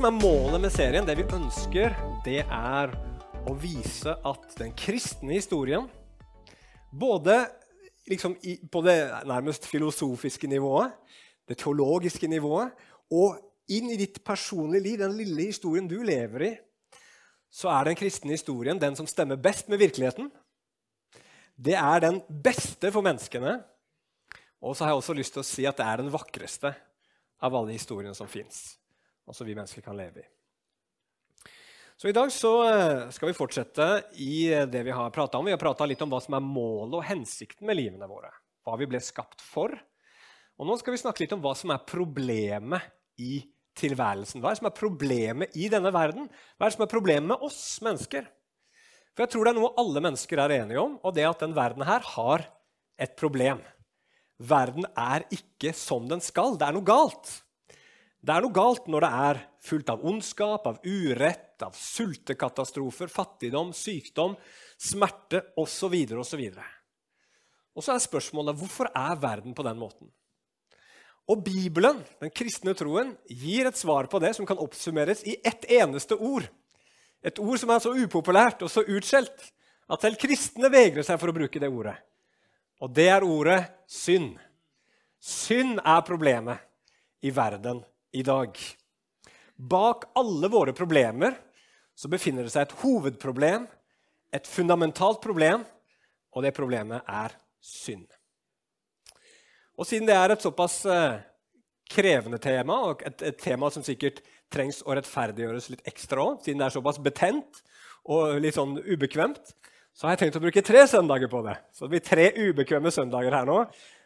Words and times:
Som 0.00 0.14
er 0.14 0.16
målet 0.16 0.62
med 0.64 0.72
serien, 0.72 1.04
det 1.04 1.12
vi 1.18 1.26
ønsker, 1.36 1.92
det 2.24 2.38
er 2.40 2.92
å 3.44 3.52
vise 3.60 4.14
at 4.24 4.54
den 4.56 4.70
kristne 4.72 5.34
historien, 5.34 5.90
både 6.88 7.34
liksom 8.08 8.38
i, 8.48 8.54
på 8.64 8.80
det 8.86 8.94
nærmest 9.28 9.68
filosofiske 9.68 10.48
nivået, 10.48 10.96
det 11.44 11.58
teologiske 11.60 12.32
nivået, 12.32 12.72
og 13.12 13.44
inn 13.68 13.92
i 13.92 14.00
ditt 14.00 14.22
personlige 14.24 14.86
liv, 14.86 14.96
den 15.04 15.20
lille 15.20 15.50
historien 15.50 15.92
du 15.92 15.98
lever 16.00 16.46
i, 16.48 16.52
så 17.52 17.68
er 17.76 17.92
den 17.92 18.00
kristne 18.00 18.32
historien 18.32 18.80
den 18.80 18.96
som 18.96 19.04
stemmer 19.04 19.36
best 19.36 19.68
med 19.68 19.84
virkeligheten. 19.84 20.32
Det 21.60 21.76
er 21.76 22.06
den 22.08 22.22
beste 22.40 22.88
for 22.88 23.04
menneskene. 23.04 23.58
Og 24.64 24.72
så 24.72 24.88
har 24.88 24.94
jeg 24.94 25.04
også 25.04 25.20
lyst 25.20 25.36
til 25.36 25.44
å 25.44 25.50
si 25.52 25.68
at 25.68 25.76
det 25.76 25.92
er 25.92 26.06
den 26.06 26.14
vakreste 26.16 26.72
av 27.36 27.52
alle 27.52 27.76
historiene 27.76 28.16
som 28.16 28.32
fins 28.32 28.79
som 29.36 29.48
vi 29.48 29.56
mennesker 29.56 29.84
kan 29.84 29.98
leve 29.98 30.22
i. 30.22 30.28
Så 32.00 32.08
I 32.08 32.16
dag 32.16 32.30
så 32.32 32.50
eh, 32.64 33.10
skal 33.12 33.28
vi 33.28 33.36
fortsette 33.36 33.86
i 34.24 34.48
eh, 34.48 34.64
det 34.64 34.80
vi 34.86 34.92
har 34.96 35.12
prata 35.12 35.36
om. 35.36 35.44
Vi 35.44 35.52
har 35.52 35.60
prata 35.60 35.84
litt 35.84 36.00
om 36.00 36.08
hva 36.08 36.20
som 36.24 36.36
er 36.38 36.44
målet 36.44 36.96
og 36.96 37.04
hensikten 37.04 37.68
med 37.68 37.76
livene 37.76 38.08
våre. 38.08 38.30
Hva 38.64 38.78
vi 38.80 38.88
ble 38.88 39.02
skapt 39.04 39.44
for. 39.44 39.74
Og 40.56 40.68
Nå 40.68 40.78
skal 40.80 40.96
vi 40.96 41.02
snakke 41.02 41.24
litt 41.24 41.34
om 41.36 41.42
hva 41.44 41.52
som 41.56 41.74
er 41.74 41.82
problemet 41.84 42.88
i 43.20 43.42
tilværelsen. 43.76 44.40
Hva 44.40 44.48
er 44.48 44.56
det 44.56 44.62
som 44.62 44.70
er 44.70 44.78
problemet 44.78 45.60
i 45.60 45.68
denne 45.72 45.92
verden? 45.92 46.30
Hva 46.56 46.66
er 46.66 46.72
det 46.72 46.78
som 46.78 46.86
er 46.86 46.92
problemet 46.94 47.28
med 47.34 47.44
oss 47.44 47.60
mennesker? 47.84 48.24
For 49.12 49.26
jeg 49.26 49.34
tror 49.34 49.44
det 49.44 49.52
er 49.52 49.60
noe 49.60 49.74
alle 49.84 50.02
mennesker 50.04 50.40
er 50.40 50.56
enige 50.60 50.80
om, 50.80 50.96
og 51.04 51.12
det 51.16 51.26
er 51.26 51.30
at 51.34 51.44
den 51.44 51.56
verden 51.56 51.84
her 51.84 52.04
har 52.14 52.46
et 53.00 53.12
problem. 53.20 53.60
Verden 54.40 54.88
er 54.96 55.26
ikke 55.36 55.74
som 55.76 56.08
den 56.08 56.24
skal. 56.24 56.56
Det 56.56 56.64
er 56.64 56.76
noe 56.76 56.86
galt. 56.86 57.34
Det 58.20 58.34
er 58.34 58.44
noe 58.44 58.52
galt 58.52 58.88
når 58.90 59.04
det 59.04 59.10
er 59.24 59.38
fullt 59.64 59.90
av 59.92 60.02
ondskap, 60.04 60.66
av 60.68 60.80
urett, 60.84 61.54
av 61.64 61.72
sultekatastrofer, 61.76 63.08
fattigdom, 63.08 63.72
sykdom, 63.76 64.34
smerte 64.76 65.40
osv. 65.60 65.96
osv. 66.20 66.42
Og 67.72 67.84
så 67.84 67.94
er 67.94 68.02
spørsmålet 68.04 68.58
hvorfor 68.60 68.90
er 68.92 69.20
verden 69.20 69.56
på 69.56 69.64
den 69.64 69.80
måten? 69.80 70.10
Og 71.30 71.44
Bibelen, 71.46 72.02
den 72.20 72.32
kristne 72.34 72.74
troen, 72.76 73.14
gir 73.28 73.68
et 73.68 73.78
svar 73.78 74.08
på 74.10 74.20
det 74.20 74.34
som 74.36 74.48
kan 74.48 74.60
oppsummeres 74.60 75.22
i 75.24 75.38
ett 75.46 75.64
eneste 75.70 76.18
ord. 76.18 76.48
Et 77.24 77.38
ord 77.40 77.60
som 77.60 77.72
er 77.72 77.80
så 77.84 77.92
upopulært 77.94 78.64
og 78.66 78.72
så 78.72 78.84
utskjelt 78.84 79.46
at 79.90 80.04
selv 80.04 80.20
kristne 80.20 80.68
vegrer 80.72 81.06
seg 81.06 81.20
for 81.20 81.30
å 81.30 81.36
bruke 81.36 81.62
det 81.62 81.70
ordet. 81.70 81.96
Og 82.84 82.92
det 82.96 83.08
er 83.12 83.24
ordet 83.24 83.62
synd. 83.88 84.34
Synd 85.20 85.80
er 85.84 86.04
problemet 86.04 86.60
i 87.24 87.32
verden 87.36 87.82
i 88.12 88.22
dag. 88.26 88.58
Bak 89.56 90.04
alle 90.18 90.48
våre 90.48 90.72
problemer 90.76 91.36
så 91.94 92.08
befinner 92.08 92.46
det 92.46 92.52
seg 92.54 92.64
et 92.64 92.78
hovedproblem, 92.80 93.66
et 94.32 94.46
fundamentalt 94.46 95.20
problem, 95.22 95.66
og 96.32 96.46
det 96.46 96.54
problemet 96.56 97.04
er 97.04 97.34
synd. 97.60 98.06
Og 99.76 99.88
siden 99.88 100.08
det 100.08 100.16
er 100.16 100.32
et 100.32 100.44
såpass 100.44 100.82
eh, 100.88 101.20
krevende 101.90 102.38
tema, 102.40 102.78
og 102.88 103.02
et, 103.06 103.22
et 103.26 103.40
tema 103.40 103.70
som 103.72 103.84
sikkert 103.84 104.22
trengs 104.52 104.80
å 104.84 104.94
rettferdiggjøres 104.96 105.70
litt 105.72 105.86
ekstra 105.88 106.24
òg, 106.24 106.44
siden 106.44 106.62
det 106.62 106.68
er 106.68 106.76
såpass 106.78 107.00
betent 107.02 107.62
og 108.10 108.38
litt 108.40 108.56
sånn 108.56 108.78
ubekvemt, 108.80 109.52
så 109.92 110.06
har 110.06 110.14
jeg 110.14 110.22
tenkt 110.24 110.38
å 110.38 110.44
bruke 110.44 110.62
tre 110.64 110.86
søndager 110.88 111.28
på 111.28 111.42
det. 111.44 111.56
Så 111.74 111.84
det 111.84 111.92
blir 111.92 112.04
tre 112.06 112.26
ubekvemme 112.32 112.92
søndager 112.94 113.34
her 113.36 113.48
nå. 113.48 113.58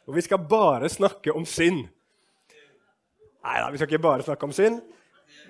Og 0.09 0.17
vi 0.17 0.25
skal 0.25 0.41
bare 0.49 0.89
snakke 0.91 1.33
om 1.33 1.45
synd. 1.49 1.85
Nei 3.45 3.59
da, 3.61 3.69
vi 3.69 3.77
skal 3.77 3.91
ikke 3.91 4.07
bare 4.07 4.25
snakke 4.25 4.47
om 4.49 4.53
synd, 4.57 4.81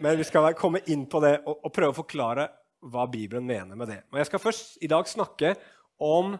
men 0.03 0.16
vi 0.19 0.27
skal 0.27 0.56
komme 0.59 0.81
inn 0.91 1.05
på 1.10 1.21
det 1.22 1.37
og, 1.44 1.60
og, 1.60 1.71
prøve 1.75 1.94
å 1.94 2.00
forklare 2.00 2.49
hva 2.91 3.05
Bibelen 3.10 3.47
mener 3.47 3.78
med 3.78 3.88
det. 3.93 4.00
Og 4.10 4.19
Jeg 4.19 4.28
skal 4.28 4.43
først 4.43 4.81
i 4.82 4.91
dag 4.91 5.06
snakke 5.09 5.55
om 6.03 6.34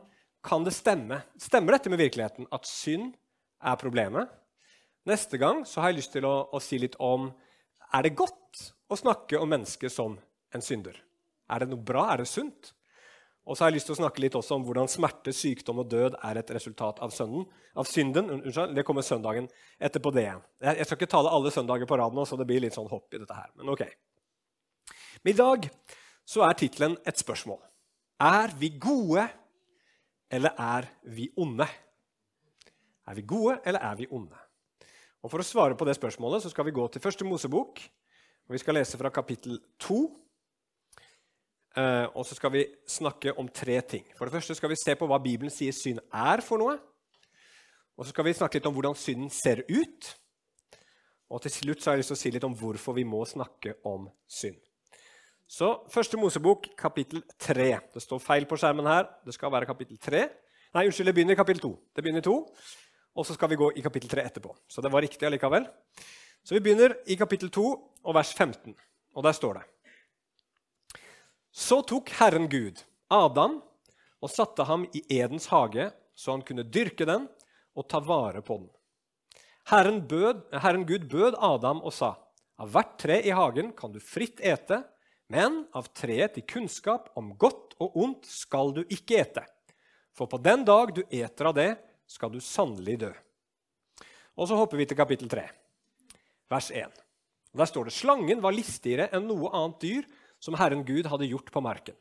kan 0.45 0.67
det 0.67 0.75
stemme. 0.77 1.21
Stemmer 1.41 1.77
dette 1.77 1.93
med 1.93 2.03
virkeligheten, 2.03 2.49
at 2.53 2.67
synd 2.69 3.15
er 3.63 3.79
problemet? 3.81 4.33
Neste 5.09 5.39
gang 5.39 5.63
så 5.69 5.81
har 5.81 5.93
jeg 5.93 6.03
lyst 6.03 6.13
til 6.17 6.27
å, 6.27 6.35
å 6.51 6.61
si 6.61 6.81
litt 6.83 6.99
om 6.99 7.31
er 7.95 8.05
det 8.05 8.17
godt 8.19 8.65
å 8.91 8.99
snakke 8.99 9.39
om 9.39 9.55
mennesket 9.55 9.93
som 9.95 10.19
en 10.55 10.65
synder. 10.65 10.99
Er 11.47 11.63
det 11.63 11.71
noe 11.71 11.87
bra? 11.87 12.09
Er 12.13 12.25
det 12.25 12.29
sunt? 12.29 12.73
Og 13.45 13.57
så 13.57 13.65
har 13.65 13.71
jeg 13.71 13.77
lyst 13.77 13.91
til 13.91 13.93
å 13.93 13.99
snakke 13.99 14.23
litt 14.25 14.37
også 14.39 14.57
om 14.57 14.63
hvordan 14.65 14.89
smerte, 14.89 15.33
sykdom 15.37 15.83
og 15.83 15.91
død 15.93 16.15
er 16.25 16.39
et 16.41 16.53
resultat 16.57 17.01
av, 17.05 17.13
sønnen, 17.13 17.45
av 17.77 17.89
synden. 17.89 18.31
Unnskyld, 18.39 18.73
det 18.73 18.85
kommer 18.89 19.05
søndagen 19.05 19.51
etterpå 19.77 20.15
det. 20.17 20.31
Jeg 20.65 20.87
skal 20.89 20.99
ikke 20.99 21.11
tale 21.13 21.33
alle 21.37 21.53
søndager 21.53 21.89
på 21.89 21.99
rad 22.01 22.17
nå, 22.17 22.25
så 22.25 22.39
det 22.41 22.47
blir 22.49 22.65
litt 22.65 22.77
sånn 22.77 22.89
hopp 22.89 23.13
i 23.13 23.21
dette 23.21 23.37
her. 23.37 23.51
Men 23.61 23.75
ok. 23.75 23.85
Men 25.21 25.35
i 25.35 25.37
dag 25.37 25.69
så 26.25 26.47
er 26.49 26.57
tittelen 26.57 26.97
et 27.05 27.21
spørsmål. 27.21 27.61
Er 28.25 28.57
vi 28.57 28.73
gode, 28.81 29.27
eller 30.33 30.57
er 30.57 30.89
vi 31.13 31.29
onde? 31.37 31.69
Er 33.05 33.21
vi 33.21 33.29
gode, 33.29 33.59
eller 33.69 33.85
er 33.85 34.01
vi 34.01 34.09
onde? 34.09 34.41
Og 35.21 35.33
For 35.33 35.41
å 35.41 35.45
svare 35.45 35.77
på 35.77 35.85
det 35.85 35.99
spørsmålet 36.01 36.45
så 36.45 36.53
skal 36.53 36.65
vi 36.65 36.77
gå 36.77 36.89
til 36.89 37.05
første 37.05 37.29
Mosebok. 37.29 37.81
og 38.49 38.57
Vi 38.57 38.61
skal 38.61 38.81
lese 38.81 38.97
fra 39.01 39.13
kapittel 39.13 39.61
2 39.85 40.01
Uh, 40.05 40.24
og 41.75 42.23
så 42.27 42.37
skal 42.37 42.53
vi 42.55 42.67
snakke 42.87 43.33
om 43.41 43.49
tre 43.51 43.81
ting. 43.83 44.05
For 44.15 44.29
det 44.29 44.37
første 44.37 44.55
skal 44.55 44.71
vi 44.71 44.79
se 44.79 44.95
på 44.95 45.09
hva 45.11 45.19
Bibelen 45.23 45.51
sier 45.51 45.75
synd 45.75 45.99
er 46.13 46.43
for 46.45 46.63
noe. 46.63 46.77
Og 47.99 48.07
så 48.07 48.13
skal 48.15 48.27
vi 48.27 48.35
snakke 48.35 48.59
litt 48.59 48.69
om 48.69 48.75
hvordan 48.77 48.95
synden 48.99 49.31
ser 49.31 49.65
ut. 49.67 50.11
Og 51.31 51.43
til 51.43 51.55
slutt 51.55 51.83
så 51.83 51.91
har 51.91 51.97
jeg 51.97 52.05
lyst 52.05 52.13
til 52.13 52.19
å 52.19 52.23
si 52.23 52.33
litt 52.35 52.47
om 52.47 52.55
hvorfor 52.59 52.95
vi 52.95 53.07
må 53.07 53.23
snakke 53.27 53.77
om 53.87 54.07
synd. 54.31 54.59
Så 55.51 55.71
Første 55.93 56.19
Mosebok, 56.19 56.71
kapittel 56.79 57.23
3. 57.43 57.69
Det 57.95 58.03
står 58.03 58.23
feil 58.23 58.47
på 58.51 58.59
skjermen 58.59 58.89
her. 58.89 59.07
Det 59.27 59.35
skal 59.37 59.53
være 59.53 59.69
kapittel 59.69 59.99
3. 60.03 60.25
Nei, 60.75 60.87
unnskyld, 60.89 61.11
det 61.11 61.15
begynner 61.15 61.37
i 61.37 61.39
kapittel 61.39 61.63
2. 61.67 61.73
Det 61.95 62.03
begynner 62.03 62.25
i 62.25 62.27
2, 62.27 62.39
Og 63.15 63.27
så 63.27 63.35
skal 63.35 63.51
vi 63.51 63.59
gå 63.61 63.69
i 63.79 63.83
kapittel 63.83 64.11
3 64.11 64.25
etterpå. 64.27 64.51
Så 64.67 64.83
det 64.83 64.91
var 64.91 65.03
riktig 65.03 65.27
allikevel. 65.27 65.69
Så 66.43 66.57
vi 66.57 66.61
begynner 66.61 66.97
i 67.07 67.15
kapittel 67.15 67.51
2 67.51 67.67
og 68.05 68.15
vers 68.15 68.35
15. 68.35 68.75
Og 69.15 69.23
der 69.23 69.33
står 69.33 69.61
det 69.61 69.74
så 71.55 71.83
tok 71.87 72.11
Herren 72.19 72.49
Gud 72.51 72.81
Adam 73.15 73.61
og 74.19 74.31
satte 74.33 74.65
ham 74.67 74.89
i 74.91 75.05
Edens 75.13 75.47
hage, 75.53 75.91
så 76.15 76.35
han 76.35 76.43
kunne 76.43 76.67
dyrke 76.67 77.07
den 77.07 77.29
og 77.79 77.87
ta 77.91 78.01
vare 78.03 78.43
på 78.43 78.59
den. 78.59 78.71
Herren, 79.71 80.01
bød, 80.09 80.43
Herren 80.61 80.83
Gud 80.89 81.07
bød 81.11 81.39
Adam 81.39 81.81
og 81.87 81.95
sa, 81.95 82.15
av 82.59 82.73
hvert 82.75 82.97
tre 83.01 83.21
i 83.23 83.33
hagen 83.35 83.71
kan 83.77 83.95
du 83.95 84.01
fritt 84.03 84.43
ete, 84.43 84.83
men 85.31 85.63
av 85.75 85.89
treet 85.97 86.35
til 86.35 86.47
kunnskap 86.51 87.13
om 87.19 87.33
godt 87.39 87.79
og 87.83 87.97
ondt 88.03 88.27
skal 88.29 88.75
du 88.75 88.83
ikke 88.85 89.23
ete. 89.23 89.47
For 90.15 90.31
på 90.31 90.39
den 90.43 90.67
dag 90.67 90.93
du 90.95 91.03
eter 91.07 91.51
av 91.51 91.57
det, 91.57 91.71
skal 92.07 92.35
du 92.35 92.43
sannelig 92.43 92.99
dø. 93.07 93.13
Og 94.37 94.51
så 94.51 94.59
hopper 94.59 94.79
vi 94.79 94.89
til 94.91 94.99
kapittel 94.99 95.31
3, 95.31 95.47
vers 96.51 96.69
1. 96.75 97.01
Der 97.55 97.71
står 97.71 97.89
det 97.89 97.95
slangen 97.95 98.43
var 98.43 98.55
listigere 98.55 99.09
enn 99.15 99.29
noe 99.31 99.55
annet 99.55 99.81
dyr 99.83 100.13
som 100.45 100.57
Herren 100.61 100.85
Gud 100.85 101.09
hadde 101.09 101.29
gjort 101.31 101.49
på 101.53 101.63
marken. 101.65 101.97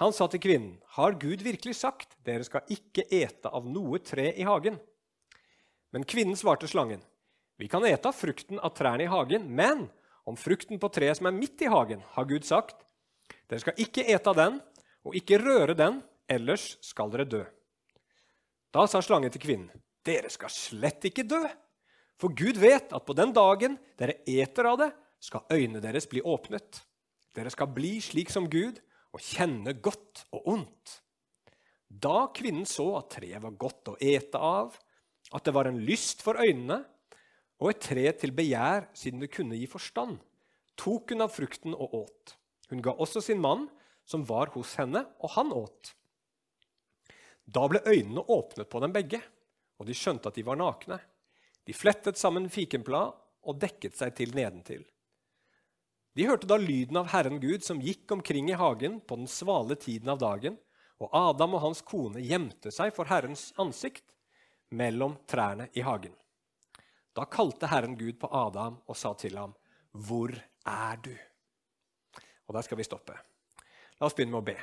Han 0.00 0.12
sa 0.12 0.26
til 0.28 0.40
kvinnen, 0.40 0.80
'Har 0.84 1.12
Gud 1.12 1.42
virkelig 1.42 1.76
sagt:" 1.76 2.16
'Dere 2.24 2.44
skal 2.44 2.68
ikke 2.68 3.04
ete 3.08 3.48
av 3.48 3.64
noe 3.64 3.98
tre 3.98 4.32
i 4.36 4.44
hagen?' 4.44 4.80
Men 5.92 6.04
kvinnen 6.04 6.36
svarte 6.36 6.68
slangen, 6.68 7.02
'Vi 7.58 7.68
kan 7.68 7.84
ete 7.84 8.08
av 8.08 8.14
frukten 8.14 8.60
av 8.60 8.74
trærne 8.76 9.04
i 9.04 9.12
hagen,' 9.12 9.48
'men 9.48 9.90
om 10.26 10.36
frukten 10.36 10.78
på 10.78 10.92
treet 10.92 11.16
som 11.16 11.26
er 11.26 11.38
midt 11.38 11.62
i 11.62 11.66
hagen, 11.72 12.02
har 12.12 12.24
Gud 12.24 12.44
sagt:" 12.44 12.84
'Dere 13.48 13.60
skal 13.60 13.74
ikke 13.76 14.04
ete 14.08 14.30
av 14.30 14.36
den, 14.36 14.60
og 15.04 15.14
ikke 15.14 15.40
røre 15.40 15.74
den, 15.74 16.02
ellers 16.28 16.76
skal 16.80 17.10
dere 17.10 17.24
dø.' 17.24 17.46
Da 18.72 18.86
sa 18.86 19.00
slangen 19.00 19.30
til 19.30 19.40
kvinnen, 19.40 19.70
'Dere 20.04 20.30
skal 20.30 20.50
slett 20.50 21.04
ikke 21.04 21.28
dø.' 21.28 21.48
For 22.18 22.28
Gud 22.28 22.56
vet 22.56 22.92
at 22.92 23.06
på 23.06 23.16
den 23.16 23.32
dagen 23.32 23.78
dere 23.98 24.20
eter 24.26 24.64
av 24.64 24.78
det, 24.78 24.92
skal 25.20 25.40
øynene 25.50 25.80
deres 25.80 26.06
bli 26.06 26.20
åpnet. 26.20 26.82
Dere 27.32 27.52
skal 27.52 27.70
bli 27.72 27.96
slik 28.04 28.32
som 28.32 28.48
Gud 28.50 28.80
og 29.12 29.22
kjenne 29.22 29.74
godt 29.80 30.24
og 30.32 30.48
ondt. 30.54 30.98
Da 31.88 32.28
kvinnen 32.32 32.66
så 32.68 32.86
at 32.98 33.12
treet 33.18 33.42
var 33.42 33.58
godt 33.60 33.92
å 33.92 33.98
ete 34.00 34.40
av, 34.40 34.76
at 35.32 35.44
det 35.44 35.54
var 35.56 35.68
en 35.68 35.80
lyst 35.84 36.24
for 36.24 36.40
øynene, 36.40 36.82
og 37.62 37.70
et 37.70 37.82
tre 37.84 38.04
til 38.18 38.32
begjær 38.34 38.88
siden 38.96 39.22
det 39.22 39.30
kunne 39.32 39.56
gi 39.56 39.68
forstand, 39.70 40.16
tok 40.76 41.12
hun 41.12 41.24
av 41.24 41.32
frukten 41.32 41.76
og 41.76 41.94
åt. 42.02 42.36
Hun 42.72 42.82
ga 42.84 42.94
også 42.96 43.22
sin 43.22 43.40
mann, 43.42 43.68
som 44.08 44.24
var 44.26 44.50
hos 44.56 44.74
henne, 44.80 45.04
og 45.22 45.34
han 45.36 45.52
åt. 45.54 45.92
Da 47.46 47.66
ble 47.68 47.82
øynene 47.86 48.24
åpnet 48.32 48.70
på 48.72 48.80
dem 48.82 48.94
begge, 48.94 49.20
og 49.78 49.86
de 49.86 49.96
skjønte 49.96 50.30
at 50.30 50.38
de 50.38 50.44
var 50.46 50.58
nakne. 50.58 50.98
De 51.66 51.76
flettet 51.76 52.18
sammen 52.18 52.48
fikenblad 52.50 53.14
og 53.46 53.60
dekket 53.62 53.98
seg 53.98 54.14
til 54.18 54.34
nedentil. 54.34 54.82
De 56.12 56.26
hørte 56.28 56.48
da 56.48 56.58
lyden 56.60 56.98
av 57.00 57.08
Herren 57.08 57.40
Gud 57.40 57.64
som 57.64 57.80
gikk 57.80 58.10
omkring 58.12 58.50
i 58.50 58.58
hagen 58.58 59.00
på 59.00 59.16
den 59.16 59.28
svale 59.30 59.78
tiden 59.80 60.12
av 60.12 60.20
dagen, 60.20 60.58
og 61.00 61.08
Adam 61.16 61.56
og 61.56 61.64
hans 61.64 61.80
kone 61.82 62.20
gjemte 62.20 62.70
seg 62.74 62.92
for 62.94 63.08
Herrens 63.08 63.48
ansikt 63.60 64.12
mellom 64.76 65.16
trærne 65.28 65.70
i 65.72 65.84
hagen. 65.84 66.12
Da 67.16 67.24
kalte 67.28 67.68
Herren 67.68 67.96
Gud 67.96 68.18
på 68.20 68.28
Adam 68.28 68.78
og 68.86 68.96
sa 68.96 69.14
til 69.16 69.36
ham, 69.40 69.56
hvor 69.92 70.32
er 70.68 71.00
du? 71.04 71.12
Og 72.48 72.56
der 72.56 72.64
skal 72.64 72.78
vi 72.80 72.86
stoppe. 72.86 73.16
La 73.98 74.08
oss 74.08 74.16
begynne 74.16 74.36
med 74.36 74.42
å 74.42 74.48
be. 74.52 74.56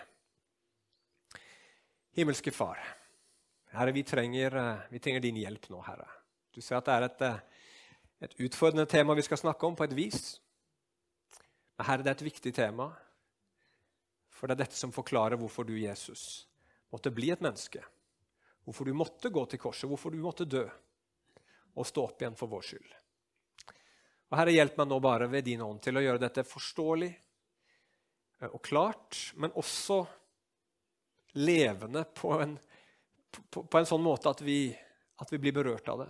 Himmelske 2.18 2.54
Far, 2.54 2.80
Herre, 3.74 3.94
vi 3.94 4.04
trenger, 4.04 4.56
eh, 4.57 4.86
vi 4.90 5.00
trenger 5.00 5.22
din 5.22 5.38
hjelp 5.38 5.69
nå, 5.69 5.81
Herre. 5.86 6.07
Du 6.54 6.62
ser 6.62 6.78
at 6.78 6.86
det 6.86 6.94
er 6.94 7.04
et, 7.04 7.22
eh, 7.22 7.40
et 8.22 8.34
utfordrende 8.40 8.90
tema 8.90 9.13
vi 9.13 9.22
skal 9.22 9.38
snakke 9.38 9.68
om, 9.68 9.75
på 9.75 9.84
et 9.84 9.96
vis. 9.96 10.40
Herre, 11.80 12.04
det 12.04 12.12
er 12.12 12.18
et 12.18 12.28
viktig 12.28 12.54
tema. 12.56 12.90
For 14.36 14.48
det 14.48 14.56
er 14.56 14.66
dette 14.66 14.80
som 14.80 14.94
forklarer 14.96 15.40
hvorfor 15.40 15.68
du, 15.68 15.76
Jesus, 15.80 16.48
måtte 16.92 17.12
bli 17.12 17.31
et 17.34 17.44
menneske. 17.44 17.84
Hvorfor 18.68 18.88
du 18.88 18.96
måtte 18.96 19.31
gå 19.34 19.44
til 19.50 19.60
korset, 19.60 19.88
hvorfor 19.90 20.14
du 20.14 20.20
måtte 20.24 20.48
dø 20.48 20.66
og 21.80 21.88
stå 21.88 22.06
opp 22.10 22.22
igjen 22.22 22.38
for 22.40 22.52
vår 22.52 22.66
skyld. 22.70 22.94
Og 24.30 24.38
Herre, 24.38 24.54
hjelp 24.54 24.78
meg 24.78 24.90
nå 24.90 25.00
bare 25.02 25.28
ved 25.31 25.48
din 25.48 25.64
ånd 25.66 25.81
til 25.84 25.98
å 25.98 26.04
gjøre 26.04 26.22
dette 26.22 26.46
forståelig 26.46 27.10
eh, 27.10 28.50
og 28.50 28.60
klart, 28.66 29.18
men 29.42 29.56
også 29.58 30.04
levende 31.40 32.04
på 32.16 32.34
en, 32.42 32.58
på, 33.30 33.64
på 33.64 33.80
en 33.80 33.88
sånn 33.90 34.04
måte 34.04 34.32
at 34.34 34.44
vi, 34.46 34.68
at 35.22 35.32
vi, 35.34 35.40
blir 35.42 35.56
berørt 35.56 35.90
av 35.90 36.04
det. 36.04 36.10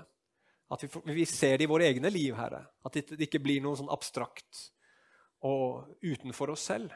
At 0.73 0.83
vi, 0.83 0.89
vi, 1.21 1.25
ser 1.29 1.57
det 1.57 1.67
i 1.67 1.71
våre 1.71 1.87
egne 1.89 2.11
liv, 2.13 2.33
Herre. 2.37 2.63
At 2.85 2.97
det 2.97 3.29
ikke 3.29 3.41
blir 3.43 3.63
noe 3.63 3.77
sånn 3.79 3.91
abstrakt 3.93 4.69
og 5.45 5.95
utenfor 6.03 6.53
oss 6.53 6.65
selv. 6.71 6.91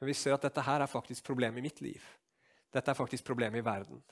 Men 0.00 0.10
vi 0.10 0.14
ser 0.14 0.36
at 0.36 0.44
dette 0.44 0.62
her 0.62 0.84
er 0.84 0.90
faktisk 0.90 1.24
problemet 1.24 1.58
i 1.58 1.66
mitt 1.66 1.80
liv. 1.80 2.04
Dette 2.72 2.92
er 2.92 2.98
faktisk 2.98 3.24
problemet 3.24 3.62
i 3.62 3.64
verden. 3.64 4.02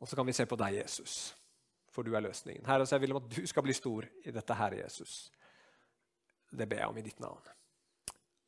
Og 0.00 0.08
så 0.08 0.16
kan 0.16 0.26
vi 0.26 0.34
se 0.34 0.46
på 0.48 0.58
deg, 0.58 0.80
Jesus, 0.80 1.34
for 1.92 2.02
du 2.02 2.16
er 2.16 2.24
løsningen. 2.24 2.64
Herre, 2.66 2.86
så 2.86 2.96
jeg 2.96 3.04
vil 3.04 3.14
om 3.14 3.22
at 3.22 3.30
du 3.30 3.46
skal 3.46 3.62
bli 3.62 3.76
stor 3.76 4.08
i 4.24 4.34
dette 4.34 4.56
her, 4.58 4.78
Jesus. 4.80 5.30
Det 6.50 6.68
ber 6.68 6.82
jeg 6.82 6.90
om 6.90 6.98
i 6.98 7.04
ditt 7.06 7.20
navn. 7.22 7.52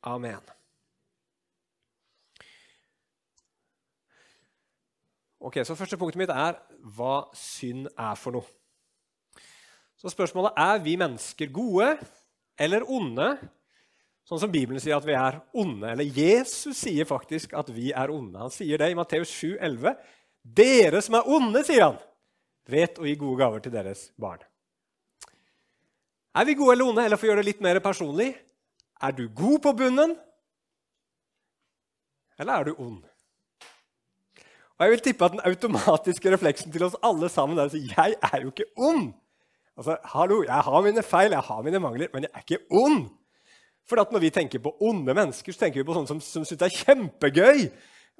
Amen. 0.05 0.53
Ok, 5.45 5.61
så 5.63 5.77
Første 5.77 5.97
punktet 5.97 6.19
mitt 6.19 6.33
er 6.33 6.57
hva 6.97 7.27
synd 7.37 7.87
er 7.93 8.17
for 8.17 8.35
noe. 8.35 8.47
Så 9.95 10.11
spørsmålet 10.11 10.57
er 10.59 10.81
vi 10.83 10.97
mennesker 10.99 11.51
gode 11.53 11.93
eller 12.59 12.83
onde, 12.89 13.27
sånn 14.25 14.41
som 14.41 14.51
Bibelen 14.53 14.81
sier 14.81 14.97
at 14.97 15.05
vi 15.05 15.15
er 15.17 15.39
onde. 15.57 15.91
Eller 15.91 16.09
Jesus 16.09 16.79
sier 16.81 17.07
faktisk 17.09 17.53
at 17.57 17.69
vi 17.73 17.91
er 17.93 18.13
onde. 18.13 18.39
Han 18.41 18.53
sier 18.53 18.81
det 18.81 18.91
i 18.91 18.97
Matteus 18.97 19.31
7, 19.33 19.55
11. 19.59 19.95
Dere 20.57 21.01
som 21.05 21.17
er 21.19 21.29
onde, 21.37 21.63
sier 21.65 21.87
han, 21.87 21.99
vet 22.69 22.99
å 23.01 23.05
gi 23.07 23.15
gode 23.21 23.39
gaver 23.41 23.63
til 23.65 23.73
deres 23.73 24.07
barn. 24.21 24.41
Er 26.35 26.47
vi 26.47 26.57
gode 26.57 26.75
eller 26.75 26.89
onde? 26.89 27.05
Eller 27.05 27.19
for 27.19 27.27
å 27.27 27.31
gjøre 27.31 27.43
det 27.45 27.51
litt 27.53 27.63
mer 27.63 27.79
personlig 27.83 28.33
er 29.03 29.11
du 29.15 29.27
god 29.35 29.59
på 29.63 29.73
bunnen, 29.75 30.15
eller 32.39 32.53
er 32.53 32.67
du 32.67 32.79
ond? 32.83 33.03
Og 34.75 34.83
jeg 34.83 34.91
vil 34.91 35.03
tippe 35.05 35.27
at 35.27 35.35
Den 35.35 35.43
automatiske 35.47 36.31
refleksen 36.33 36.71
til 36.71 36.83
oss 36.83 36.97
alle 37.03 37.29
sammen 37.31 37.59
er 37.59 37.69
si 37.71 37.85
jeg 37.87 38.17
er 38.19 38.41
jo 38.43 38.51
ikke 38.51 38.67
ond. 38.75 39.13
Altså, 39.75 39.95
hallo, 40.11 40.41
Jeg 40.43 40.65
har 40.67 40.81
mine 40.83 41.03
feil, 41.03 41.31
jeg 41.31 41.47
har 41.47 41.61
mine 41.63 41.79
mangler, 41.79 42.07
men 42.13 42.23
jeg 42.23 42.31
er 42.33 42.43
ikke 42.43 42.65
ond. 42.75 43.07
For 43.85 44.01
Når 44.01 44.23
vi 44.23 44.33
tenker 44.33 44.59
på 44.59 44.73
onde 44.81 45.13
mennesker, 45.13 45.53
så 45.53 45.65
tenker 45.65 45.81
vi 45.81 45.87
på 45.87 45.93
sånne 45.93 46.09
som, 46.09 46.21
som 46.23 46.45
syns 46.45 46.57
det 46.57 46.69
er 46.71 46.79
kjempegøy 46.85 47.67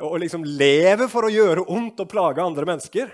og 0.05 0.17
liksom 0.19 0.43
lever 0.43 1.07
for 1.11 1.25
å 1.25 1.31
gjøre 1.31 1.63
ondt 1.71 2.03
og 2.03 2.09
plage 2.11 2.43
andre 2.43 2.67
mennesker. 2.67 3.13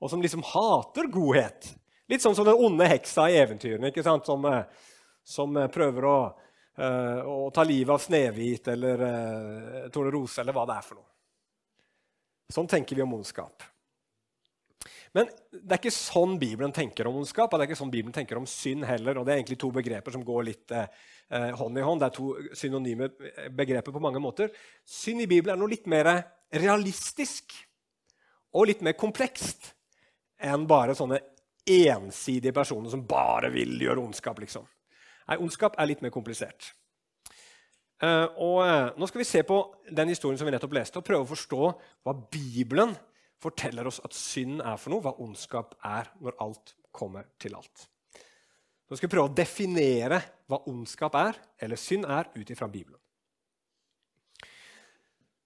Og 0.00 0.10
som 0.10 0.22
liksom 0.22 0.44
hater 0.44 1.08
godhet. 1.12 1.68
Litt 2.10 2.24
sånn 2.24 2.36
som 2.36 2.46
den 2.46 2.58
onde 2.58 2.88
heksa 2.88 3.28
i 3.30 3.38
eventyrene, 3.40 3.90
ikke 3.90 4.04
sant? 4.06 4.26
Som, 4.28 4.44
eh, 4.48 4.64
som 5.26 5.56
eh, 5.56 5.70
prøver 5.72 6.06
å, 6.06 6.18
uh, 6.78 7.20
å, 7.26 7.36
ta 7.54 7.64
livet 7.66 7.94
av 7.96 8.02
Snehvit 8.02 8.68
eller 8.70 9.02
uh, 9.02 9.86
Tornerose 9.92 10.42
eller 10.42 10.54
hva 10.54 10.66
det 10.68 10.76
er 10.76 10.86
for 10.86 11.00
noe. 11.00 11.08
Sånn 12.52 12.68
tenker 12.70 12.94
vi 12.98 13.02
om 13.02 13.16
ondskap. 13.16 13.64
Men 15.16 15.30
det 15.50 15.72
er 15.72 15.80
ikke 15.80 15.94
sånn 15.94 16.34
Bibelen 16.40 16.74
tenker 16.76 17.08
om 17.08 17.16
ondskap, 17.22 17.48
og 17.48 17.56
det 17.56 17.64
er 17.64 17.70
ikke 17.70 17.78
sånn 17.80 17.92
Bibelen 17.92 18.14
tenker 18.14 18.36
om 18.36 18.48
synd 18.50 18.84
heller. 18.84 19.16
og 19.16 19.24
Det 19.24 19.32
er 19.32 19.40
egentlig 19.40 19.58
to 19.62 19.70
begreper 19.72 20.12
som 20.12 20.24
går 20.26 20.44
litt 20.50 20.74
eh, 20.76 20.90
eh 21.32 21.54
hånd 21.56 21.78
i 21.80 21.84
hånd. 21.86 22.02
Det 22.02 22.10
er 22.10 22.16
to 22.18 22.58
synonyme 22.60 23.08
begreper 23.56 23.94
på 23.94 24.02
mange 24.04 24.20
måter. 24.20 24.52
Synd 24.84 25.24
i 25.24 25.30
Bibelen 25.30 25.56
er 25.56 25.62
noe 25.62 25.72
litt 25.72 25.88
mer 25.88 26.10
realistisk 26.52 27.56
og 28.52 28.68
litt 28.68 28.84
mer 28.84 28.96
komplekst 28.98 29.72
enn 30.36 30.68
bare 30.68 30.94
sånne 30.96 31.18
ensidige 31.66 32.54
personer 32.54 32.92
som 32.92 33.06
bare 33.08 33.50
vil 33.50 33.74
gjøre 33.82 34.04
ondskap. 34.04 34.38
liksom. 34.38 34.66
Nei, 35.26 35.38
Ondskap 35.42 35.74
er 35.78 35.88
litt 35.90 36.02
mer 36.04 36.14
komplisert. 36.14 36.70
Uh, 37.96 38.28
og 38.44 38.58
uh, 38.60 38.92
Nå 39.00 39.08
skal 39.08 39.22
vi 39.22 39.26
se 39.26 39.40
på 39.46 39.56
den 39.88 40.12
historien 40.12 40.38
som 40.38 40.46
vi 40.46 40.52
nettopp 40.52 40.74
leste, 40.76 41.00
og 41.00 41.06
prøve 41.06 41.24
å 41.24 41.30
forstå 41.32 41.70
hva 42.04 42.14
Bibelen 42.30 42.92
forteller 43.42 43.88
oss 43.88 44.00
at 44.04 44.16
synd 44.16 44.62
er 44.64 44.78
for 44.80 44.92
noe, 44.92 45.04
hva 45.04 45.16
ondskap 45.22 45.76
er 45.84 46.08
når 46.22 46.38
alt 46.42 46.74
kommer 46.96 47.28
til 47.40 47.56
alt. 47.58 47.88
Nå 48.86 48.96
skal 48.96 49.08
vi 49.08 49.14
prøve 49.16 49.30
å 49.30 49.36
definere 49.36 50.20
hva 50.46 50.60
ondskap 50.70 51.16
er, 51.18 51.38
eller 51.62 51.80
synd 51.80 52.06
er, 52.06 52.30
ut 52.36 52.52
ifra 52.54 52.68
Bibelen. 52.70 53.00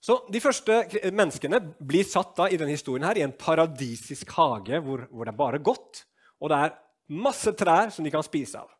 Så 0.01 0.17
De 0.33 0.41
første 0.41 0.77
menneskene 1.13 1.61
blir 1.77 2.07
satt 2.09 2.33
da 2.39 2.47
i 2.49 2.57
denne 2.61 2.73
historien 2.73 3.05
her 3.05 3.19
i 3.21 3.25
en 3.25 3.37
paradisisk 3.37 4.33
hage 4.39 4.81
hvor, 4.85 5.05
hvor 5.13 5.29
det 5.29 5.33
er 5.35 5.41
bare 5.41 5.61
godt, 5.61 6.05
og 6.41 6.53
det 6.53 6.61
er 6.61 6.77
masse 7.21 7.53
trær 7.59 7.93
som 7.93 8.07
de 8.07 8.13
kan 8.13 8.25
spise 8.25 8.61
av. 8.61 8.71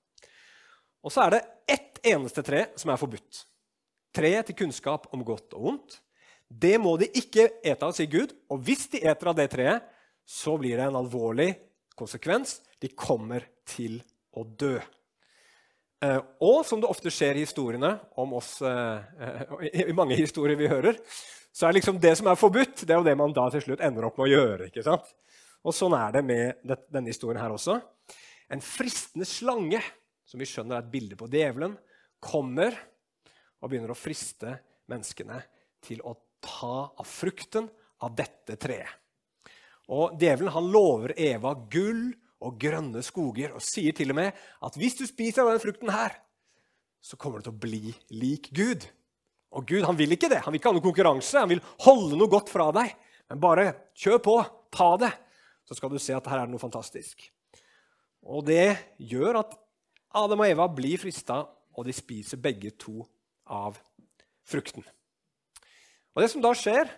Og 1.05 1.13
så 1.13 1.27
er 1.27 1.35
det 1.35 1.43
ett 1.77 2.01
eneste 2.13 2.45
tre 2.45 2.67
som 2.81 2.93
er 2.93 3.01
forbudt. 3.01 3.45
Treet 4.17 4.49
til 4.49 4.57
kunnskap 4.63 5.09
om 5.15 5.25
godt 5.25 5.55
og 5.57 5.67
vondt. 5.67 6.01
Det 6.51 6.77
må 6.83 6.97
de 6.99 7.07
ikke 7.15 7.47
ete 7.63 7.87
av, 7.87 7.95
sier 7.95 8.11
Gud. 8.11 8.35
Og 8.51 8.63
hvis 8.67 8.89
de 8.91 9.05
eter 9.07 9.31
av 9.31 9.37
det 9.39 9.51
treet, 9.53 9.85
så 10.27 10.57
blir 10.59 10.79
det 10.79 10.89
en 10.89 10.99
alvorlig 10.99 11.53
konsekvens. 11.99 12.59
De 12.83 12.91
kommer 12.91 13.47
til 13.69 14.01
å 14.35 14.45
dø. 14.45 14.77
Eh, 16.01 16.21
og 16.43 16.63
som 16.67 16.81
det 16.81 16.91
ofte 16.91 17.13
skjer 17.13 17.39
i 17.39 17.45
historiene 17.45 17.93
om 18.19 18.35
oss, 18.39 18.57
eh, 18.65 19.85
i 19.91 19.97
mange 19.97 20.17
historier 20.19 20.59
vi 20.59 20.71
hører, 20.71 20.99
så 21.53 21.69
er 21.69 21.77
liksom 21.77 21.99
det 22.01 22.15
som 22.19 22.31
er 22.31 22.39
forbudt, 22.39 22.87
det 22.87 22.95
er 22.95 23.01
jo 23.03 23.07
det 23.07 23.17
man 23.19 23.35
da 23.37 23.49
til 23.53 23.65
slutt 23.67 23.83
ender 23.85 24.07
opp 24.09 24.19
med 24.19 24.31
å 24.31 24.33
gjøre. 24.33 24.71
ikke 24.71 24.87
sant? 24.87 25.11
Og 25.67 25.77
sånn 25.77 25.95
er 25.99 26.15
det 26.15 26.25
med 26.25 26.63
denne 26.89 27.11
historien 27.11 27.43
her 27.43 27.53
også. 27.53 27.77
En 28.51 28.63
fristende 28.65 29.29
slange, 29.29 29.83
som 30.25 30.41
vi 30.41 30.49
skjønner 30.49 30.79
er 30.79 30.87
et 30.87 30.93
bilde 30.93 31.19
på 31.21 31.29
djevelen, 31.31 31.77
kommer 32.23 32.75
og 33.61 33.69
begynner 33.69 33.93
å 33.93 33.99
friste 33.99 34.57
menneskene 34.89 35.43
til 35.85 36.01
å 36.07 36.15
ta 36.45 36.91
av 36.91 37.07
frukten 37.07 37.69
av 38.05 38.17
dette 38.17 38.57
treet. 38.61 38.97
Og 39.91 40.15
Djevelen 40.21 40.53
han 40.55 40.69
lover 40.71 41.17
Eva 41.19 41.53
gull 41.71 42.13
og 42.41 42.57
grønne 42.61 43.03
skoger 43.05 43.57
og 43.57 43.65
sier 43.65 43.95
til 43.97 44.13
og 44.13 44.21
med 44.21 44.37
at 44.65 44.77
hvis 44.79 44.97
du 45.01 45.05
spiser 45.09 45.43
av 45.43 45.51
denne 45.51 45.63
frukten, 45.63 45.91
her, 45.93 46.15
så 47.03 47.19
kommer 47.19 47.41
du 47.41 47.49
til 47.49 47.57
å 47.57 47.63
bli 47.65 47.95
lik 48.15 48.51
Gud. 48.55 48.87
Og 49.57 49.67
Gud 49.67 49.85
han 49.89 49.99
vil 49.99 50.15
ikke 50.15 50.31
det. 50.31 50.43
Han 50.45 50.55
vil 50.55 50.61
ikke 50.61 50.71
ha 50.71 50.77
noen 50.77 50.87
konkurranse. 50.87 51.43
Han 51.43 51.51
vil 51.51 51.63
holde 51.83 52.19
noe 52.21 52.31
godt 52.31 52.53
fra 52.53 52.69
deg. 52.77 52.93
Men 53.31 53.43
bare 53.43 53.67
kjør 53.99 54.23
på, 54.23 54.37
ta 54.75 54.93
det, 55.01 55.11
så 55.67 55.77
skal 55.79 55.91
du 55.93 55.99
se 56.03 56.15
at 56.15 56.27
her 56.31 56.43
er 56.43 56.49
det 56.49 56.55
noe 56.55 56.63
fantastisk. 56.63 57.27
Og 58.27 58.45
det 58.47 58.77
gjør 59.11 59.41
at 59.43 59.57
Adam 60.21 60.43
og 60.43 60.51
Eva 60.51 60.67
blir 60.71 61.01
frista, 61.03 61.43
og 61.79 61.87
de 61.87 61.95
spiser 61.95 62.41
begge 62.43 62.73
to 62.79 63.05
av 63.51 63.79
frukten. 64.47 64.85
Og 66.15 66.23
Det 66.23 66.31
som 66.33 66.43
da 66.43 66.53
skjer, 66.57 66.91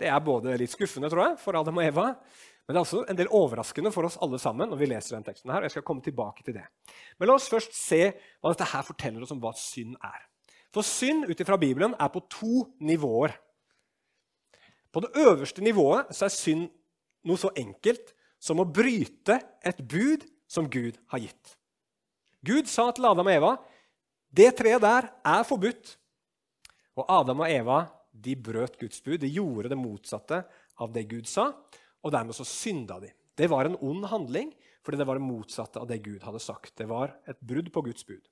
det 0.00 0.08
er 0.08 0.22
både 0.24 0.56
litt 0.60 0.72
skuffende 0.72 1.10
tror 1.12 1.26
jeg, 1.26 1.38
for 1.42 1.58
Adam 1.58 1.80
og 1.80 1.84
Eva, 1.84 2.06
men 2.70 2.76
det 2.76 2.78
er 2.78 2.86
også 2.86 3.00
en 3.10 3.18
del 3.18 3.30
overraskende 3.34 3.90
for 3.90 4.06
oss 4.06 4.18
alle 4.22 4.38
sammen 4.38 4.70
når 4.70 4.78
vi 4.78 4.88
leser 4.92 5.16
den 5.16 5.24
teksten. 5.26 5.50
her, 5.50 5.58
og 5.58 5.66
jeg 5.66 5.74
skal 5.74 5.86
komme 5.88 6.04
tilbake 6.04 6.44
til 6.46 6.54
det. 6.54 6.66
Men 7.18 7.26
la 7.26 7.34
oss 7.34 7.48
først 7.50 7.74
se 7.74 8.12
hva 8.38 8.52
dette 8.52 8.68
her 8.70 8.84
forteller 8.86 9.24
oss 9.24 9.32
om 9.34 9.40
hva 9.42 9.50
synd 9.58 9.96
er. 9.98 10.20
For 10.70 10.86
synd 10.86 11.26
ut 11.26 11.40
ifra 11.42 11.58
Bibelen 11.58 11.96
er 11.98 12.12
på 12.14 12.22
to 12.30 12.68
nivåer. 12.78 13.34
På 14.94 15.02
det 15.02 15.10
øverste 15.18 15.64
nivået 15.66 16.14
så 16.14 16.28
er 16.28 16.34
synd 16.34 16.68
noe 17.26 17.42
så 17.42 17.50
enkelt 17.58 18.14
som 18.38 18.62
å 18.62 18.68
bryte 18.70 19.40
et 19.66 19.82
bud 19.82 20.22
som 20.46 20.70
Gud 20.70 20.94
har 21.10 21.26
gitt. 21.26 21.56
Gud 22.46 22.70
sa 22.70 22.86
til 22.94 23.10
Adam 23.10 23.26
og 23.26 23.34
Eva 23.34 23.52
det 24.30 24.52
treet 24.58 24.82
der 24.82 25.10
er 25.26 25.42
forbudt. 25.42 25.96
Og 26.94 27.10
Adam 27.10 27.42
og 27.42 27.50
Eva 27.50 27.80
de 28.22 28.36
brøt 28.36 28.78
Guds 28.80 29.02
bud. 29.04 29.20
De 29.22 29.30
gjorde 29.30 29.72
det 29.72 29.78
motsatte 29.80 30.42
av 30.80 30.92
det 30.94 31.06
Gud 31.10 31.28
sa, 31.28 31.50
og 32.00 32.12
dermed 32.14 32.36
så 32.36 32.46
synda 32.48 33.00
de. 33.02 33.12
Det 33.36 33.48
var 33.50 33.68
en 33.68 33.78
ond 33.80 34.06
handling 34.10 34.52
fordi 34.84 34.96
det 34.96 35.06
var 35.08 35.18
det 35.18 35.28
motsatte 35.28 35.80
av 35.80 35.88
det 35.90 35.98
Gud 36.04 36.22
hadde 36.24 36.40
sagt. 36.40 36.72
Det 36.80 36.86
var 36.88 37.12
et 37.28 37.36
brudd 37.44 37.68
på 37.72 37.82
Guds 37.84 38.06
bud. 38.08 38.22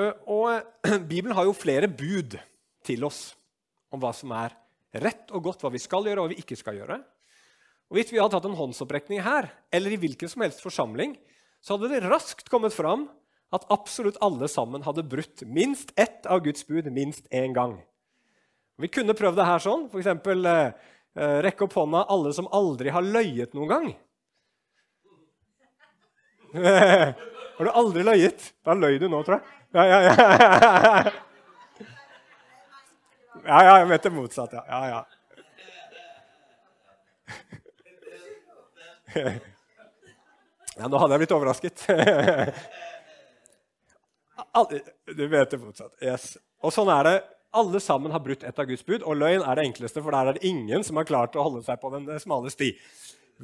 Og 0.00 0.48
Bibelen 1.10 1.36
har 1.36 1.44
jo 1.48 1.56
flere 1.56 1.90
bud 1.90 2.38
til 2.86 3.04
oss 3.04 3.34
om 3.92 4.00
hva 4.00 4.14
som 4.16 4.32
er 4.32 4.54
rett 5.02 5.30
og 5.34 5.44
godt, 5.44 5.62
hva 5.62 5.72
vi 5.74 5.82
skal 5.82 6.06
gjøre 6.08 6.22
og 6.22 6.28
hva 6.28 6.34
vi 6.34 6.40
ikke 6.42 6.58
skal 6.58 6.78
gjøre. 6.80 6.98
Og 7.90 7.98
Hvis 7.98 8.12
vi 8.14 8.20
hadde 8.20 8.32
tatt 8.36 8.46
en 8.46 8.58
håndsopprekning 8.58 9.22
her, 9.26 9.50
eller 9.74 9.92
i 9.92 9.98
hvilken 10.00 10.30
som 10.30 10.44
helst 10.44 10.62
forsamling, 10.62 11.16
så 11.60 11.76
hadde 11.76 11.90
det 11.92 12.06
raskt 12.06 12.48
kommet 12.48 12.74
fram 12.74 13.08
at 13.50 13.66
absolutt 13.72 14.18
alle 14.22 14.48
sammen 14.48 14.82
hadde 14.86 15.02
brutt 15.02 15.42
minst 15.46 15.92
ett 15.98 16.26
av 16.26 16.40
Guds 16.44 16.66
bud 16.66 16.92
minst 16.92 17.26
én 17.34 17.54
gang. 17.54 17.80
Vi 18.80 18.88
kunne 18.88 19.14
prøvd 19.16 19.36
det 19.36 19.46
her 19.48 19.58
sånn. 19.62 19.88
F.eks. 19.90 20.06
Eh, 20.06 20.72
eh, 21.18 21.38
rekke 21.44 21.66
opp 21.66 21.74
hånda 21.76 22.04
alle 22.08 22.32
som 22.36 22.48
aldri 22.54 22.92
har 22.94 23.04
løyet 23.04 23.56
noen 23.58 23.72
gang. 23.74 23.88
har 26.54 27.64
du 27.66 27.70
aldri 27.70 28.02
løyet? 28.06 28.52
Da 28.66 28.74
løy 28.74 28.98
du 29.02 29.08
nå, 29.10 29.22
tror 29.26 29.38
jeg. 29.38 29.44
Ja, 29.74 29.84
ja, 29.86 29.98
ja. 30.06 31.10
Ja, 33.40 33.62
ja, 33.64 33.76
jeg 33.80 33.86
mente 33.88 34.10
motsatt. 34.12 34.52
Ja, 34.52 34.64
ja. 34.68 34.86
ja. 34.90 35.00
Ja, 40.80 40.88
nå 40.88 40.96
hadde 40.96 41.12
jeg 41.16 41.20
blitt 41.24 41.32
overrasket. 41.34 41.82
Du 44.54 45.26
vet 45.28 45.52
det 45.52 45.60
fortsatt. 45.60 45.92
Yes. 46.02 46.34
Og 46.64 46.74
sånn 46.74 46.90
er 46.92 47.06
det. 47.06 47.14
Alle 47.60 47.80
sammen 47.82 48.12
har 48.14 48.22
brutt 48.22 48.44
et 48.46 48.58
av 48.62 48.66
Guds 48.68 48.84
bud, 48.86 49.02
og 49.02 49.16
løgn 49.18 49.42
er 49.42 49.58
det 49.58 49.64
enkleste, 49.66 50.02
for 50.04 50.14
der 50.14 50.30
er 50.30 50.36
det 50.36 50.46
ingen 50.46 50.84
som 50.86 51.00
har 51.00 51.08
klart 51.08 51.34
å 51.34 51.42
holde 51.48 51.64
seg 51.66 51.80
på 51.82 51.90
den 51.96 52.06
smale 52.22 52.52
sti. 52.52 52.68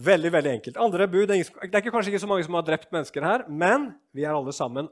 Veldig, 0.06 0.30
veldig 0.30 0.52
enkelt. 0.52 0.78
Andre 0.78 1.08
bud, 1.10 1.26
Det 1.28 1.38
er 1.40 1.80
ikke, 1.80 1.90
kanskje 1.90 2.12
ikke 2.12 2.22
så 2.22 2.28
mange 2.30 2.44
som 2.46 2.54
har 2.54 2.66
drept 2.66 2.92
mennesker 2.94 3.24
her, 3.26 3.46
men 3.48 3.88
vi 4.14 4.22
er 4.22 4.36
alle 4.36 4.54
sammen 4.54 4.86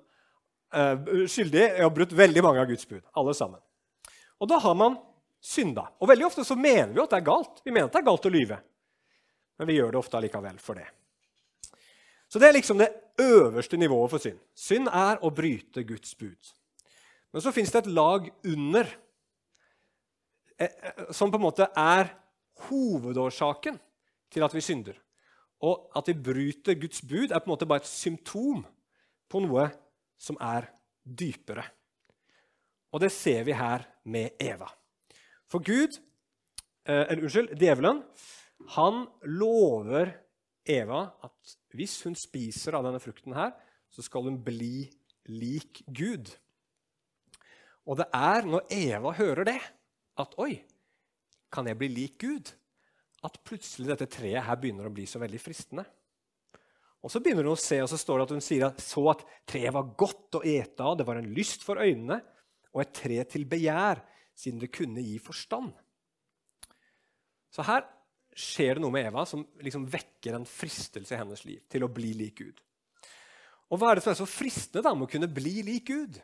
uh, 0.75 0.97
skyldige 1.31 1.77
i 1.77 1.85
å 1.85 1.91
ha 1.91 1.95
brutt 1.95 2.17
veldig 2.17 2.43
mange 2.43 2.65
av 2.65 2.71
Guds 2.73 2.89
bud. 2.89 3.03
Alle 3.15 3.35
sammen. 3.39 3.61
Og 4.43 4.51
da 4.51 4.59
har 4.65 4.75
man 4.75 4.99
synda. 5.45 5.87
Og 6.01 6.09
veldig 6.09 6.27
ofte 6.27 6.45
så 6.45 6.57
mener 6.57 6.95
vi 6.95 7.03
at 7.05 7.13
det 7.13 7.21
er 7.21 7.29
galt. 7.29 7.61
Vi 7.63 7.71
mener 7.71 7.87
at 7.87 7.95
det 7.95 8.03
er 8.03 8.09
galt 8.09 8.27
å 8.27 8.33
lyve. 8.33 8.59
Men 9.61 9.71
vi 9.71 9.79
gjør 9.79 9.95
det 9.95 10.01
ofte 10.01 10.19
allikevel 10.19 10.59
for 10.59 10.81
det. 10.81 10.89
Så 12.27 12.41
det 12.43 12.49
er 12.49 12.57
liksom 12.57 12.81
det 12.81 12.91
øverste 13.21 13.77
nivået 13.77 14.11
for 14.11 14.23
synd. 14.23 14.39
Synd 14.55 14.91
er 14.91 15.23
å 15.23 15.31
bryte 15.35 15.85
Guds 15.87 16.15
bud. 16.19 16.53
Men 17.33 17.43
så 17.43 17.53
fins 17.55 17.73
det 17.73 17.85
et 17.85 17.95
lag 17.95 18.29
under 18.47 18.91
eh, 20.59 20.69
eh, 20.71 21.11
som 21.11 21.33
på 21.33 21.39
en 21.41 21.47
måte 21.47 21.69
er 21.71 22.13
hovedårsaken 22.69 23.79
til 24.31 24.47
at 24.47 24.55
vi 24.55 24.63
synder. 24.63 24.99
Og 25.65 25.89
at 25.97 26.11
vi 26.11 26.15
bryter 26.15 26.79
Guds 26.79 27.03
bud, 27.03 27.31
er 27.31 27.41
på 27.41 27.49
en 27.49 27.55
måte 27.55 27.69
bare 27.69 27.83
et 27.83 27.91
symptom 27.91 28.65
på 29.31 29.43
noe 29.43 29.69
som 30.21 30.39
er 30.43 30.69
dypere. 31.05 31.65
Og 32.95 33.03
det 33.03 33.11
ser 33.11 33.43
vi 33.47 33.57
her 33.57 33.83
med 34.07 34.39
Eva. 34.43 34.69
For 35.51 35.63
Gud, 35.63 35.99
eh, 36.87 37.05
eller 37.11 37.27
unnskyld, 37.27 37.57
djevelen, 37.59 38.03
han 38.77 39.07
lover 39.27 40.13
Eva 40.71 41.07
at 41.25 41.57
hvis 41.77 41.99
hun 42.07 42.17
spiser 42.19 42.77
av 42.79 42.87
denne 42.87 43.01
frukten, 43.03 43.35
her, 43.37 43.53
så 43.93 44.03
skal 44.05 44.27
hun 44.29 44.39
bli 44.43 44.87
lik 45.31 45.83
Gud. 45.87 46.31
Og 47.85 47.99
det 48.01 48.07
er 48.17 48.47
når 48.49 48.69
Eva 48.73 49.13
hører 49.17 49.49
det, 49.51 49.59
at 50.21 50.39
Oi, 50.41 50.57
kan 51.53 51.69
jeg 51.69 51.79
bli 51.79 51.91
lik 51.93 52.17
Gud? 52.23 52.53
At 53.25 53.39
plutselig 53.47 53.91
dette 53.93 54.09
treet 54.11 54.45
her 54.45 54.59
begynner 54.61 54.89
å 54.89 54.95
bli 54.95 55.07
så 55.09 55.21
veldig 55.23 55.41
fristende. 55.41 55.85
Og 57.05 57.13
Så 57.13 57.21
begynner 57.21 57.45
hun 57.45 57.53
å 57.53 57.61
se, 57.61 57.83
og 57.85 57.89
så 57.93 57.99
står 58.01 58.19
det 58.19 58.25
at 58.25 58.33
hun 58.33 58.45
sier 58.45 58.63
at 58.65 58.81
så 58.81 59.03
at 59.13 59.25
treet 59.49 59.75
var 59.77 59.91
godt 60.01 60.39
å 60.39 60.45
ete 60.49 60.81
av, 60.81 60.97
det 60.97 61.05
var 61.05 61.21
en 61.21 61.35
lyst 61.37 61.65
for 61.67 61.77
øynene, 61.77 62.17
og 62.73 62.81
et 62.81 62.95
tre 62.97 63.19
til 63.29 63.45
begjær, 63.49 64.01
siden 64.35 64.63
det 64.63 64.73
kunne 64.73 65.05
gi 65.05 65.19
forstand. 65.23 65.75
Så 67.53 67.63
her 67.69 67.85
skjer 68.35 68.77
det 68.77 68.83
noe 68.85 68.95
med 68.95 69.09
Eva 69.09 69.25
som 69.29 69.45
liksom 69.63 69.87
vekker 69.91 70.37
en 70.37 70.47
fristelse 70.49 71.15
i 71.15 71.21
hennes 71.21 71.45
liv 71.47 71.63
til 71.71 71.87
å 71.87 71.91
bli 71.93 72.13
lik 72.19 72.41
Gud. 72.43 72.63
Og 73.73 73.81
hva 73.81 73.91
er 73.91 73.99
det 73.99 74.05
som 74.05 74.13
er 74.13 74.21
så 74.21 74.29
fristende 74.29 74.85
da 74.85 74.93
med 74.95 75.07
å 75.07 75.13
kunne 75.13 75.31
bli 75.31 75.63
lik 75.67 75.89
Gud? 75.91 76.19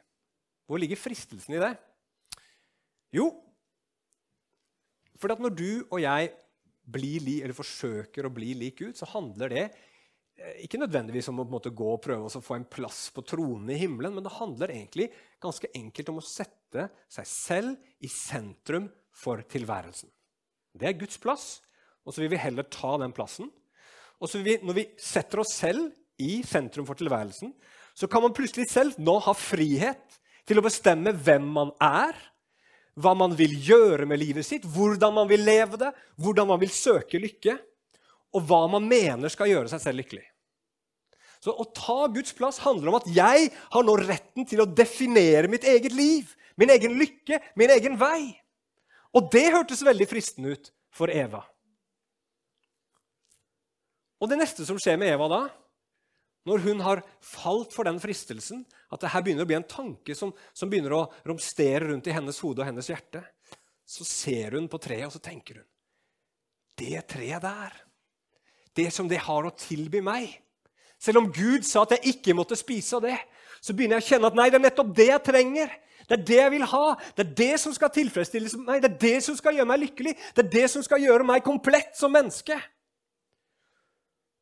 Hvor 0.70 0.78
ligger 0.82 1.00
fristelsen 1.00 1.56
i 1.56 1.62
det? 1.62 1.72
Jo, 3.16 3.30
fordi 5.20 5.36
at 5.36 5.44
når 5.44 5.54
du 5.56 5.70
og 5.90 5.98
jeg 6.00 6.32
blir 6.90 7.22
li, 7.22 7.38
eller 7.44 7.56
forsøker 7.56 8.26
å 8.26 8.34
bli 8.34 8.52
lik 8.58 8.80
Gud, 8.80 8.96
så 8.98 9.08
handler 9.12 9.52
det 9.52 9.64
eh, 9.66 10.62
ikke 10.64 10.80
nødvendigvis 10.80 11.28
om 11.30 11.42
å 11.42 11.48
måte, 11.50 11.74
gå 11.74 11.90
og 11.92 12.02
prøve 12.02 12.26
å 12.26 12.42
få 12.42 12.56
en 12.56 12.68
plass 12.70 13.08
på 13.14 13.24
tronen 13.28 13.70
i 13.74 13.78
himmelen, 13.82 14.16
men 14.16 14.26
det 14.26 14.36
handler 14.38 14.72
egentlig 14.74 15.10
ganske 15.42 15.70
enkelt 15.76 16.12
om 16.12 16.22
å 16.22 16.26
sette 16.26 16.88
seg 17.10 17.28
selv 17.28 18.06
i 18.06 18.10
sentrum 18.10 18.88
for 19.14 19.42
tilværelsen. 19.50 20.10
Det 20.72 20.88
er 20.88 20.98
Guds 20.98 21.18
plass 21.20 21.58
og 22.06 22.14
så 22.14 22.22
vil 22.22 22.32
vi 22.32 22.40
heller 22.40 22.66
ta 22.70 22.96
den 23.00 23.14
plassen. 23.16 23.50
Og 24.20 24.28
så 24.28 24.40
vi, 24.44 24.58
Når 24.62 24.76
vi 24.76 24.86
setter 25.00 25.42
oss 25.42 25.54
selv 25.56 25.90
i 26.20 26.42
sentrum 26.46 26.86
for 26.88 26.98
tilværelsen, 26.98 27.52
så 27.94 28.08
kan 28.08 28.22
man 28.22 28.34
plutselig 28.36 28.68
selv 28.70 28.98
nå 29.00 29.18
ha 29.24 29.34
frihet 29.36 30.20
til 30.48 30.60
å 30.60 30.64
bestemme 30.64 31.12
hvem 31.12 31.46
man 31.54 31.72
er, 31.84 32.16
hva 33.00 33.14
man 33.16 33.34
vil 33.36 33.52
gjøre 33.64 34.06
med 34.08 34.20
livet 34.20 34.46
sitt, 34.46 34.66
hvordan 34.66 35.14
man 35.16 35.28
vil 35.30 35.42
leve 35.44 35.78
det, 35.80 35.92
hvordan 36.20 36.50
man 36.50 36.60
vil 36.60 36.72
søke 36.74 37.20
lykke, 37.22 37.56
og 38.34 38.44
hva 38.46 38.64
man 38.70 38.86
mener 38.86 39.32
skal 39.32 39.50
gjøre 39.50 39.70
seg 39.72 39.82
selv 39.82 40.02
lykkelig. 40.02 40.26
Så 41.40 41.54
Å 41.56 41.64
ta 41.72 42.04
Guds 42.12 42.34
plass 42.36 42.60
handler 42.60 42.90
om 42.90 42.98
at 42.98 43.08
jeg 43.08 43.48
har 43.72 43.86
nå 43.86 43.94
retten 44.02 44.44
til 44.48 44.60
å 44.60 44.68
definere 44.68 45.48
mitt 45.48 45.64
eget 45.64 45.94
liv, 45.96 46.28
min 46.60 46.72
egen 46.74 46.98
lykke, 47.00 47.40
min 47.56 47.72
egen 47.72 47.96
vei. 48.00 48.36
Og 49.16 49.30
det 49.32 49.48
hørtes 49.54 49.80
veldig 49.86 50.06
fristende 50.10 50.52
ut 50.52 50.68
for 50.94 51.10
Eva. 51.10 51.40
Og 54.20 54.28
det 54.28 54.38
neste 54.40 54.66
som 54.68 54.78
skjer 54.80 54.98
med 55.00 55.14
Eva 55.14 55.28
da, 55.32 55.40
når 56.48 56.62
hun 56.64 56.80
har 56.84 57.02
falt 57.24 57.74
for 57.76 57.88
den 57.88 58.00
fristelsen, 58.00 58.62
at 58.92 59.02
det 59.02 59.10
her 59.12 59.24
begynner 59.24 59.44
å 59.44 59.50
bli 59.50 59.58
en 59.58 59.68
tanke 59.68 60.16
som, 60.16 60.32
som 60.56 60.70
begynner 60.70 60.94
å 60.96 61.06
romstere 61.28 61.90
rundt 61.90 62.08
i 62.08 62.14
hennes 62.16 62.40
hode 62.40 62.62
og 62.62 62.68
hennes 62.68 62.88
hjerte, 62.88 63.22
så 63.84 64.06
ser 64.06 64.56
hun 64.56 64.68
på 64.70 64.80
treet 64.80 65.08
og 65.08 65.14
så 65.16 65.22
tenker 65.22 65.60
hun 65.60 65.68
Det 66.78 67.00
treet 67.10 67.42
der, 67.42 67.74
det 68.78 68.88
som 68.94 69.08
det 69.10 69.18
har 69.26 69.46
å 69.46 69.56
tilby 69.58 69.98
meg 70.04 70.30
Selv 71.00 71.24
om 71.24 71.30
Gud 71.34 71.66
sa 71.66 71.82
at 71.82 71.96
jeg 71.96 72.14
ikke 72.14 72.36
måtte 72.36 72.58
spise 72.60 72.98
av 72.98 73.06
det, 73.08 73.16
så 73.60 73.74
begynner 73.74 73.98
jeg 73.98 74.04
å 74.04 74.08
kjenne 74.12 74.30
at 74.30 74.36
nei, 74.36 74.48
det 74.52 74.58
er 74.60 74.66
nettopp 74.66 74.90
det 74.96 75.06
jeg 75.08 75.22
trenger. 75.24 75.70
Det 76.04 76.16
er 76.18 76.24
det 76.28 76.36
jeg 76.36 76.52
vil 76.52 76.66
ha. 76.68 76.82
Det 77.16 77.24
er 77.24 77.30
det 77.38 77.54
som 77.62 77.72
skal 77.72 77.92
tilfredsstille 77.94 78.50
meg. 78.66 78.82
Det 78.84 78.90
er 78.90 78.98
det 79.00 79.22
som 79.24 79.36
skal 79.38 79.56
gjøre 79.56 79.70
meg 79.70 79.80
lykkelig. 79.86 80.12
Det 80.36 80.44
er 80.44 80.50
det 80.52 80.66
som 80.72 80.84
skal 80.84 81.00
gjøre 81.00 81.24
meg 81.24 81.40
komplett 81.46 81.96
som 81.96 82.12
menneske. 82.12 82.58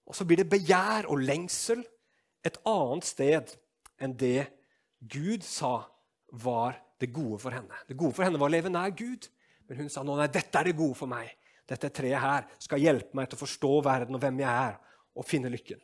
Og 0.08 0.16
så 0.16 0.24
blir 0.24 0.40
det 0.40 0.50
begjær 0.50 1.08
og 1.12 1.20
lengsel 1.20 1.82
et 2.46 2.56
annet 2.68 3.06
sted 3.06 3.52
enn 4.00 4.14
det 4.16 4.48
Gud 4.98 5.44
sa 5.46 5.82
var 6.40 6.78
det 6.98 7.10
gode 7.14 7.38
for 7.42 7.54
henne. 7.54 7.76
Det 7.86 7.96
gode 7.98 8.16
for 8.16 8.26
henne 8.26 8.40
var 8.40 8.50
å 8.50 8.54
leve 8.54 8.72
nær 8.72 8.94
Gud. 8.96 9.28
Men 9.68 9.82
hun 9.82 9.92
sa 9.92 10.02
nå, 10.02 10.16
nei, 10.16 10.30
dette 10.32 10.58
er 10.58 10.70
det 10.70 10.78
gode 10.78 10.96
for 10.98 11.10
meg. 11.10 11.30
Dette 11.68 11.90
treet 11.92 12.22
her 12.22 12.46
skal 12.62 12.80
hjelpe 12.80 13.16
meg 13.18 13.28
til 13.28 13.36
å 13.36 13.42
forstå 13.42 13.72
verden 13.84 14.16
og 14.16 14.22
hvem 14.22 14.40
jeg 14.40 14.48
er, 14.48 14.78
og 15.18 15.26
finne 15.28 15.50
lykken. 15.52 15.80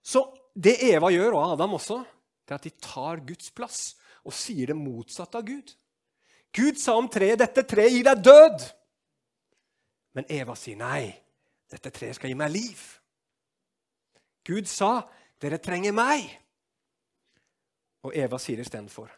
Så 0.00 0.24
det 0.56 0.78
Eva 0.86 1.10
gjør, 1.12 1.36
og 1.36 1.54
Adam 1.54 1.76
også, 1.76 2.00
det 2.46 2.54
er 2.54 2.60
at 2.60 2.66
de 2.66 2.72
tar 2.82 3.20
Guds 3.26 3.52
plass 3.54 3.80
og 4.24 4.34
sier 4.34 4.72
det 4.72 4.78
motsatte 4.78 5.38
av 5.38 5.46
Gud. 5.46 5.74
Gud 6.56 6.80
sa 6.80 6.96
om 6.98 7.08
treet, 7.08 7.38
'Dette 7.38 7.62
treet 7.68 7.92
gir 7.92 8.06
deg 8.08 8.24
død.' 8.24 8.64
Men 10.16 10.26
Eva 10.26 10.56
sier 10.58 10.76
nei. 10.80 11.12
Dette 11.70 11.92
treet 11.94 12.18
skal 12.18 12.32
gi 12.32 12.38
meg 12.38 12.52
liv. 12.52 12.80
Gud 14.46 14.66
sa, 14.68 15.06
'Dere 15.40 15.60
trenger 15.62 15.94
meg.' 15.94 16.28
Og 18.04 18.16
Eva 18.16 18.38
sier 18.38 18.60
istedenfor, 18.60 19.10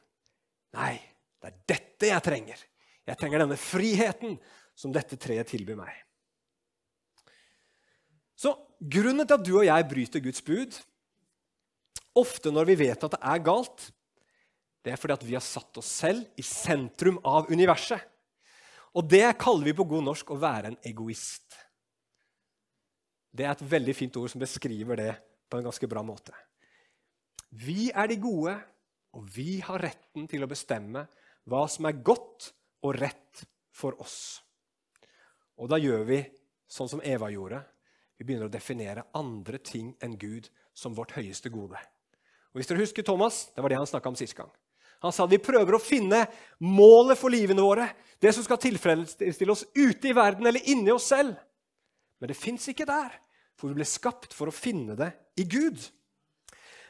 'Nei, 0.75 0.99
det 1.41 1.49
er 1.49 1.59
dette 1.67 2.11
jeg 2.11 2.23
trenger.' 2.23 2.65
'Jeg 3.07 3.19
trenger 3.19 3.43
denne 3.43 3.59
friheten 3.59 4.39
som 4.75 4.93
dette 4.93 5.17
treet 5.17 5.49
tilbyr 5.49 5.79
meg.' 5.79 6.05
Så 8.37 8.55
grunnen 8.79 9.27
til 9.27 9.39
at 9.39 9.45
du 9.47 9.57
og 9.59 9.67
jeg 9.67 9.89
bryter 9.89 10.23
Guds 10.23 10.43
bud, 10.43 10.79
ofte 12.19 12.51
når 12.51 12.71
vi 12.73 12.79
vet 12.87 13.05
at 13.05 13.15
det 13.15 13.21
er 13.23 13.45
galt, 13.45 13.93
det 14.83 14.93
er 14.93 14.99
fordi 14.99 15.15
at 15.15 15.27
vi 15.27 15.37
har 15.39 15.45
satt 15.47 15.79
oss 15.79 15.91
selv 16.03 16.27
i 16.37 16.43
sentrum 16.43 17.21
av 17.25 17.51
universet. 17.53 18.03
Og 18.99 19.07
det 19.09 19.25
kaller 19.41 19.71
vi 19.71 19.77
på 19.79 19.87
god 19.89 20.05
norsk 20.11 20.33
å 20.35 20.41
være 20.43 20.73
en 20.73 20.81
egoist. 20.85 21.62
Det 23.33 23.47
er 23.47 23.55
et 23.55 23.65
veldig 23.65 23.95
fint 23.97 24.17
ord 24.21 24.31
som 24.31 24.43
beskriver 24.43 24.99
det 25.01 25.13
på 25.49 25.59
en 25.59 25.65
ganske 25.65 25.89
bra 25.89 26.03
måte. 26.05 26.35
Vi 27.53 27.91
er 27.91 28.09
de 28.09 28.19
gode, 28.21 28.55
og 29.17 29.25
vi 29.33 29.59
har 29.65 29.81
retten 29.81 30.29
til 30.29 30.45
å 30.45 30.49
bestemme 30.49 31.07
hva 31.49 31.65
som 31.69 31.89
er 31.89 32.01
godt 32.05 32.53
og 32.85 32.97
rett 33.01 33.45
for 33.73 33.97
oss. 34.01 34.41
Og 35.61 35.69
da 35.73 35.79
gjør 35.81 36.05
vi 36.09 36.21
sånn 36.73 36.91
som 36.91 37.03
Eva 37.05 37.29
gjorde. 37.33 37.61
Vi 38.17 38.27
begynner 38.27 38.49
å 38.49 38.53
definere 38.53 39.09
andre 39.17 39.61
ting 39.65 39.93
enn 40.05 40.17
Gud 40.21 40.49
som 40.77 40.97
vårt 40.97 41.15
høyeste 41.17 41.53
gode. 41.53 41.81
Og 42.53 42.61
hvis 42.61 42.69
dere 42.69 42.85
husker 42.85 43.05
Thomas, 43.05 43.49
Det 43.55 43.63
var 43.63 43.69
det 43.69 43.81
han 43.81 43.89
snakka 43.89 44.09
om 44.09 44.17
sist 44.17 44.37
gang. 44.37 44.51
Han 45.03 45.13
sa 45.13 45.25
at 45.25 45.33
vi 45.33 45.39
prøver 45.43 45.75
å 45.75 45.83
finne 45.83 46.27
målet 46.61 47.19
for 47.19 47.33
livene 47.33 47.65
våre, 47.65 47.89
det 48.21 48.33
som 48.35 48.45
skal 48.45 48.61
tilfredsstille 48.63 49.51
oss 49.51 49.65
ute 49.75 50.09
i 50.09 50.15
verden 50.15 50.47
eller 50.47 50.63
inni 50.71 50.93
oss 50.93 51.09
selv. 51.11 51.35
Men 52.23 52.31
det 52.31 52.39
fins 52.39 52.69
ikke 52.71 52.87
der, 52.87 53.17
for 53.59 53.73
vi 53.73 53.81
ble 53.81 53.87
skapt 53.89 54.31
for 54.37 54.47
å 54.47 54.55
finne 54.55 54.95
det 54.95 55.09
i 55.43 55.43
Gud. 55.43 55.81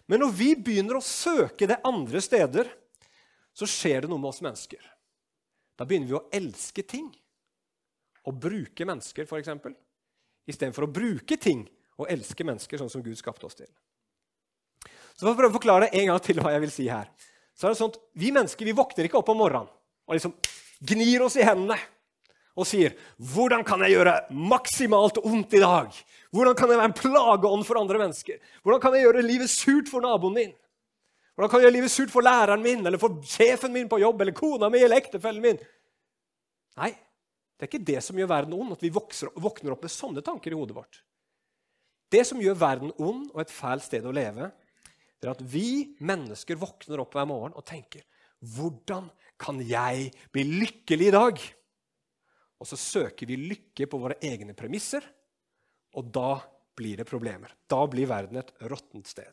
Men 0.05 0.21
når 0.21 0.35
vi 0.37 0.49
begynner 0.61 0.99
å 0.99 1.05
søke 1.05 1.65
det 1.71 1.79
andre 1.89 2.21
steder, 2.21 2.69
så 3.57 3.65
skjer 3.65 4.05
det 4.05 4.11
noe 4.12 4.21
med 4.21 4.29
oss 4.29 4.43
mennesker. 4.45 4.83
Da 5.81 5.87
begynner 5.89 6.11
vi 6.11 6.19
å 6.19 6.27
elske 6.37 6.85
ting. 6.85 7.07
Å 8.29 8.35
bruke 8.37 8.85
mennesker, 8.85 9.25
f.eks. 9.25 9.49
Istedenfor 10.53 10.85
å 10.85 10.93
bruke 11.01 11.41
ting 11.41 11.65
og 11.97 12.12
elske 12.12 12.45
mennesker 12.45 12.83
sånn 12.83 12.93
som 12.93 13.05
Gud 13.05 13.17
skapte 13.17 13.49
oss 13.49 13.57
til. 13.57 13.73
Så 15.17 15.25
for 15.25 15.33
å 15.33 15.39
prøve 15.39 15.55
å 15.55 15.57
forklare 15.57 15.89
en 15.97 16.11
gang 16.12 16.21
til 16.29 16.45
hva 16.45 16.53
jeg 16.53 16.67
vil 16.67 16.77
si 16.77 16.91
her, 16.93 17.09
så 17.57 17.71
er 17.71 17.73
det 17.73 17.81
sånn 17.81 17.97
at 17.97 17.99
Vi 18.21 18.37
mennesker 18.37 18.69
vi 18.69 18.77
våkner 18.77 19.09
ikke 19.09 19.25
opp 19.25 19.33
om 19.33 19.41
morgenen 19.41 19.73
og 20.05 20.12
liksom 20.12 20.37
gnir 20.93 21.25
oss 21.25 21.41
i 21.41 21.49
hendene 21.49 21.81
og 22.56 22.66
sier 22.66 22.94
'Hvordan 23.18 23.64
kan 23.64 23.80
jeg 23.80 23.97
gjøre 23.97 24.26
maksimalt 24.30 25.18
ondt 25.25 25.54
i 25.54 25.61
dag?' 25.61 26.04
'Hvordan 26.32 26.56
kan 26.56 26.68
jeg 26.68 26.78
være 26.78 26.90
en 26.90 27.00
plageånd 27.00 27.64
for 27.64 27.80
andre 27.80 27.99
mennesker?' 27.99 28.40
'Hvordan 28.62 28.80
kan 28.80 28.94
jeg 28.94 29.04
gjøre 29.04 29.23
livet 29.23 29.50
surt 29.50 29.88
for 29.88 30.00
naboen 30.00 30.35
min?' 30.35 30.54
'Hvordan 31.35 31.50
kan 31.50 31.61
jeg 31.61 31.64
gjøre 31.64 31.78
livet 31.80 31.90
surt 31.90 32.11
for 32.11 32.21
læreren 32.21 32.62
min 32.62 32.87
eller 32.87 32.99
for 32.99 33.21
sjefen 33.23 33.73
min 33.73 33.88
på 33.88 34.00
jobb 34.00 34.21
eller 34.21 34.32
kona 34.32 34.68
mi 34.68 34.78
eller 34.78 34.97
ektefellen 34.97 35.42
min?' 35.42 35.59
Nei, 36.76 36.90
det 36.90 37.62
er 37.62 37.78
ikke 37.78 37.85
det 37.85 38.02
som 38.02 38.16
gjør 38.16 38.28
verden 38.28 38.52
ond, 38.52 38.73
at 38.73 38.82
vi 38.82 38.88
vokser, 38.88 39.28
våkner 39.37 39.73
opp 39.73 39.82
med 39.82 39.90
sånne 39.92 40.23
tanker 40.25 40.50
i 40.50 40.54
hodet 40.54 40.75
vårt. 40.75 41.02
Det 42.11 42.26
som 42.26 42.40
gjør 42.40 42.54
verden 42.54 42.92
ond 42.99 43.30
og 43.32 43.40
et 43.40 43.50
fælt 43.50 43.85
sted 43.85 44.04
å 44.04 44.12
leve, 44.12 44.50
det 45.21 45.28
er 45.28 45.37
at 45.37 45.44
vi 45.52 45.94
mennesker 46.00 46.59
våkner 46.59 47.00
opp 47.00 47.14
hver 47.14 47.28
morgen 47.28 47.54
og 47.54 47.64
tenker 47.64 48.02
'Hvordan 48.42 49.11
kan 49.38 49.61
jeg 49.61 50.12
bli 50.32 50.42
lykkelig 50.42 51.06
i 51.06 51.16
dag?' 51.16 51.54
Og 52.62 52.69
så 52.69 52.78
søker 52.78 53.26
vi 53.26 53.40
lykke 53.40 53.88
på 53.90 53.99
våre 53.99 54.21
egne 54.23 54.54
premisser, 54.54 55.02
og 55.99 56.12
da 56.14 56.37
blir 56.78 57.00
det 57.00 57.09
problemer. 57.09 57.50
Da 57.69 57.81
blir 57.90 58.07
verden 58.07 58.38
et 58.38 58.52
råttent 58.71 59.11
sted. 59.11 59.33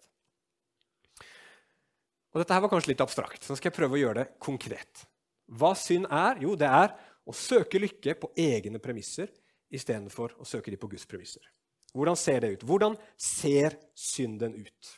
Og 2.34 2.42
Dette 2.42 2.54
her 2.54 2.64
var 2.66 2.72
kanskje 2.74 2.92
litt 2.92 3.06
abstrakt, 3.06 3.44
så 3.44 3.54
nå 3.54 3.60
skal 3.60 3.70
jeg 3.70 3.78
prøve 3.78 3.98
å 3.98 4.02
gjøre 4.02 4.24
det 4.24 4.42
konkret. 4.42 5.06
Hva 5.50 5.72
synd 5.78 6.10
er? 6.14 6.42
Jo, 6.42 6.56
det 6.58 6.70
er 6.70 6.94
å 7.30 7.36
søke 7.36 7.82
lykke 7.82 8.18
på 8.18 8.32
egne 8.38 8.82
premisser 8.82 9.32
istedenfor 9.70 10.36
å 10.42 10.46
søke 10.50 10.74
de 10.74 10.78
på 10.82 10.90
Guds 10.90 11.06
premisser. 11.10 11.46
Hvordan 11.94 12.18
ser 12.18 12.44
det 12.44 12.54
ut? 12.54 12.66
Hvordan 12.66 12.98
ser 13.18 13.78
synden 13.98 14.58
ut? 14.58 14.94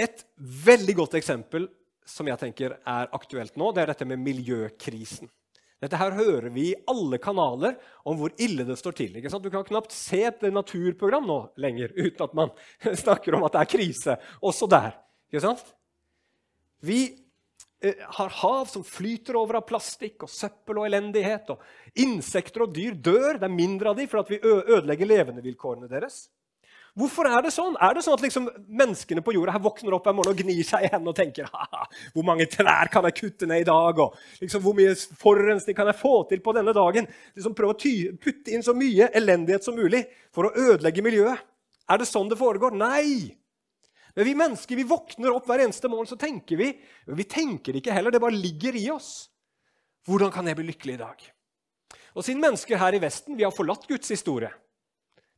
Et 0.00 0.24
veldig 0.36 0.96
godt 1.02 1.18
eksempel 1.20 1.68
som 2.08 2.28
jeg 2.28 2.40
tenker 2.40 2.76
er 2.76 3.12
aktuelt 3.16 3.56
nå, 3.60 3.70
det 3.72 3.84
er 3.84 3.92
dette 3.92 4.08
med 4.08 4.20
miljøkrisen. 4.20 5.28
Dette 5.82 5.98
her 5.98 6.14
hører 6.14 6.46
vi 6.54 6.68
i 6.70 6.78
alle 6.86 7.18
kanaler 7.18 7.74
om 8.06 8.18
hvor 8.20 8.30
ille 8.40 8.62
det 8.68 8.76
står 8.78 8.94
til. 9.00 9.16
Du 9.18 9.50
kan 9.50 9.66
knapt 9.66 9.94
se 9.94 10.20
et 10.28 10.44
naturprogram 10.54 11.26
nå 11.26 11.38
lenger 11.62 11.94
uten 12.04 12.26
at 12.28 12.36
man 12.38 12.52
snakker 13.04 13.34
om 13.34 13.46
at 13.48 13.56
det 13.56 13.64
er 13.64 13.72
krise. 13.72 14.16
Også 14.40 14.70
der. 14.70 14.94
Vi 16.82 17.00
eh, 17.82 17.98
har 18.18 18.38
hav 18.42 18.70
som 18.70 18.84
flyter 18.86 19.38
over 19.40 19.58
av 19.58 19.66
plastikk 19.66 20.22
og 20.26 20.30
søppel 20.30 20.78
og 20.78 20.86
elendighet. 20.86 21.50
og 21.50 21.98
Insekter 22.04 22.66
og 22.68 22.76
dyr 22.76 22.94
dør. 22.94 23.40
Det 23.40 23.48
er 23.48 23.58
mindre 23.58 23.90
av 23.90 23.98
dem 23.98 24.10
fordi 24.10 24.38
vi 24.38 24.54
ødelegger 24.62 25.10
levendevilkårene 25.10 25.90
deres. 25.90 26.28
Hvorfor 26.92 27.24
er 27.24 27.40
det 27.40 27.54
sånn? 27.54 27.72
Er 27.80 27.94
det 27.96 28.02
sånn 28.04 28.18
at 28.18 28.22
liksom 28.26 28.46
menneskene 28.68 29.22
på 29.24 29.32
jorda 29.32 29.54
her 29.54 29.62
våkner 29.64 29.94
opp 29.96 30.04
hver 30.04 30.16
morgen 30.16 30.34
og 30.34 30.40
gnir 30.42 30.60
seg 30.66 30.84
i 30.84 30.90
hendene 30.92 31.14
og 31.14 31.16
tenker 31.16 31.46
hvor 32.12 32.26
mange 32.28 32.44
trær 32.52 32.90
kan 32.92 33.06
jeg 33.08 33.16
kutte 33.16 33.46
ned 33.48 33.62
i 33.62 33.68
dag? 33.68 34.00
og 34.04 34.18
liksom, 34.42 34.60
Hvor 34.60 34.76
mye 34.76 34.92
forurensning 35.20 35.76
kan 35.78 35.88
jeg 35.88 35.96
få 35.96 36.12
til 36.28 36.42
på 36.44 36.52
denne 36.52 36.74
dagen? 36.76 37.08
Liksom 37.32 37.54
Prøve 37.56 37.78
å 37.78 38.18
putte 38.20 38.52
inn 38.52 38.64
så 38.66 38.74
mye 38.76 39.08
elendighet 39.16 39.64
som 39.64 39.78
mulig 39.78 40.02
for 40.36 40.50
å 40.50 40.52
ødelegge 40.52 41.04
miljøet. 41.06 41.40
Er 41.88 42.02
det 42.02 42.10
sånn 42.10 42.28
det 42.28 42.36
foregår? 42.40 42.76
Nei! 42.76 43.32
Men 44.12 44.28
vi 44.28 44.34
mennesker 44.36 44.76
vi 44.76 44.84
våkner 44.84 45.32
opp 45.32 45.48
hver 45.48 45.62
eneste 45.64 45.88
morgen 45.88 46.10
så 46.10 46.18
tenker 46.20 46.60
vi 46.60 46.74
men 47.06 47.16
Vi 47.16 47.24
tenker 47.24 47.78
ikke 47.78 47.94
heller, 47.96 48.12
det 48.12 48.20
bare 48.20 48.36
ligger 48.36 48.76
i 48.76 48.90
oss. 48.92 49.30
Hvordan 50.04 50.34
kan 50.34 50.44
jeg 50.44 50.60
bli 50.60 50.68
lykkelig 50.68 50.98
i 50.98 51.00
dag? 51.00 51.24
Og 52.12 52.26
siden 52.26 52.44
mennesker 52.44 52.76
her 52.76 52.92
i 52.92 53.00
Vesten 53.00 53.38
vi 53.38 53.48
har 53.48 53.56
forlatt 53.56 53.88
Guds 53.88 54.12
historie 54.12 54.52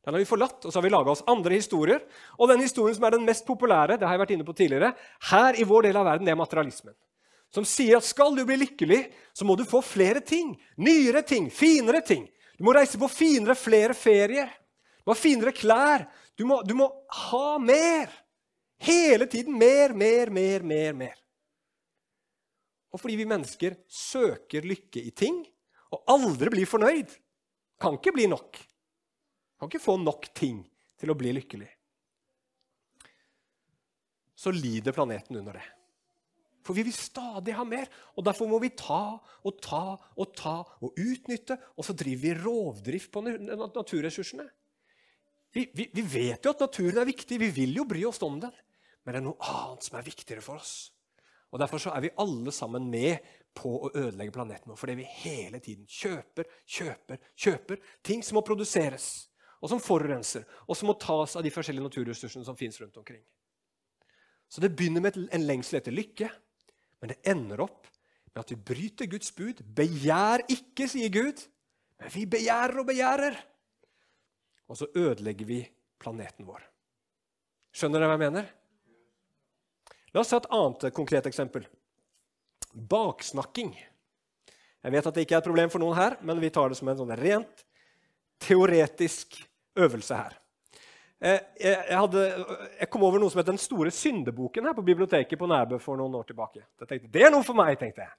den 0.05 0.13
har 0.13 0.21
vi 0.21 0.27
forlatt, 0.29 0.59
og 0.61 0.69
så 0.69 0.77
har 0.77 0.83
vi 0.85 0.93
laga 0.93 1.09
oss 1.15 1.23
andre 1.25 1.57
historier. 1.57 2.03
Og 2.37 2.49
den 2.51 2.61
historien 2.61 2.93
som 2.93 3.07
er 3.07 3.15
den 3.15 3.25
mest 3.25 3.45
populære, 3.47 3.97
det 3.97 4.05
har 4.05 4.13
jeg 4.13 4.21
vært 4.21 4.33
inne 4.35 4.45
på 4.45 4.53
tidligere, 4.53 4.91
her 5.31 5.57
i 5.57 5.65
vår 5.65 5.87
del 5.87 5.97
av 5.97 6.05
verden, 6.05 6.27
det 6.27 6.35
er 6.35 6.37
materialismen. 6.37 6.93
Som 7.55 7.65
sier 7.65 7.97
at 7.97 8.05
skal 8.05 8.37
du 8.37 8.43
bli 8.45 8.59
lykkelig, 8.61 8.99
så 9.33 9.47
må 9.49 9.55
du 9.57 9.63
få 9.65 9.81
flere 9.85 10.21
ting. 10.21 10.53
Nyere 10.77 11.23
ting, 11.25 11.49
finere 11.49 12.03
ting. 12.05 12.27
Du 12.59 12.67
må 12.67 12.75
reise 12.75 12.99
på 13.01 13.09
finere, 13.09 13.57
flere 13.57 13.97
ferier. 13.97 14.51
Du 15.01 15.09
må 15.09 15.15
ha 15.15 15.19
finere 15.19 15.55
klær. 15.55 16.05
Du 16.37 16.45
må, 16.45 16.59
du 16.67 16.75
må 16.77 16.91
ha 17.31 17.57
mer. 17.63 18.13
Hele 18.85 19.25
tiden 19.31 19.57
mer, 19.57 19.95
mer, 19.97 20.29
mer, 20.29 20.61
mer, 20.67 20.93
mer. 21.01 21.17
Og 22.93 23.01
fordi 23.01 23.17
vi 23.23 23.27
mennesker 23.27 23.79
søker 23.89 24.67
lykke 24.69 25.01
i 25.01 25.11
ting 25.15 25.41
og 25.95 26.03
aldri 26.11 26.51
blir 26.51 26.69
fornøyd, 26.69 27.09
kan 27.81 27.97
ikke 27.97 28.13
bli 28.15 28.29
nok. 28.31 28.59
Kan 29.59 29.71
ikke 29.71 29.83
få 29.83 29.97
nok 30.01 30.27
ting 30.35 30.61
til 30.99 31.11
å 31.11 31.17
bli 31.17 31.31
lykkelig. 31.35 31.69
Så 34.35 34.51
lider 34.51 34.95
planeten 34.95 35.37
under 35.39 35.57
det. 35.57 35.65
For 36.65 36.73
vi 36.73 36.83
vil 36.87 36.97
stadig 36.97 37.53
ha 37.53 37.63
mer, 37.67 37.85
og 38.17 38.25
derfor 38.25 38.49
må 38.49 38.57
vi 38.63 38.71
ta 38.73 39.15
og 39.45 39.59
ta 39.61 39.83
og 39.93 40.31
ta 40.37 40.57
og 40.81 40.97
utnytte. 40.97 41.57
Og 41.77 41.85
så 41.85 41.93
driver 41.93 42.23
vi 42.23 42.37
rovdrift 42.41 43.11
på 43.13 43.21
naturressursene. 43.21 44.47
Vi, 45.55 45.69
vi, 45.71 45.85
vi, 45.93 46.03
vet 46.03 46.43
jo 46.43 46.51
at 46.51 46.65
naturen 46.65 46.99
er 46.99 47.07
viktig, 47.07 47.37
vi 47.39 47.51
vil 47.53 47.77
jo 47.77 47.85
bry 47.87 48.01
oss 48.09 48.19
om 48.25 48.41
den. 48.41 48.55
Men 49.05 49.13
det 49.13 49.21
er 49.21 49.27
noe 49.27 49.51
annet 49.53 49.85
som 49.85 49.95
er 49.99 50.07
viktigere 50.07 50.43
for 50.43 50.59
oss. 50.59 50.73
Og 51.53 51.61
Derfor 51.61 51.79
så 51.79 51.93
er 51.95 52.03
vi 52.03 52.15
alle 52.19 52.51
sammen 52.51 52.89
med 52.91 53.21
på 53.55 53.69
å 53.85 53.91
ødelegge 53.93 54.33
planeten 54.35 54.73
vår. 54.73 54.79
Fordi 54.81 54.97
vi 54.99 55.05
hele 55.21 55.61
tiden 55.63 55.85
kjøper, 55.87 56.49
kjøper, 56.65 57.21
kjøper 57.39 57.85
ting 58.03 58.25
som 58.25 58.35
må 58.39 58.43
produseres 58.43 59.29
og 59.65 59.71
som 59.71 59.81
forurenser, 59.81 60.45
og 60.69 60.77
som 60.77 60.91
må 60.91 60.93
tas 61.01 61.33
av 61.39 61.41
de 61.45 61.51
forskjellige 61.53 61.87
naturressursene 61.87 62.45
som 62.45 62.57
fins 62.57 62.77
rundt 62.81 62.99
omkring. 63.01 63.23
Så 64.45 64.61
det 64.61 64.75
begynner 64.77 65.01
med 65.01 65.17
en 65.17 65.45
lengsel 65.47 65.79
etter 65.79 65.95
lykke, 65.95 66.29
men 67.01 67.11
det 67.11 67.17
ender 67.25 67.63
opp 67.65 67.87
med 68.29 68.43
at 68.43 68.53
vi 68.53 68.59
bryter 68.69 69.09
Guds 69.09 69.33
bud. 69.33 69.63
Begjær 69.75 70.45
ikke, 70.53 70.85
sier 70.91 71.09
Gud, 71.09 71.41
men 71.97 72.13
vi 72.13 72.27
begjærer 72.29 72.77
og 72.83 72.89
begjærer. 72.91 73.39
Og 74.69 74.77
så 74.77 74.89
ødelegger 74.93 75.49
vi 75.49 75.59
planeten 76.01 76.45
vår. 76.45 76.61
Skjønner 77.75 78.03
dere 78.03 78.11
hva 78.11 78.19
jeg 78.19 78.25
mener? 78.27 78.53
La 80.13 80.21
oss 80.21 80.29
ta 80.31 80.39
et 80.39 80.51
annet 80.53 80.87
konkret 80.95 81.25
eksempel. 81.27 81.65
Baksnakking. 82.71 83.73
Jeg 84.85 84.93
vet 84.93 85.09
at 85.09 85.17
det 85.17 85.25
ikke 85.25 85.39
er 85.39 85.41
et 85.41 85.49
problem 85.49 85.73
for 85.73 85.81
noen 85.81 85.97
her, 85.97 86.19
men 86.21 86.37
vi 86.39 86.53
tar 86.53 86.69
det 86.69 86.77
som 86.77 86.91
en 86.91 87.01
sånn 87.01 87.17
rent 87.17 87.65
teoretisk 88.45 89.39
øvelse 89.75 90.17
her. 90.17 90.35
Eh, 91.23 91.39
jeg, 91.61 91.95
hadde, 91.95 92.23
jeg, 92.79 92.87
kom 92.91 93.05
over 93.07 93.21
noe 93.21 93.31
som 93.31 93.39
het 93.39 93.47
Den 93.47 93.59
store 93.61 93.91
syndeboken 93.93 94.67
her 94.67 94.75
på 94.75 94.83
biblioteket 94.85 95.39
på 95.39 95.47
Nærbø 95.47 95.79
for 95.79 95.97
noen 95.99 96.17
år 96.19 96.27
tilbake. 96.27 96.65
Jeg 96.81 96.89
tenkte, 96.89 97.11
Det 97.11 97.23
er 97.23 97.31
noe 97.31 97.45
for 97.47 97.57
meg, 97.57 97.77
tenkte 97.79 98.03
jeg. 98.03 98.11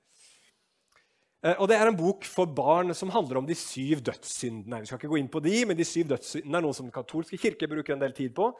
Eh, 1.45 1.55
og 1.61 1.69
Det 1.69 1.77
er 1.77 1.91
en 1.91 1.99
bok 1.99 2.25
for 2.25 2.47
barn 2.47 2.95
som 2.95 3.13
handler 3.13 3.43
om 3.43 3.47
de 3.47 3.55
syv 3.55 4.01
dødssyndene. 4.01 4.81
Vi 4.81 4.87
skal 4.87 4.99
ikke 4.99 5.13
gå 5.13 5.21
inn 5.21 5.29
på 5.29 5.45
de, 5.45 5.65
men 5.67 5.77
de 5.77 5.85
syv 5.85 6.09
dødssyndene 6.15 6.57
er 6.57 6.65
noe 6.65 6.75
som 6.75 6.89
den 6.89 6.97
katolske 6.97 7.39
kirke 7.39 7.69
bruker 7.69 7.95
en 7.95 8.03
del 8.03 8.17
tid 8.17 8.35
på. 8.35 8.51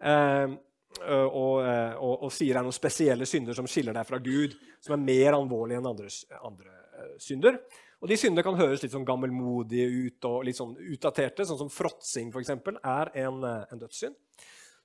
Eh, 0.00 0.56
og, 0.96 1.60
og, 1.60 2.12
og, 2.24 2.30
sier 2.32 2.54
det 2.54 2.60
er 2.62 2.64
noen 2.64 2.72
spesielle 2.72 3.26
synder 3.28 3.52
som 3.58 3.66
skiller 3.68 3.92
deg 3.92 4.06
fra 4.08 4.16
Gud, 4.22 4.54
som 4.80 4.94
er 4.94 5.02
mer 5.02 5.34
alvorlige 5.36 5.82
enn 5.82 5.88
andre, 5.90 6.08
andre 6.46 7.18
synder. 7.20 7.58
Og 8.02 8.10
De 8.10 8.16
syndene 8.20 8.44
kan 8.44 8.58
høres 8.58 8.82
litt 8.84 8.92
sånn 8.92 9.06
gammelmodige 9.08 9.86
ut 9.88 10.26
og 10.28 10.42
litt 10.44 10.58
sånn 10.58 10.74
utdaterte, 10.76 11.46
sånn 11.48 11.62
som 11.64 11.72
fråtsing 11.72 12.28
f.eks. 12.28 12.52
er 12.52 13.12
en, 13.24 13.44
eh, 13.44 13.62
en 13.72 13.80
dødssynd. 13.80 14.16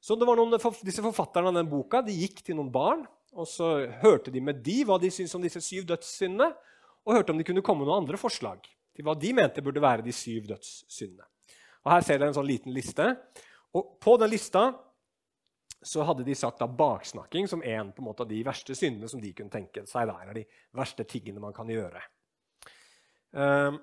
Så 0.02 0.16
noen, 0.18 0.56
disse 0.82 1.04
Forfatterne 1.04 1.52
av 1.52 1.60
den 1.60 1.70
boka 1.70 2.02
de 2.02 2.16
gikk 2.16 2.40
til 2.46 2.58
noen 2.58 2.72
barn 2.74 3.04
og 3.32 3.48
så 3.48 3.72
hørte 4.02 4.32
de 4.32 4.42
med 4.44 4.60
de 4.66 4.82
hva 4.88 4.98
de 5.00 5.12
syntes 5.12 5.36
om 5.38 5.44
disse 5.44 5.62
syv 5.64 5.86
dødssyndene, 5.90 6.52
og 7.02 7.16
hørte 7.16 7.34
om 7.34 7.40
de 7.40 7.46
kunne 7.48 7.64
komme 7.66 7.82
med 7.82 7.90
noen 7.90 8.04
andre 8.04 8.20
forslag 8.20 8.66
til 8.96 9.06
hva 9.08 9.16
de 9.18 9.32
mente 9.34 9.64
burde 9.64 9.82
være 9.82 10.06
de 10.06 10.14
syv 10.14 10.50
dødssyndene. 10.52 11.26
Og 11.82 11.92
Her 11.96 12.06
ser 12.06 12.20
dere 12.20 12.30
en 12.30 12.38
sånn 12.38 12.50
liten 12.50 12.76
liste. 12.76 13.08
Og 13.74 13.96
På 14.04 14.18
den 14.22 14.30
lista 14.30 14.68
så 15.82 16.06
hadde 16.06 16.26
de 16.28 16.36
sagt 16.38 16.60
da 16.62 16.68
baksnakking 16.68 17.48
som 17.50 17.64
en 17.66 17.90
på 17.90 18.04
en 18.04 18.10
måte 18.12 18.22
av 18.22 18.30
de 18.30 18.44
verste 18.46 18.76
syndene 18.78 19.10
som 19.10 19.22
de 19.22 19.32
kunne 19.34 19.50
tenke 19.50 19.82
seg. 19.90 20.12
Eller 20.12 20.44
de 20.44 20.46
verste 20.78 21.08
tingene 21.10 21.42
man 21.42 21.56
kan 21.56 21.72
gjøre. 21.72 22.04
Uh, 23.32 23.78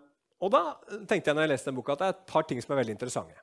og 0.44 0.52
da 0.54 0.62
tenkte 1.08 1.30
jeg 1.30 1.37
når 1.37 1.46
jeg 1.46 1.52
leste 1.54 1.70
den 1.70 1.78
boka, 1.78 1.94
at 1.94 2.02
det 2.02 2.08
er 2.08 2.16
et 2.16 2.26
par 2.30 2.46
ting 2.48 2.61
som 2.62 2.74
er 2.74 2.82
veldig 2.82 2.94
interessante. 2.94 3.40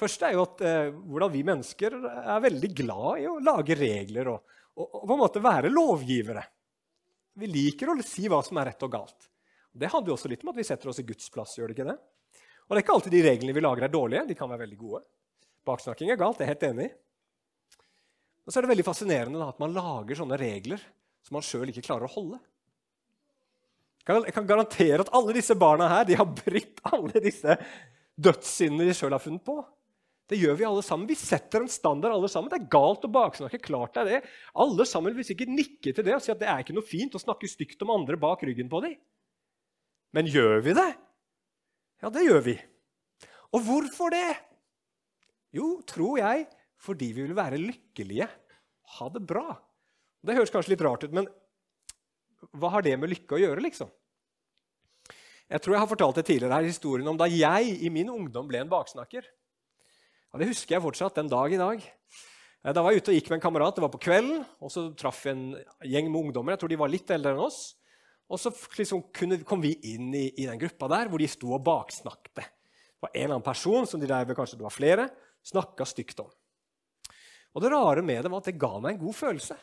Først 0.00 0.22
er 0.24 0.36
jo 0.36 0.44
at 0.46 0.62
uh, 0.64 0.92
hvordan 1.10 1.34
vi 1.34 1.42
mennesker 1.46 1.96
er 1.98 2.46
veldig 2.46 2.70
glad 2.78 3.24
i 3.24 3.26
å 3.28 3.40
lage 3.44 3.76
regler 3.76 4.32
og, 4.32 4.54
og, 4.76 4.86
og, 4.86 5.02
på 5.04 5.16
en 5.16 5.22
måte 5.24 5.44
være 5.44 5.72
lovgivere. 5.72 6.46
Vi 7.40 7.50
liker 7.50 7.92
å 7.92 7.98
si 8.04 8.28
hva 8.30 8.40
som 8.46 8.58
er 8.60 8.72
rett 8.72 8.86
og 8.86 8.94
galt. 8.94 9.28
Det 9.70 9.90
handler 9.90 10.12
jo 10.12 10.16
også 10.16 10.30
litt 10.30 10.42
om 10.44 10.50
at 10.52 10.58
vi 10.58 10.66
setter 10.66 10.90
oss 10.90 10.98
i 11.02 11.06
Guds 11.06 11.28
plass. 11.30 11.54
gjør 11.58 11.70
det 11.70 11.78
ikke 11.78 11.90
det? 11.92 11.98
Og 12.66 12.74
det 12.74 12.80
er 12.80 12.84
ikke 12.84 12.96
alltid 12.96 13.14
de 13.14 13.22
reglene 13.26 13.54
vi 13.54 13.62
lager, 13.62 13.86
er 13.86 13.92
dårlige. 13.92 14.26
De 14.30 14.36
kan 14.38 14.50
være 14.50 14.64
veldig 14.64 14.78
gode. 14.80 15.02
Baksnakking 15.66 16.10
er 16.10 16.18
galt, 16.18 16.38
det 16.38 16.46
er 16.46 16.50
jeg 16.50 16.56
helt 16.56 16.66
enig 16.70 16.88
i. 16.88 16.92
Og 18.46 18.52
så 18.52 18.58
er 18.58 18.64
det 18.64 18.72
veldig 18.72 18.86
fascinerende 18.86 19.40
da, 19.42 19.50
at 19.52 19.60
man 19.62 19.74
lager 19.76 20.18
sånne 20.18 20.38
regler 20.40 20.82
som 21.26 21.36
man 21.36 21.44
sjøl 21.46 21.70
ikke 21.70 21.84
klarer 21.86 22.08
å 22.08 22.14
holde. 22.14 22.40
Jeg 24.10 24.34
kan 24.36 24.48
garantere 24.48 25.04
at 25.04 25.12
alle 25.16 25.34
disse 25.36 25.54
barna 25.58 25.88
her 25.90 26.08
de 26.08 26.16
har 26.18 26.28
brutt 26.28 26.80
alle 26.90 27.22
disse 27.22 27.56
dødssyndene 28.20 28.88
de 28.88 28.96
sjøl 28.96 29.14
har 29.14 29.22
funnet 29.22 29.44
på. 29.46 29.60
Det 30.30 30.38
gjør 30.38 30.58
vi 30.60 30.66
alle 30.68 30.82
sammen. 30.86 31.08
Vi 31.10 31.18
setter 31.18 31.64
en 31.64 31.70
standard. 31.70 32.14
alle 32.14 32.28
sammen. 32.30 32.50
Det 32.52 32.60
er 32.60 32.70
galt 32.70 33.06
å 33.06 33.10
baksnakke. 33.10 33.58
klart 33.58 33.96
det 33.96 34.02
er 34.02 34.10
det. 34.10 34.20
Alle 34.54 34.86
sammen 34.86 35.16
vil 35.16 35.26
sikkert 35.26 35.50
nikke 35.50 35.90
til 35.94 36.06
det 36.06 36.14
og 36.14 36.22
si 36.22 36.30
at 36.30 36.38
det 36.38 36.46
er 36.50 36.62
ikke 36.62 36.76
noe 36.76 36.86
fint 36.86 37.16
å 37.18 37.22
snakke 37.22 37.50
stygt 37.50 37.82
om 37.82 37.90
andre 37.96 38.18
bak 38.20 38.44
ryggen 38.46 38.70
på 38.70 38.82
dem. 38.84 38.94
Men 40.14 40.30
gjør 40.30 40.62
vi 40.62 40.74
det? 40.78 40.90
Ja, 42.02 42.12
det 42.14 42.22
gjør 42.26 42.44
vi. 42.46 42.54
Og 43.50 43.66
hvorfor 43.66 44.14
det? 44.14 44.28
Jo, 45.54 45.80
tror 45.82 46.20
jeg, 46.22 46.46
fordi 46.78 47.10
vi 47.16 47.26
vil 47.26 47.34
være 47.34 47.58
lykkelige. 47.58 48.28
Ha 48.98 49.10
det 49.10 49.24
bra. 49.26 49.58
Det 50.22 50.36
høres 50.36 50.52
kanskje 50.54 50.76
litt 50.76 50.84
rart 50.86 51.02
ut, 51.06 51.14
men 51.16 51.26
hva 52.56 52.70
har 52.76 52.84
det 52.86 52.96
med 52.98 53.12
lykke 53.12 53.36
å 53.36 53.40
gjøre, 53.42 53.64
liksom? 53.64 53.90
Jeg 55.50 55.62
tror 55.64 55.74
jeg 55.74 55.82
har 55.82 55.90
fortalt 55.90 56.18
det 56.20 56.26
tidligere 56.28 56.56
her, 56.60 56.68
historien 56.68 57.08
om 57.10 57.18
da 57.18 57.26
jeg 57.26 57.72
i 57.82 57.90
min 57.90 58.10
ungdom 58.12 58.46
ble 58.48 58.60
en 58.62 58.70
baksnakker. 58.70 59.24
Ja, 60.30 60.38
det 60.38 60.50
husker 60.52 60.76
jeg 60.76 60.84
fortsatt 60.84 61.16
den 61.18 61.30
dag 61.30 61.50
i 61.50 61.58
dag. 61.58 61.82
Eh, 62.62 62.72
da 62.76 62.84
var 62.84 62.94
jeg 62.94 63.02
ute 63.02 63.10
og 63.10 63.18
gikk 63.18 63.32
med 63.32 63.40
en 63.40 63.44
kamerat. 63.48 63.74
Det 63.74 63.82
var 63.82 63.90
på 63.90 64.02
kvelden. 64.02 64.44
og 64.62 64.70
Så 64.70 64.86
traff 64.94 65.24
jeg 65.26 65.34
en 65.34 65.90
gjeng 65.90 66.10
med 66.10 66.20
ungdommer. 66.20 66.54
Jeg 66.54 66.62
tror 66.62 66.72
de 66.72 66.80
var 66.80 66.92
litt 66.92 67.10
eldre 67.10 67.34
enn 67.34 67.42
oss. 67.48 67.60
Og 68.30 68.38
så 68.38 68.52
liksom 68.78 69.08
kunne, 69.16 69.40
kom 69.42 69.62
vi 69.64 69.74
inn 69.90 70.12
i, 70.14 70.28
i, 70.38 70.46
den 70.46 70.60
gruppa 70.60 70.86
der 70.92 71.10
hvor 71.10 71.18
de 71.18 71.26
sto 71.30 71.50
og 71.56 71.64
baksnakket. 71.66 72.44
Det 72.44 73.02
var 73.02 73.10
en 73.10 73.24
eller 73.24 73.34
annen 73.40 73.48
person 73.48 73.88
som 73.90 73.98
de 73.98 74.06
der, 74.06 74.36
kanskje 74.38 74.60
det 74.60 74.66
var 74.68 74.74
flere, 74.74 75.08
snakka 75.50 75.86
stygt 75.88 76.22
om. 76.22 76.30
Og 77.50 77.64
det 77.64 77.72
rare 77.72 78.04
med 78.06 78.22
det 78.22 78.30
var 78.30 78.44
at 78.44 78.52
det 78.52 78.60
ga 78.60 78.76
meg 78.78 78.94
en 78.94 79.02
god 79.02 79.16
følelse. 79.18 79.56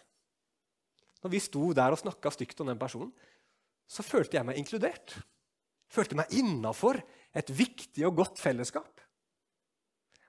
Når 1.28 1.34
vi 1.34 1.44
sto 1.44 1.74
der 1.76 1.92
og 1.92 2.00
snakka 2.00 2.32
stygt 2.32 2.62
om 2.64 2.70
den 2.72 2.80
personen, 2.80 3.10
så 3.84 4.04
følte 4.04 4.38
jeg 4.38 4.48
meg 4.48 4.60
inkludert. 4.62 5.18
Følte 5.92 6.16
meg 6.16 6.32
innafor 6.40 7.02
et 7.36 7.52
viktig 7.52 8.06
og 8.08 8.22
godt 8.22 8.40
fellesskap. 8.40 9.04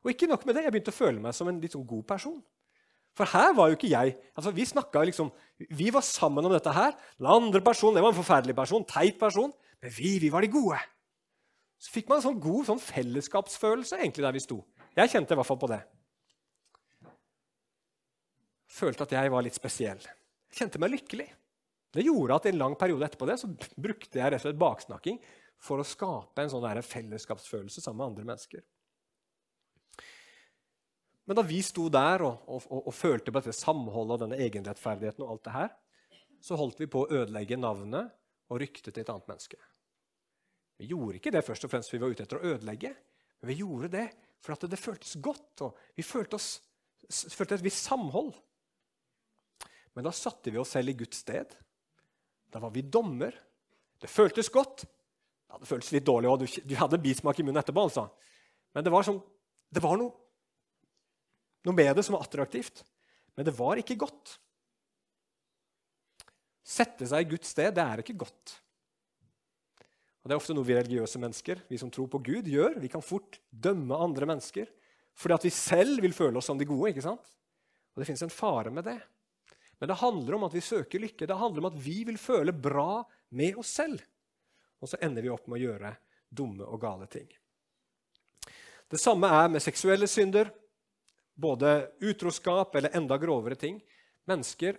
Og 0.03 0.11
ikke 0.11 0.27
nok 0.31 0.43
med 0.47 0.59
det, 0.59 0.65
jeg 0.67 0.75
begynte 0.75 0.91
å 0.91 0.99
føle 0.99 1.23
meg 1.23 1.37
som 1.39 1.51
en 1.51 1.61
litt 1.63 1.77
sånn 1.77 1.87
god 1.87 2.03
person. 2.11 2.41
For 3.15 3.31
her 3.31 3.55
var 3.55 3.71
jo 3.71 3.79
ikke 3.79 3.91
jeg 3.91 4.15
altså 4.39 4.53
Vi 4.55 4.67
liksom, 5.07 5.31
vi 5.71 5.89
var 5.95 6.03
sammen 6.03 6.45
om 6.45 6.53
dette 6.55 6.75
her. 6.75 6.99
Den 7.19 7.31
andre 7.31 7.63
personen 7.63 7.95
det 7.95 8.03
var 8.03 8.11
en 8.11 8.19
forferdelig 8.19 8.57
person, 8.59 8.85
teit 8.85 9.19
person. 9.19 9.55
Men 9.83 9.95
vi, 9.95 10.19
vi 10.19 10.31
var 10.35 10.43
de 10.43 10.51
gode. 10.51 10.79
Så 11.79 11.95
fikk 11.95 12.11
man 12.11 12.19
en 12.19 12.27
sånn 12.27 12.43
god 12.43 12.67
sånn 12.67 12.83
fellesskapsfølelse 12.83 14.03
egentlig 14.03 14.27
der 14.27 14.35
vi 14.35 14.43
sto. 14.43 14.65
Jeg 14.99 15.15
kjente 15.15 15.35
i 15.35 15.39
hvert 15.39 15.47
fall 15.47 15.63
på 15.63 15.71
det. 15.71 15.83
Følte 18.67 19.07
at 19.07 19.15
jeg 19.15 19.31
var 19.31 19.47
litt 19.47 19.59
spesiell. 19.59 20.03
Kjente 20.55 20.81
meg 20.81 20.95
lykkelig. 20.95 21.29
Det 21.95 22.05
gjorde 22.05 22.37
at 22.37 22.47
i 22.49 22.53
en 22.53 22.61
lang 22.61 22.75
periode 22.79 23.07
etterpå 23.07 23.29
det, 23.29 23.39
så 23.41 23.49
brukte 23.77 24.21
jeg 24.21 24.33
rett 24.33 24.43
og 24.43 24.49
slett 24.49 24.61
baksnakking 24.61 25.21
for 25.63 25.81
å 25.81 25.87
skape 25.87 26.45
en 26.45 26.53
sånn 26.53 26.83
fellesskapsfølelse 26.85 27.83
sammen 27.83 28.03
med 28.03 28.11
andre 28.13 28.29
mennesker. 28.29 28.65
Men 31.29 31.37
da 31.37 31.45
vi 31.45 31.59
sto 31.65 31.89
der 31.93 32.23
og, 32.25 32.45
og, 32.49 32.69
og, 32.73 32.87
og 32.89 32.95
følte 32.97 33.33
på 33.33 33.41
dette 33.41 33.57
samholdet 33.57 34.15
og 34.15 34.23
denne 34.23 34.39
egenrettferdigheten, 34.41 35.25
og 35.25 35.35
alt 35.35 35.45
det 35.45 35.57
her, 35.57 35.75
så 36.41 36.57
holdt 36.57 36.79
vi 36.81 36.89
på 36.89 37.03
å 37.05 37.11
ødelegge 37.11 37.59
navnet 37.61 38.15
og 38.49 38.63
ryktet 38.63 38.95
til 38.95 39.03
et 39.03 39.11
annet 39.13 39.29
menneske. 39.29 39.59
Vi 40.79 40.89
gjorde 40.93 41.19
ikke 41.19 41.33
det 41.35 41.45
først 41.45 41.67
og 41.67 41.73
fremst 41.73 41.91
fordi 41.91 42.01
vi 42.01 42.07
var 42.07 42.15
ute 42.15 42.25
etter 42.25 42.39
å 42.39 42.53
ødelegge, 42.55 42.95
men 43.41 43.51
vi 43.51 43.59
gjorde 43.61 43.91
det 43.93 44.07
for 44.41 44.55
at 44.55 44.65
det 44.71 44.81
føltes 44.81 45.19
godt, 45.21 45.65
og 45.67 45.79
vi 45.99 46.07
følte, 46.07 46.39
oss, 46.39 46.63
følte 47.35 47.59
et 47.59 47.67
visst 47.67 47.91
samhold. 47.91 48.33
Men 49.99 50.07
da 50.07 50.15
satte 50.15 50.53
vi 50.55 50.61
oss 50.63 50.77
selv 50.77 50.93
i 50.93 50.97
Guds 51.01 51.25
sted. 51.25 51.57
Da 52.55 52.63
var 52.63 52.71
vi 52.71 52.85
dommer. 52.87 53.35
Det 53.99 54.11
føltes 54.11 54.47
godt. 54.55 54.85
Ja, 55.51 55.59
det 55.59 55.67
føltes 55.67 55.91
litt 55.97 56.07
dårlig, 56.07 56.31
og 56.31 56.45
du, 56.45 56.47
du 56.47 56.77
hadde 56.79 57.01
bismak 57.03 57.41
i 57.41 57.45
munnen 57.47 57.59
etterpå. 57.59 57.89
altså. 57.89 58.07
Men 58.77 58.87
det 58.87 58.93
var, 58.95 59.03
sånn, 59.09 59.19
det 59.75 59.83
var 59.83 59.99
noe 59.99 60.15
noe 61.67 61.77
med 61.77 61.99
det 61.99 62.05
som 62.07 62.17
var 62.17 62.25
attraktivt. 62.25 62.85
Men 63.37 63.49
det 63.49 63.57
var 63.59 63.81
ikke 63.81 63.99
godt. 63.99 64.39
Sette 66.69 67.09
seg 67.09 67.25
i 67.25 67.31
Guds 67.33 67.51
sted, 67.55 67.73
det 67.77 67.85
er 67.85 68.03
ikke 68.03 68.17
godt. 68.23 68.55
Og 70.23 70.29
Det 70.29 70.35
er 70.35 70.41
ofte 70.41 70.57
noe 70.57 70.67
vi 70.69 70.77
religiøse 70.77 71.21
mennesker, 71.23 71.63
vi 71.71 71.79
som 71.81 71.91
tror 71.91 72.09
på 72.13 72.21
Gud, 72.25 72.49
gjør. 72.51 72.79
Vi 72.83 72.91
kan 72.93 73.05
fort 73.05 73.41
dømme 73.51 73.97
andre 73.97 74.29
mennesker 74.35 74.71
fordi 75.19 75.35
at 75.35 75.45
vi 75.49 75.51
selv 75.51 76.03
vil 76.05 76.13
føle 76.15 76.39
oss 76.39 76.47
som 76.47 76.59
de 76.61 76.67
gode. 76.69 76.93
ikke 76.93 77.03
sant? 77.03 77.33
Og 77.91 77.99
Det 77.99 78.07
fins 78.07 78.21
en 78.23 78.31
fare 78.31 78.71
med 78.71 78.85
det. 78.87 79.01
Men 79.79 79.91
det 79.93 80.01
handler 80.01 80.35
om 80.35 80.47
at 80.49 80.55
vi 80.55 80.63
søker 80.65 81.03
lykke. 81.03 81.27
Det 81.27 81.39
handler 81.39 81.65
om 81.65 81.71
at 81.71 81.81
vi 81.83 82.01
vil 82.09 82.19
føle 82.19 82.53
bra 82.53 83.05
med 83.39 83.59
oss 83.61 83.75
selv. 83.79 84.03
Og 84.83 84.91
så 84.91 84.99
ender 85.03 85.23
vi 85.23 85.31
opp 85.31 85.47
med 85.47 85.61
å 85.61 85.65
gjøre 85.69 85.93
dumme 86.29 86.67
og 86.67 86.81
gale 86.83 87.07
ting. 87.11 87.29
Det 88.89 88.99
samme 89.01 89.29
er 89.31 89.51
med 89.53 89.63
seksuelle 89.63 90.09
synder 90.09 90.51
både 91.39 91.91
utroskap 92.01 92.75
eller 92.75 92.97
enda 92.97 93.19
grovere 93.19 93.55
ting. 93.55 93.79
Mennesker 94.27 94.79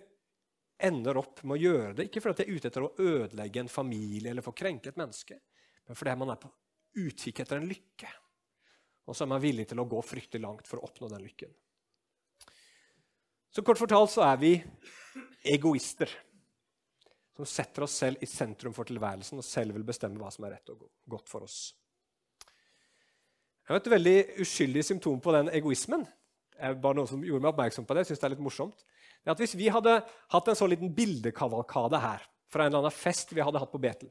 ender 0.80 1.16
opp 1.20 1.42
med 1.44 1.56
å 1.56 1.60
gjøre 1.60 1.92
det 1.96 2.08
ikke 2.08 2.22
fordi 2.24 2.42
de 2.42 2.48
er 2.48 2.56
ute 2.56 2.70
etter 2.70 2.84
å 2.84 2.92
ødelegge 2.98 3.62
en 3.62 3.72
familie 3.72 4.32
eller 4.32 4.44
få 4.44 4.52
krenke 4.56 4.90
et 4.90 5.00
menneske, 5.00 5.38
men 5.86 5.96
fordi 5.96 6.16
man 6.20 6.32
er 6.32 6.40
på 6.40 6.50
utkikk 7.00 7.42
etter 7.42 7.60
en 7.60 7.68
lykke. 7.70 8.12
Og 9.08 9.16
så 9.16 9.24
er 9.24 9.32
man 9.32 9.42
villig 9.42 9.68
til 9.70 9.80
å 9.80 9.88
gå 9.88 10.00
fryktelig 10.04 10.42
langt 10.44 10.68
for 10.68 10.80
å 10.80 10.88
oppnå 10.88 11.08
den 11.12 11.24
lykken. 11.24 11.52
Så 13.50 13.64
kort 13.66 13.80
fortalt 13.80 14.12
så 14.12 14.22
er 14.26 14.36
vi 14.38 14.52
egoister 15.50 16.10
som 17.34 17.48
setter 17.48 17.86
oss 17.86 17.96
selv 18.02 18.22
i 18.22 18.28
sentrum 18.28 18.74
for 18.76 18.86
tilværelsen 18.86 19.40
og 19.40 19.46
selv 19.46 19.74
vil 19.74 19.86
bestemme 19.86 20.20
hva 20.20 20.30
som 20.30 20.46
er 20.46 20.58
rett 20.58 20.72
og 20.72 20.84
godt 21.10 21.30
for 21.30 21.46
oss. 21.46 21.72
Jeg 23.66 23.76
er 23.76 23.80
et 23.80 23.92
veldig 23.92 24.16
uskyldig 24.42 24.84
symptom 24.86 25.20
på 25.22 25.34
den 25.34 25.50
egoismen 25.54 26.04
er 26.60 26.76
bare 26.76 26.98
noen 26.98 27.08
som 27.08 27.22
gjorde 27.24 27.42
meg 27.44 27.52
oppmerksom 27.54 27.86
på 27.88 27.96
det. 27.96 28.04
Jeg 28.04 28.10
synes 28.10 28.22
det 28.22 28.28
er 28.28 28.34
litt 28.34 28.44
morsomt. 28.44 28.82
Det 29.20 29.30
er 29.30 29.34
at 29.34 29.42
Hvis 29.42 29.56
vi 29.58 29.68
hadde 29.72 29.96
hatt 30.34 30.50
en 30.50 30.58
sånn 30.58 30.72
liten 30.72 30.92
bildekavalkade 30.96 32.00
her 32.02 32.24
fra 32.50 32.64
en 32.64 32.72
eller 32.72 32.84
annen 32.84 32.96
fest 32.96 33.32
vi 33.32 33.44
hadde 33.44 33.60
hatt 33.62 33.72
på 33.72 33.80
Betel 33.80 34.10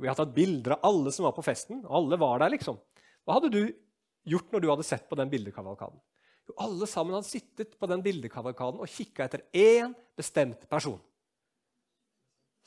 Vi 0.00 0.08
hadde 0.08 0.24
tatt 0.24 0.34
bilder 0.34 0.76
av 0.76 0.88
alle 0.90 1.12
som 1.14 1.26
var 1.26 1.34
på 1.36 1.44
festen, 1.46 1.84
og 1.86 1.96
alle 2.00 2.18
var 2.18 2.40
der, 2.42 2.50
liksom. 2.56 2.80
Hva 3.24 3.38
hadde 3.38 3.52
du 3.54 3.62
gjort 4.26 4.50
når 4.50 4.62
du 4.62 4.70
hadde 4.72 4.86
sett 4.86 5.06
på 5.08 5.18
den 5.20 5.30
bildekavalkaden? 5.30 6.00
Jo, 6.48 6.54
alle 6.60 6.86
sammen 6.90 7.16
hadde 7.16 7.28
sittet 7.28 7.74
på 7.80 7.88
den 7.88 8.02
bildekavalkaden 8.04 8.82
og 8.84 8.90
kikka 8.90 9.28
etter 9.28 9.44
én 9.56 9.94
bestemt 10.16 10.66
person. 10.70 11.00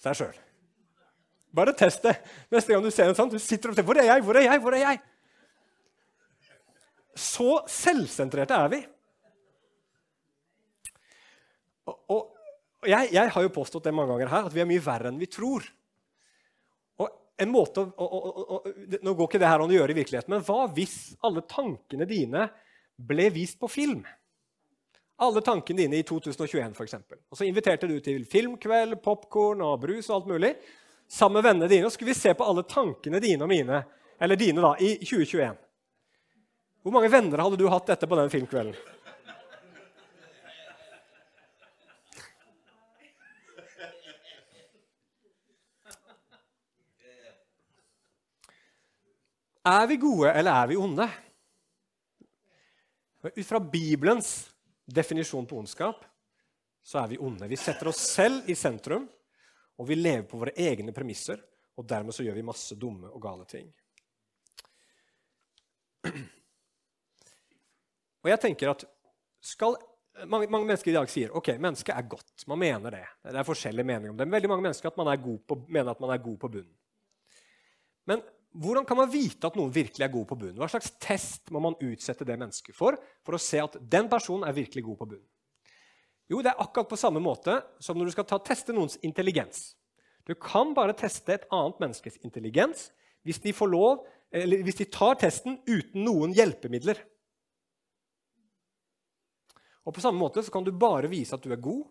Seg 0.01 0.17
sjøl. 0.17 0.39
Bare 1.57 1.73
test 1.77 2.03
det. 2.05 2.15
Neste 2.53 2.73
gang 2.73 2.83
du 2.83 2.91
ser 2.93 3.09
en 3.09 3.17
sånn, 3.17 3.31
du 3.31 3.39
sitter 3.41 3.71
og 3.71 3.77
tenker 3.77 3.87
'Hvor 3.87 4.01
er 4.01 4.09
jeg? 4.11 4.23
Hvor 4.23 4.37
er 4.37 4.45
jeg? 4.45 4.61
Hvor 4.61 4.73
er 4.73 4.83
jeg?' 4.83 5.01
Så 7.17 7.51
selvsentrerte 7.65 8.53
er 8.53 8.69
vi. 8.69 8.85
Og, 11.87 11.97
og 12.13 12.85
jeg, 12.85 13.09
jeg, 13.13 13.29
har 13.33 13.41
jo 13.41 13.49
påstått 13.49 13.87
det 13.87 13.93
mange 13.93 14.13
ganger 14.13 14.29
her, 14.29 14.45
at 14.45 14.53
vi 14.53 14.61
er 14.61 14.69
mye 14.69 14.83
verre 14.83 15.09
enn 15.09 15.17
vi 15.17 15.25
tror. 15.25 15.65
Og 17.01 17.09
en 17.41 17.49
måte 17.49 17.81
å, 17.81 18.05
å, 18.05 18.31
å, 18.57 18.61
Nå 19.01 19.13
går 19.13 19.29
ikke 19.29 19.41
det 19.41 19.49
her 19.49 19.63
an 19.63 19.71
å 19.71 19.77
gjøre 19.77 19.95
i 19.95 19.97
virkeligheten, 19.97 20.35
men 20.35 20.45
hva 20.45 20.67
hvis 20.77 21.15
alle 21.25 21.41
tankene 21.49 22.05
dine 22.05 22.49
ble 22.97 23.29
vist 23.29 23.59
på 23.59 23.69
film? 23.71 24.01
Alle 25.17 25.41
tankene 25.41 25.81
dine 25.81 25.97
i 25.97 26.05
2021, 26.05 26.73
f.eks. 26.77 26.97
Og 27.31 27.37
så 27.37 27.45
inviterte 27.47 27.89
du 27.89 27.95
til 28.05 28.25
filmkveld, 28.29 28.99
popkorn 29.01 29.63
og 29.65 29.79
brus 29.81 30.09
og 30.11 30.19
alt 30.19 30.27
mulig. 30.33 30.51
Sammen 31.09 31.39
med 31.39 31.47
vennene 31.47 31.69
dine. 31.71 31.87
Og 31.87 31.93
skulle 31.93 32.11
vi 32.11 32.19
se 32.19 32.33
på 32.37 32.45
alle 32.45 32.65
tankene 32.69 33.21
dine 33.23 33.45
og 33.45 33.49
mine, 33.49 33.81
eller 34.21 34.37
dine 34.37 34.61
da, 34.61 34.75
i 34.77 34.97
2021. 35.01 35.57
Hvor 36.85 36.93
mange 36.93 37.09
venner 37.11 37.41
hadde 37.41 37.57
du 37.59 37.65
hatt 37.71 37.89
etter 37.89 38.09
på 38.09 38.19
den 38.19 38.29
filmkvelden? 38.31 38.77
Er 49.67 49.87
vi 49.89 49.97
gode, 49.99 50.31
eller 50.31 50.51
er 50.61 50.67
vi 50.69 50.77
onde? 50.79 51.09
Ut 53.35 53.47
fra 53.47 53.59
Bibelens 53.59 54.51
definisjon 54.85 55.45
på 55.45 55.57
ondskap 55.59 56.05
så 56.87 57.01
er 57.01 57.07
vi 57.11 57.17
onde. 57.19 57.47
Vi 57.47 57.57
setter 57.59 57.89
oss 57.91 57.99
selv 58.13 58.47
i 58.47 58.55
sentrum, 58.55 59.07
og 59.77 59.87
vi 59.89 59.97
lever 59.97 60.23
på 60.29 60.39
våre 60.39 60.53
egne 60.55 60.93
premisser. 60.95 61.41
Og 61.77 61.85
dermed 61.85 62.15
så 62.15 62.23
gjør 62.23 62.37
vi 62.39 62.45
masse 62.47 62.75
dumme 62.79 63.09
og 63.11 63.21
gale 63.21 63.45
ting. 63.49 63.67
Og 68.25 68.31
jeg 68.31 68.39
tenker 68.41 68.71
at 68.71 68.81
skal, 69.45 69.75
mange, 70.25 70.49
mange, 70.51 70.65
mennesker 70.65 70.89
i 70.91 70.95
dag 70.95 71.11
sier 71.11 71.35
ok, 71.37 71.53
mennesket 71.61 71.93
er 71.93 72.07
godt. 72.09 72.43
Man 72.49 72.59
mener 72.59 72.91
det. 72.91 73.03
Det 73.23 73.37
er 73.39 73.47
forskjellige 73.47 73.87
meninger 73.87 74.11
om 74.11 74.17
det. 74.17 74.25
Men 74.25 74.35
veldig 74.35 74.49
mange 74.51 74.65
mennesker 74.65 74.89
at 74.89 74.97
på, 74.97 75.59
mener 75.67 75.91
at 75.93 76.01
man 76.03 76.11
er 76.11 76.23
god 76.25 76.39
på 76.41 76.49
bunnen. 76.55 76.73
Men 78.09 78.23
hvordan 78.55 78.85
kan 78.87 78.97
man 78.97 79.09
vite 79.11 79.49
at 79.49 79.57
noen 79.59 79.73
virkelig 79.73 80.05
er 80.05 80.13
god 80.13 80.27
på 80.29 80.37
bunnen? 80.39 80.59
Hva 80.61 80.69
slags 80.71 80.93
test 81.03 81.51
må 81.53 81.61
man 81.63 81.77
utsette 81.83 82.25
det 82.25 82.37
mennesket 82.39 82.75
for 82.77 82.97
for 83.25 83.37
å 83.37 83.41
se 83.41 83.59
at 83.61 83.75
den 83.81 84.07
personen 84.09 84.47
er 84.47 84.55
virkelig 84.55 84.85
god 84.87 85.01
på 85.01 85.09
bunnen? 85.13 85.27
Jo, 86.27 86.41
det 86.43 86.51
er 86.51 86.63
akkurat 86.63 86.89
på 86.89 86.99
samme 86.99 87.21
måte 87.23 87.59
som 87.83 87.97
når 87.97 88.09
du 88.09 88.15
skal 88.15 88.27
ta, 88.27 88.39
teste 88.43 88.75
noens 88.75 88.97
intelligens. 89.05 89.75
Du 90.27 90.33
kan 90.35 90.73
bare 90.75 90.95
teste 90.97 91.37
et 91.37 91.45
annet 91.55 91.77
menneskes 91.79 92.19
intelligens 92.27 92.89
hvis 93.27 93.39
de, 93.43 93.53
lov, 93.67 94.03
hvis 94.31 94.79
de 94.79 94.87
tar 94.91 95.15
testen 95.19 95.59
uten 95.67 96.03
noen 96.03 96.33
hjelpemidler. 96.35 96.99
Og 99.87 99.95
På 99.95 100.03
samme 100.03 100.19
måte 100.19 100.43
kan 100.51 100.65
du 100.67 100.73
bare 100.75 101.07
vise 101.11 101.35
at 101.35 101.43
du 101.43 101.51
er 101.51 101.63
god 101.63 101.85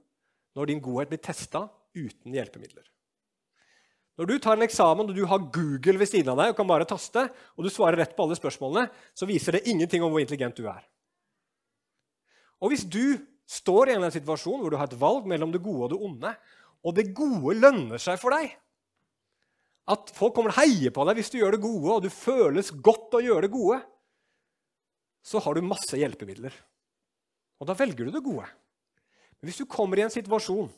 når 0.56 0.68
din 0.68 0.82
godhet 0.84 1.12
blir 1.12 1.22
testa 1.24 1.64
uten 1.96 2.34
hjelpemidler. 2.36 2.84
Når 4.16 4.28
du 4.30 4.36
tar 4.40 4.56
en 4.56 4.64
eksamen 4.64 5.10
og 5.10 5.16
du 5.16 5.24
har 5.28 5.48
Google 5.52 6.00
ved 6.00 6.08
siden 6.08 6.32
av 6.32 6.40
deg 6.40 6.52
og 6.52 6.58
kan 6.58 6.68
bare 6.68 6.88
taste, 6.88 7.26
og 7.56 7.66
du 7.66 7.72
svarer 7.72 8.00
rett 8.00 8.14
på 8.16 8.24
alle 8.24 8.38
spørsmålene, 8.38 8.88
så 9.12 9.28
viser 9.28 9.58
det 9.58 9.66
ingenting 9.68 10.04
om 10.04 10.12
hvor 10.12 10.22
intelligent 10.22 10.56
du 10.56 10.68
er. 10.70 10.84
Og 12.64 12.72
hvis 12.72 12.86
du 12.88 13.18
står 13.46 13.92
i 13.92 13.96
en 13.98 14.08
situasjon 14.10 14.62
hvor 14.62 14.72
du 14.72 14.78
har 14.80 14.88
et 14.88 15.00
valg 15.00 15.26
mellom 15.28 15.52
det 15.52 15.60
gode 15.64 15.84
og 15.86 15.92
det 15.92 16.00
onde, 16.08 16.32
og 16.86 16.96
det 16.96 17.10
gode 17.16 17.58
lønner 17.58 18.00
seg 18.00 18.18
for 18.20 18.36
deg 18.36 18.52
At 19.90 20.10
folk 20.14 20.34
kommer 20.36 20.52
og 20.52 20.58
heier 20.60 20.92
på 20.94 21.04
deg 21.06 21.18
hvis 21.18 21.30
du 21.30 21.38
gjør 21.38 21.56
det 21.56 21.62
gode, 21.62 21.92
og 21.92 22.02
du 22.02 22.10
føles 22.10 22.72
godt 22.72 23.14
å 23.14 23.22
gjøre 23.22 23.44
det 23.46 23.52
gode, 23.52 23.78
så 25.26 25.42
har 25.42 25.54
du 25.54 25.66
masse 25.66 25.98
hjelpemidler. 25.98 26.54
Og 27.60 27.68
da 27.68 27.76
velger 27.76 28.08
du 28.08 28.14
det 28.14 28.24
gode. 28.24 28.46
Men 29.38 29.50
hvis 29.50 29.60
du 29.60 29.68
kommer 29.70 29.98
i 29.98 30.06
en 30.06 30.12
situasjon 30.12 30.70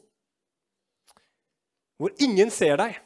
hvor 1.98 2.12
ingen 2.22 2.50
ser 2.54 2.76
deg, 2.78 2.98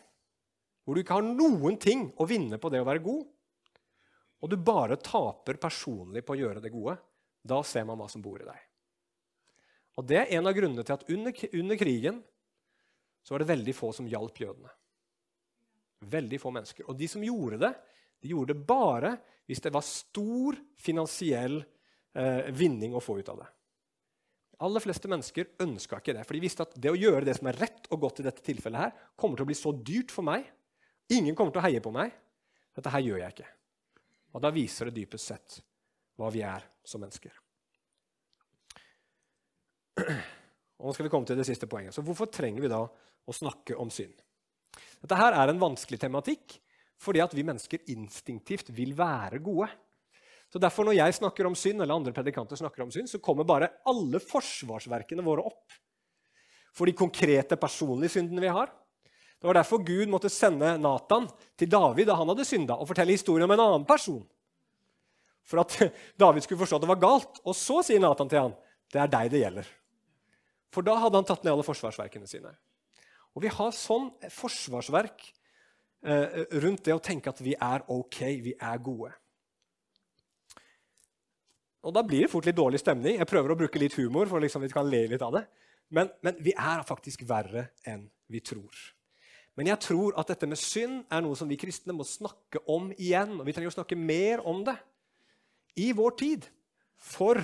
hvor 0.82 0.96
du 0.96 1.02
ikke 1.02 1.18
har 1.18 1.26
noen 1.26 1.78
ting 1.80 2.08
å 2.18 2.26
vinne 2.26 2.58
på 2.58 2.70
det 2.72 2.82
å 2.82 2.88
være 2.88 3.04
god, 3.04 3.22
og 4.42 4.50
du 4.50 4.58
bare 4.58 4.98
taper 4.98 5.60
personlig 5.62 6.24
på 6.26 6.34
å 6.34 6.40
gjøre 6.40 6.62
det 6.62 6.72
gode, 6.74 6.96
da 7.42 7.60
ser 7.66 7.86
man 7.86 8.00
hva 8.00 8.08
som 8.10 8.22
bor 8.22 8.42
i 8.42 8.46
deg. 8.46 8.68
Og 10.00 10.06
Det 10.08 10.18
er 10.18 10.30
en 10.38 10.48
av 10.48 10.54
grunnene 10.56 10.84
til 10.86 10.96
at 10.96 11.08
under, 11.12 11.42
under 11.60 11.78
krigen 11.78 12.22
så 13.22 13.34
var 13.34 13.42
det 13.42 13.52
veldig 13.52 13.74
få 13.76 13.92
som 13.94 14.08
hjalp 14.10 14.40
jødene. 14.42 14.70
Veldig 16.10 16.40
få 16.42 16.50
mennesker. 16.54 16.88
Og 16.90 16.96
de 16.98 17.06
som 17.10 17.22
gjorde 17.22 17.60
det, 17.62 17.72
de 18.22 18.32
gjorde 18.32 18.54
det 18.54 18.66
bare 18.66 19.12
hvis 19.46 19.62
det 19.62 19.72
var 19.74 19.84
stor 19.86 20.58
finansiell 20.80 21.60
eh, 21.60 22.48
vinning 22.54 22.96
å 22.96 23.02
få 23.02 23.18
ut 23.20 23.30
av 23.30 23.42
det. 23.42 23.48
De 24.54 24.62
aller 24.66 24.82
fleste 24.82 25.10
mennesker 25.10 25.52
ønska 25.62 26.00
ikke 26.00 26.16
det, 26.16 26.24
for 26.26 26.38
de 26.38 26.42
visste 26.42 26.66
at 26.66 26.74
det 26.78 26.90
å 26.90 26.98
gjøre 26.98 27.26
det 27.26 27.36
som 27.38 27.50
er 27.50 27.58
rett 27.62 27.86
og 27.90 28.02
godt 28.06 28.22
i 28.22 28.26
dette 28.26 28.44
tilfellet, 28.46 28.88
her, 28.88 29.08
kommer 29.18 29.38
til 29.38 29.46
å 29.46 29.50
bli 29.50 29.58
så 29.58 29.74
dyrt 29.74 30.14
for 30.14 30.26
meg. 30.26 30.46
Ingen 31.10 31.34
kommer 31.36 31.52
til 31.52 31.62
å 31.62 31.66
heie 31.66 31.82
på 31.82 31.92
meg. 31.94 32.12
Dette 32.76 32.92
her 32.92 33.04
gjør 33.04 33.20
jeg 33.20 33.34
ikke. 33.34 33.50
Og 34.32 34.44
da 34.44 34.52
viser 34.54 34.88
det 34.88 34.96
dypest 35.02 35.32
sett 35.32 35.58
hva 36.16 36.30
vi 36.32 36.44
er 36.46 36.64
som 36.86 37.02
mennesker. 37.02 37.34
Og 40.02 40.88
nå 40.88 40.94
skal 40.94 41.06
vi 41.06 41.12
komme 41.12 41.28
til 41.28 41.38
det 41.38 41.46
siste 41.46 41.68
poenget. 41.70 41.94
Så 41.94 42.04
Hvorfor 42.04 42.30
trenger 42.32 42.64
vi 42.64 42.72
da 42.72 42.80
å 42.82 43.36
snakke 43.36 43.76
om 43.78 43.90
synd? 43.92 44.14
Dette 45.02 45.18
her 45.18 45.36
er 45.36 45.52
en 45.52 45.62
vanskelig 45.62 46.00
tematikk 46.00 46.58
fordi 47.02 47.18
at 47.18 47.32
vi 47.34 47.42
mennesker 47.42 47.88
instinktivt 47.90 48.68
vil 48.70 48.92
være 48.94 49.40
gode. 49.42 49.66
Så 50.52 50.60
derfor 50.60 50.84
Når 50.84 50.98
jeg 50.98 51.14
snakker 51.16 51.46
om 51.48 51.54
synd, 51.56 51.80
eller 51.80 51.94
andre 51.94 52.12
predikanter 52.12 52.56
snakker 52.60 52.84
om 52.84 52.90
synd, 52.92 53.08
så 53.08 53.18
kommer 53.18 53.44
bare 53.48 53.70
alle 53.88 54.20
forsvarsverkene 54.20 55.24
våre 55.24 55.42
opp. 55.48 55.72
For 56.76 56.86
de 56.86 56.94
konkrete, 56.96 57.56
personlige 57.56 58.12
syndene 58.18 58.44
vi 58.44 58.52
har. 58.52 58.70
Det 59.42 59.48
var 59.48 59.59
derfor 59.59 59.83
Gud 59.83 60.07
måtte 60.07 60.31
sende 60.31 60.76
Nathan 60.78 61.24
til 61.59 61.66
David 61.66 62.07
da 62.07 62.14
han 62.14 62.28
hadde 62.31 62.44
synda, 62.46 62.76
og 62.78 62.87
fortelle 62.87 63.16
historien 63.16 63.48
om 63.48 63.55
en 63.57 63.62
annen 63.64 63.87
person. 63.88 64.20
For 65.50 65.59
at 65.64 65.74
David 66.22 66.44
skulle 66.44 66.61
forstå 66.61 66.78
at 66.78 66.85
det 66.85 66.90
var 66.92 67.00
galt. 67.02 67.40
Og 67.42 67.57
så 67.59 67.81
sier 67.83 67.98
Nathan 67.98 68.31
til 68.31 68.38
han, 68.38 68.55
det 68.94 69.00
er 69.02 69.11
deg 69.11 69.33
det 69.33 69.40
gjelder. 69.42 69.72
For 70.70 70.87
da 70.87 70.94
hadde 71.02 71.18
han 71.18 71.26
tatt 71.26 71.42
ned 71.42 71.57
alle 71.57 71.66
forsvarsverkene 71.66 72.31
sine. 72.31 72.55
Og 73.35 73.42
vi 73.42 73.50
har 73.50 73.74
sånn 73.74 74.12
forsvarsverk 74.31 75.26
eh, 76.07 76.38
rundt 76.62 76.87
det 76.87 76.94
å 76.94 77.02
tenke 77.02 77.35
at 77.35 77.42
vi 77.42 77.57
er 77.59 77.83
ok, 77.90 78.22
vi 78.46 78.55
er 78.55 78.78
gode. 78.85 79.11
Og 81.83 81.98
Da 81.98 82.07
blir 82.07 82.28
det 82.28 82.31
fort 82.31 82.46
litt 82.46 82.62
dårlig 82.62 82.78
stemning. 82.78 83.18
Jeg 83.18 83.26
prøver 83.26 83.57
å 83.57 83.59
bruke 83.59 83.83
litt 83.83 83.98
humor, 83.98 84.31
for 84.31 84.38
liksom 84.38 84.62
vi 84.62 84.70
kan 84.70 84.87
le 84.87 85.09
litt 85.11 85.26
av 85.26 85.35
det. 85.35 85.48
Men, 85.90 86.14
men 86.22 86.38
vi 86.38 86.55
er 86.55 86.87
faktisk 86.87 87.26
verre 87.26 87.72
enn 87.83 88.07
vi 88.31 88.38
tror. 88.38 88.70
Men 89.58 89.68
jeg 89.68 89.82
tror 89.84 90.16
at 90.20 90.30
dette 90.32 90.48
med 90.48 90.60
synd 90.60 91.02
er 91.12 91.24
noe 91.24 91.36
som 91.36 91.50
vi 91.50 91.58
kristne 91.60 91.94
må 91.96 92.06
snakke 92.08 92.62
om 92.72 92.88
igjen. 92.96 93.34
Og 93.36 93.44
vi 93.44 93.52
trenger 93.52 93.72
å 93.72 93.76
snakke 93.76 93.98
mer 93.98 94.40
om 94.48 94.62
det 94.64 94.78
i 95.80 95.90
vår 95.96 96.16
tid 96.20 96.46
for 96.96 97.40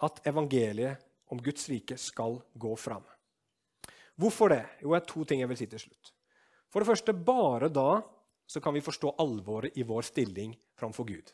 at 0.00 0.22
evangeliet 0.28 1.02
om 1.30 1.40
Guds 1.42 1.68
rike 1.70 1.98
skal 2.00 2.38
gå 2.58 2.72
fram. 2.80 3.04
Hvorfor 4.20 4.52
det? 4.52 4.64
Jo, 4.80 4.92
det 4.92 5.02
er 5.02 5.10
to 5.12 5.26
ting 5.28 5.42
jeg 5.42 5.50
vil 5.50 5.60
si 5.60 5.68
til 5.70 5.82
slutt. 5.84 6.12
For 6.70 6.82
det 6.82 6.90
første, 6.90 7.14
bare 7.14 7.70
da 7.72 8.00
så 8.50 8.62
kan 8.62 8.74
vi 8.74 8.82
forstå 8.84 9.14
alvoret 9.22 9.76
i 9.78 9.84
vår 9.86 10.08
stilling 10.08 10.54
framfor 10.78 11.06
Gud. 11.08 11.30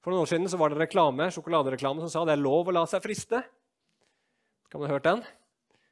For 0.00 0.12
noen 0.12 0.24
år 0.24 0.30
siden 0.30 0.48
så 0.48 0.58
var 0.60 0.72
det 0.72 0.80
reklame, 0.80 1.28
sjokoladereklame 1.34 2.00
som 2.06 2.12
sa 2.12 2.22
det 2.24 2.38
er 2.38 2.42
lov 2.42 2.70
å 2.70 2.74
la 2.74 2.86
seg 2.88 3.02
friste. 3.04 3.42
Kan 4.70 4.80
man 4.80 4.88
ha 4.88 4.96
hørt 4.96 5.08
den? 5.08 5.22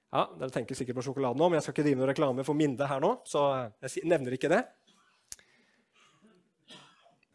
Ja, 0.09 0.25
Dere 0.41 0.53
tenker 0.53 0.77
sikkert 0.77 0.97
på 0.97 1.05
sjokolade 1.05 1.37
nå, 1.37 1.51
men 1.51 1.59
jeg 1.59 1.67
skal 1.67 1.75
ikke 1.75 1.85
drive 1.85 2.01
noen 2.01 2.11
reklame 2.11 2.45
for 2.47 2.57
Minde 2.57 2.87
her 2.89 3.03
nå. 3.05 3.13
så 3.29 3.43
jeg 3.85 4.09
nevner 4.09 4.37
ikke 4.39 4.51
det. 4.53 4.63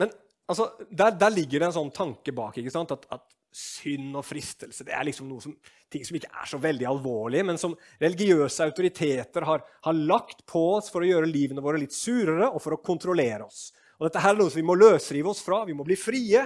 Men 0.01 0.09
altså, 0.49 0.71
der, 0.89 1.13
der 1.21 1.35
ligger 1.35 1.61
det 1.61 1.69
en 1.69 1.77
sånn 1.77 1.93
tanke 1.93 2.33
bak. 2.33 2.57
ikke 2.57 2.73
sant? 2.73 2.95
At, 2.95 3.05
at 3.13 3.29
synd 3.53 4.17
og 4.17 4.25
fristelse 4.25 4.81
det 4.87 4.95
er 4.97 5.05
liksom 5.05 5.27
noe 5.29 5.43
som, 5.43 5.53
ting 5.93 6.01
som 6.07 6.17
ikke 6.17 6.31
er 6.33 6.49
så 6.49 6.57
veldig 6.57 6.87
alvorlige, 6.89 7.45
men 7.45 7.59
som 7.61 7.75
religiøse 8.01 8.65
autoriteter 8.65 9.45
har, 9.45 9.61
har, 9.85 9.99
lagt 10.09 10.41
på 10.49 10.63
oss 10.79 10.89
for 10.89 11.05
å 11.05 11.09
gjøre 11.11 11.29
livene 11.29 11.61
våre 11.61 11.81
litt 11.81 11.93
surere 11.93 12.49
og 12.49 12.57
for 12.63 12.73
å 12.73 12.81
kontrollere 12.81 13.45
oss. 13.45 13.67
Og 13.99 14.07
Dette 14.07 14.23
her 14.23 14.33
er 14.33 14.41
noe 14.41 14.49
som 14.49 14.63
vi 14.63 14.65
må 14.65 14.75
løsrive 14.79 15.29
oss 15.29 15.43
fra. 15.45 15.61
Vi 15.69 15.77
må 15.77 15.85
bli 15.85 15.95
frie. 15.99 16.41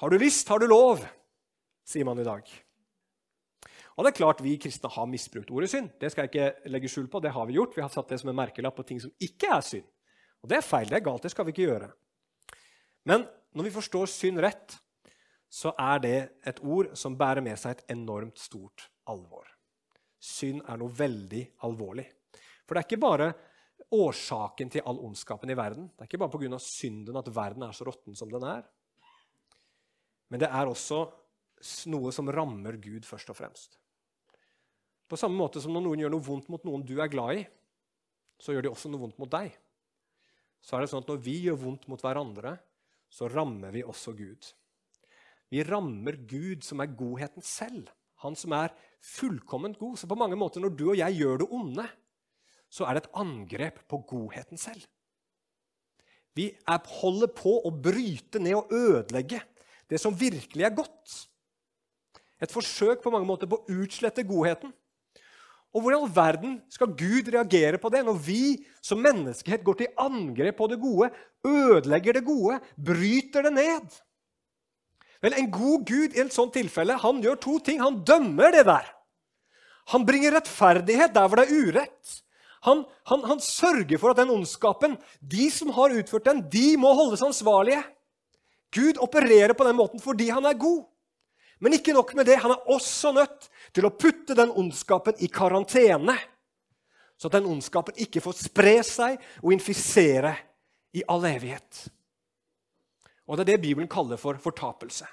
Har 0.00 0.12
du 0.12 0.20
lyst, 0.20 0.48
har 0.52 0.60
du 0.60 0.68
lov, 0.68 1.00
sier 1.88 2.04
man 2.04 2.20
i 2.20 2.28
dag. 2.28 2.44
Og 4.00 4.06
det 4.06 4.14
er 4.14 4.16
klart 4.16 4.38
Vi 4.40 4.54
kristne 4.56 4.88
har 4.88 5.08
misbrukt 5.10 5.50
ordet 5.52 5.68
synd. 5.68 5.90
Det 6.00 6.08
skal 6.08 6.24
jeg 6.24 6.30
ikke 6.32 6.70
legge 6.72 6.88
skjul 6.88 7.08
på. 7.12 7.20
Det 7.20 7.34
har 7.34 7.46
Vi 7.46 7.58
gjort. 7.58 7.74
Vi 7.76 7.82
har 7.84 7.92
satt 7.92 8.08
det 8.08 8.16
som 8.22 8.30
en 8.32 8.38
merkelapp 8.38 8.78
på 8.78 8.86
ting 8.88 9.00
som 9.02 9.12
ikke 9.20 9.50
er 9.52 9.60
synd. 9.60 9.84
Og 10.40 10.48
Det 10.48 10.56
er 10.56 10.64
feil. 10.64 10.88
Det 10.88 10.96
er 10.96 11.04
galt. 11.04 11.22
Det 11.22 11.30
skal 11.30 11.44
vi 11.44 11.52
ikke 11.52 11.68
gjøre. 11.68 11.90
Men 13.04 13.26
når 13.52 13.66
vi 13.68 13.74
forstår 13.74 14.08
synd 14.08 14.40
rett, 14.40 14.78
så 15.50 15.74
er 15.76 15.98
det 16.00 16.18
et 16.46 16.62
ord 16.62 16.94
som 16.96 17.18
bærer 17.18 17.44
med 17.44 17.58
seg 17.58 17.76
et 17.76 17.92
enormt 17.92 18.38
stort 18.38 18.86
alvor. 19.10 19.44
Synd 20.16 20.62
er 20.64 20.80
noe 20.80 20.96
veldig 20.96 21.42
alvorlig. 21.66 22.06
For 22.64 22.72
det 22.72 22.80
er 22.80 22.88
ikke 22.88 23.02
bare 23.04 23.32
årsaken 23.90 24.70
til 24.70 24.86
all 24.86 25.00
ondskapen 25.02 25.50
i 25.50 25.58
verden. 25.58 25.90
Det 25.92 26.06
er 26.06 26.08
ikke 26.08 26.22
bare 26.22 26.32
pga. 26.38 26.58
synden 26.58 27.16
at 27.20 27.34
verden 27.34 27.62
er 27.66 27.72
så 27.72 27.84
råtten 27.84 28.16
som 28.16 28.30
den 28.30 28.48
er. 28.48 28.64
Men 30.30 30.40
det 30.40 30.48
er 30.48 30.70
også 30.70 31.04
noe 31.90 32.12
som 32.12 32.30
rammer 32.30 32.78
Gud 32.80 33.04
først 33.04 33.28
og 33.30 33.36
fremst. 33.36 33.79
På 35.10 35.18
samme 35.18 35.38
måte 35.40 35.62
som 35.62 35.74
når 35.74 35.84
noen 35.84 36.04
gjør 36.04 36.14
noe 36.14 36.24
vondt 36.24 36.50
mot 36.52 36.62
noen 36.66 36.84
du 36.86 36.94
er 37.02 37.10
glad 37.10 37.40
i, 37.40 37.44
så 38.40 38.54
gjør 38.54 38.68
de 38.68 38.72
også 38.72 38.90
noe 38.92 39.02
vondt 39.02 39.18
mot 39.20 39.30
deg. 39.30 39.50
Så 40.62 40.76
er 40.76 40.84
det 40.84 40.90
sånn 40.92 41.02
at 41.02 41.10
Når 41.10 41.22
vi 41.24 41.36
gjør 41.46 41.58
vondt 41.64 41.88
mot 41.90 42.02
hverandre, 42.04 42.54
så 43.10 43.26
rammer 43.32 43.74
vi 43.74 43.82
også 43.82 44.14
Gud. 44.14 44.52
Vi 45.50 45.64
rammer 45.66 46.14
Gud, 46.30 46.62
som 46.62 46.82
er 46.82 46.94
godheten 46.94 47.42
selv. 47.42 47.90
Han 48.22 48.36
som 48.38 48.54
er 48.54 48.74
fullkomment 49.02 49.80
god. 49.80 49.98
Så 49.98 50.06
på 50.06 50.18
mange 50.18 50.38
måter, 50.38 50.62
når 50.62 50.76
du 50.78 50.84
og 50.92 51.00
jeg 51.00 51.18
gjør 51.18 51.42
det 51.42 51.48
onde, 51.56 51.86
så 52.70 52.86
er 52.86 52.94
det 52.94 53.02
et 53.02 53.14
angrep 53.18 53.80
på 53.90 53.98
godheten 54.06 54.60
selv. 54.60 54.84
Vi 56.38 56.52
holder 56.68 57.32
på 57.34 57.56
å 57.66 57.72
bryte 57.74 58.38
ned 58.38 58.60
og 58.60 58.70
ødelegge 58.70 59.40
det 59.90 59.98
som 59.98 60.14
virkelig 60.14 60.68
er 60.68 60.76
godt. 60.76 61.16
Et 62.40 62.52
forsøk 62.52 63.02
på 63.02 63.10
mange 63.10 63.26
måter 63.26 63.50
på 63.50 63.58
å 63.58 63.80
utslette 63.82 64.22
godheten. 64.28 64.70
Og 65.70 65.84
Hvordan 65.84 66.00
i 66.00 66.02
all 66.02 66.14
verden 66.14 66.54
skal 66.72 66.94
Gud 66.98 67.28
reagere 67.30 67.78
på 67.78 67.90
det 67.94 68.02
når 68.06 68.16
vi 68.24 68.42
som 68.82 69.02
menneskehet 69.02 69.62
går 69.66 69.78
til 69.78 69.92
angrep 70.02 70.56
på 70.58 70.66
det 70.72 70.80
gode, 70.82 71.10
ødelegger 71.46 72.18
det 72.18 72.24
gode, 72.26 72.58
bryter 72.74 73.46
det 73.46 73.52
ned? 73.54 74.00
Vel, 75.22 75.36
En 75.36 75.50
god 75.52 75.84
Gud 75.86 76.16
i 76.16 76.24
et 76.24 76.34
sånt 76.34 76.56
tilfelle 76.56 76.96
han 76.98 77.20
gjør 77.22 77.38
to 77.38 77.58
ting. 77.62 77.78
Han 77.82 78.00
dømmer 78.02 78.50
det 78.56 78.64
der. 78.66 78.88
Han 79.94 80.06
bringer 80.06 80.34
rettferdighet 80.38 81.14
der 81.14 81.28
hvor 81.28 81.40
det 81.40 81.46
er 81.46 81.68
urett. 81.68 82.18
Han, 82.66 82.84
han, 83.08 83.24
han 83.24 83.40
sørger 83.40 83.98
for 83.98 84.12
at 84.12 84.20
den 84.20 84.32
ondskapen, 84.34 84.98
de 85.20 85.48
som 85.52 85.70
har 85.76 85.94
utført 85.96 86.26
den, 86.28 86.42
de 86.52 86.76
må 86.80 86.92
holdes 86.96 87.22
ansvarlige. 87.24 87.80
Gud 88.74 89.00
opererer 89.02 89.54
på 89.56 89.66
den 89.66 89.78
måten 89.78 90.02
fordi 90.02 90.28
han 90.30 90.44
er 90.46 90.58
god. 90.58 90.84
Men 91.60 91.76
ikke 91.76 91.92
nok 91.92 92.14
med 92.16 92.28
det, 92.28 92.38
han 92.40 92.54
er 92.54 92.68
også 92.72 93.12
nødt 93.12 93.48
til 93.74 93.86
å 93.86 93.94
putte 93.94 94.36
den 94.38 94.52
ondskapen 94.56 95.18
i 95.22 95.28
karantene. 95.32 96.16
Så 97.20 97.28
at 97.28 97.36
den 97.36 97.48
ondskapen 97.50 97.98
ikke 98.00 98.22
får 98.24 98.38
spre 98.46 98.78
seg 98.86 99.20
og 99.42 99.52
infisere 99.54 100.34
i 100.96 101.04
all 101.08 101.26
evighet. 101.28 101.86
Og 103.28 103.36
Det 103.36 103.44
er 103.44 103.52
det 103.52 103.62
Bibelen 103.62 103.88
kaller 103.88 104.18
for 104.18 104.40
fortapelse. 104.42 105.06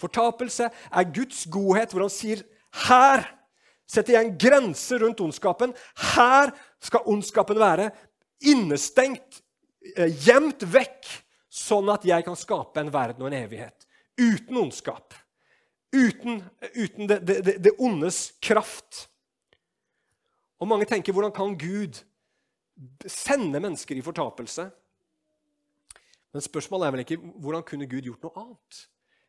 Fortapelse 0.00 0.68
er 0.68 1.12
Guds 1.14 1.44
godhet, 1.46 1.92
hvor 1.92 2.04
han 2.04 2.12
sier 2.12 2.42
Her 2.86 3.22
setter 3.86 4.16
jeg 4.16 4.26
en 4.26 4.38
grense 4.38 4.98
rundt 4.98 5.22
ondskapen. 5.22 5.72
Her 6.16 6.50
skal 6.82 7.06
ondskapen 7.06 7.60
være 7.60 7.90
innestengt, 8.44 9.40
eh, 9.96 10.10
gjemt 10.26 10.66
vekk, 10.66 11.06
sånn 11.48 11.88
at 11.92 12.04
jeg 12.04 12.24
kan 12.26 12.36
skape 12.36 12.82
en 12.82 12.92
verden 12.92 13.22
og 13.22 13.32
en 13.32 13.44
evighet 13.44 13.86
uten 14.18 14.56
ondskap. 14.56 15.14
Uten, 15.94 16.42
uten 16.74 17.06
det, 17.06 17.20
det, 17.26 17.56
det, 17.62 17.72
ondes 17.78 18.32
kraft. 18.42 19.06
Og 20.60 20.68
mange 20.68 20.88
tenker 20.88 21.14
hvordan 21.14 21.34
kan 21.34 21.54
Gud 21.58 22.02
sende 23.06 23.60
mennesker 23.62 23.96
i 23.96 24.04
fortapelse? 24.04 24.66
Men 26.34 26.44
spørsmålet 26.44 26.86
er 26.86 26.94
vel 26.94 27.04
ikke 27.04 27.20
hvordan 27.22 27.64
kunne 27.64 27.88
Gud 27.88 28.08
gjort 28.10 28.26
noe 28.26 28.42
annet 28.42 28.82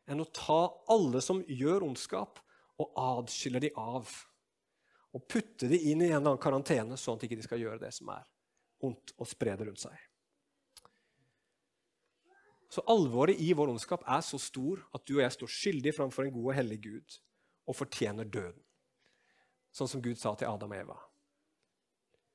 enn 0.08 0.24
å 0.24 0.30
ta 0.32 0.62
alle 0.88 1.20
som 1.20 1.42
gjør 1.44 1.84
ondskap, 1.84 2.40
og 2.80 2.94
adskille 2.96 3.60
de 3.60 3.68
av. 3.76 4.08
Og 5.12 5.24
putte 5.28 5.68
de 5.68 5.76
inn 5.90 6.00
i 6.00 6.08
en 6.08 6.18
eller 6.18 6.30
annen 6.30 6.40
karantene, 6.40 6.96
sånn 6.96 7.18
at 7.18 7.24
de 7.24 7.28
ikke 7.28 7.44
skal 7.44 7.60
gjøre 7.60 7.82
det 7.82 7.90
som 7.96 8.08
er 8.14 8.24
ondt, 8.86 9.12
og 9.18 9.28
spre 9.28 9.56
det 9.58 9.66
rundt 9.68 9.82
seg. 9.82 10.07
Så 12.68 12.84
alvoret 12.90 13.40
i 13.40 13.54
vår 13.56 13.72
ondskap 13.72 14.04
er 14.04 14.20
så 14.24 14.38
stor 14.40 14.82
at 14.94 15.04
du 15.08 15.16
og 15.16 15.22
jeg 15.24 15.34
står 15.34 15.52
skyldig 15.52 15.94
framfor 15.96 16.26
en 16.26 16.34
god 16.34 16.50
og 16.50 16.56
hellig 16.58 16.80
Gud 16.84 17.18
og 17.68 17.76
fortjener 17.76 18.28
døden. 18.28 18.60
Sånn 19.72 19.88
som 19.88 20.02
Gud 20.04 20.20
sa 20.20 20.34
til 20.36 20.50
Adam 20.50 20.72
og 20.74 20.80
Eva. 20.80 20.96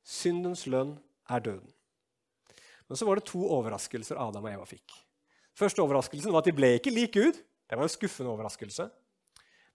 Syndens 0.03 0.65
lønn 0.69 0.95
er 1.29 1.43
døden. 1.43 1.69
Men 2.89 2.99
så 2.99 3.07
var 3.07 3.17
det 3.17 3.27
to 3.29 3.41
overraskelser 3.45 4.19
Adam 4.19 4.45
og 4.45 4.51
Eva 4.51 4.67
fikk. 4.69 4.93
Første 5.57 5.83
overraskelsen 5.85 6.33
var 6.33 6.43
at 6.43 6.49
de 6.49 6.57
ble 6.57 6.73
ikke 6.77 6.93
lik 6.93 7.13
Gud. 7.15 7.37
Det 7.37 7.77
var 7.77 7.85
en 7.85 7.93
skuffende 7.93 8.33
overraskelse. 8.33 8.89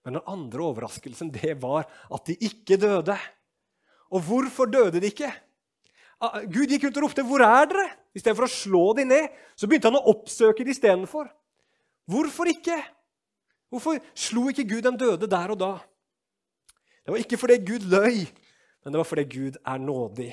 Men 0.05 0.19
den 0.19 0.27
andre 0.29 0.63
overraskelsen 0.63 1.31
det 1.35 1.55
var 1.61 1.87
at 1.87 2.27
de 2.27 2.35
ikke 2.47 2.79
døde. 2.79 3.15
Og 4.11 4.23
hvorfor 4.27 4.69
døde 4.69 4.99
de 4.99 5.11
ikke? 5.11 5.31
Ah, 6.19 6.43
Gud 6.51 6.67
gikk 6.67 6.89
ut 6.89 6.97
og 6.97 7.03
ropte 7.07 7.23
'Hvor 7.23 7.43
er 7.43 7.65
dere?' 7.71 7.98
Istedenfor 8.19 8.47
å 8.47 8.51
slå 8.51 8.83
dem 8.97 9.11
ned, 9.13 9.31
så 9.55 9.67
begynte 9.69 9.89
han 9.89 9.99
å 9.99 10.09
oppsøke 10.11 10.63
dem 10.63 10.73
istedenfor. 10.73 11.29
Hvorfor 12.09 12.51
ikke? 12.51 12.77
Hvorfor 13.69 13.99
slo 14.17 14.47
ikke 14.51 14.67
Gud 14.67 14.85
den 14.85 14.99
døde 14.99 15.29
der 15.29 15.53
og 15.53 15.59
da? 15.61 15.73
Det 17.05 17.13
var 17.13 17.23
ikke 17.23 17.39
fordi 17.41 17.57
Gud 17.65 17.87
løy, 17.89 18.25
men 18.83 18.93
det 18.93 18.99
var 19.01 19.07
fordi 19.07 19.25
Gud 19.29 19.59
er 19.63 19.81
nådig. 19.81 20.31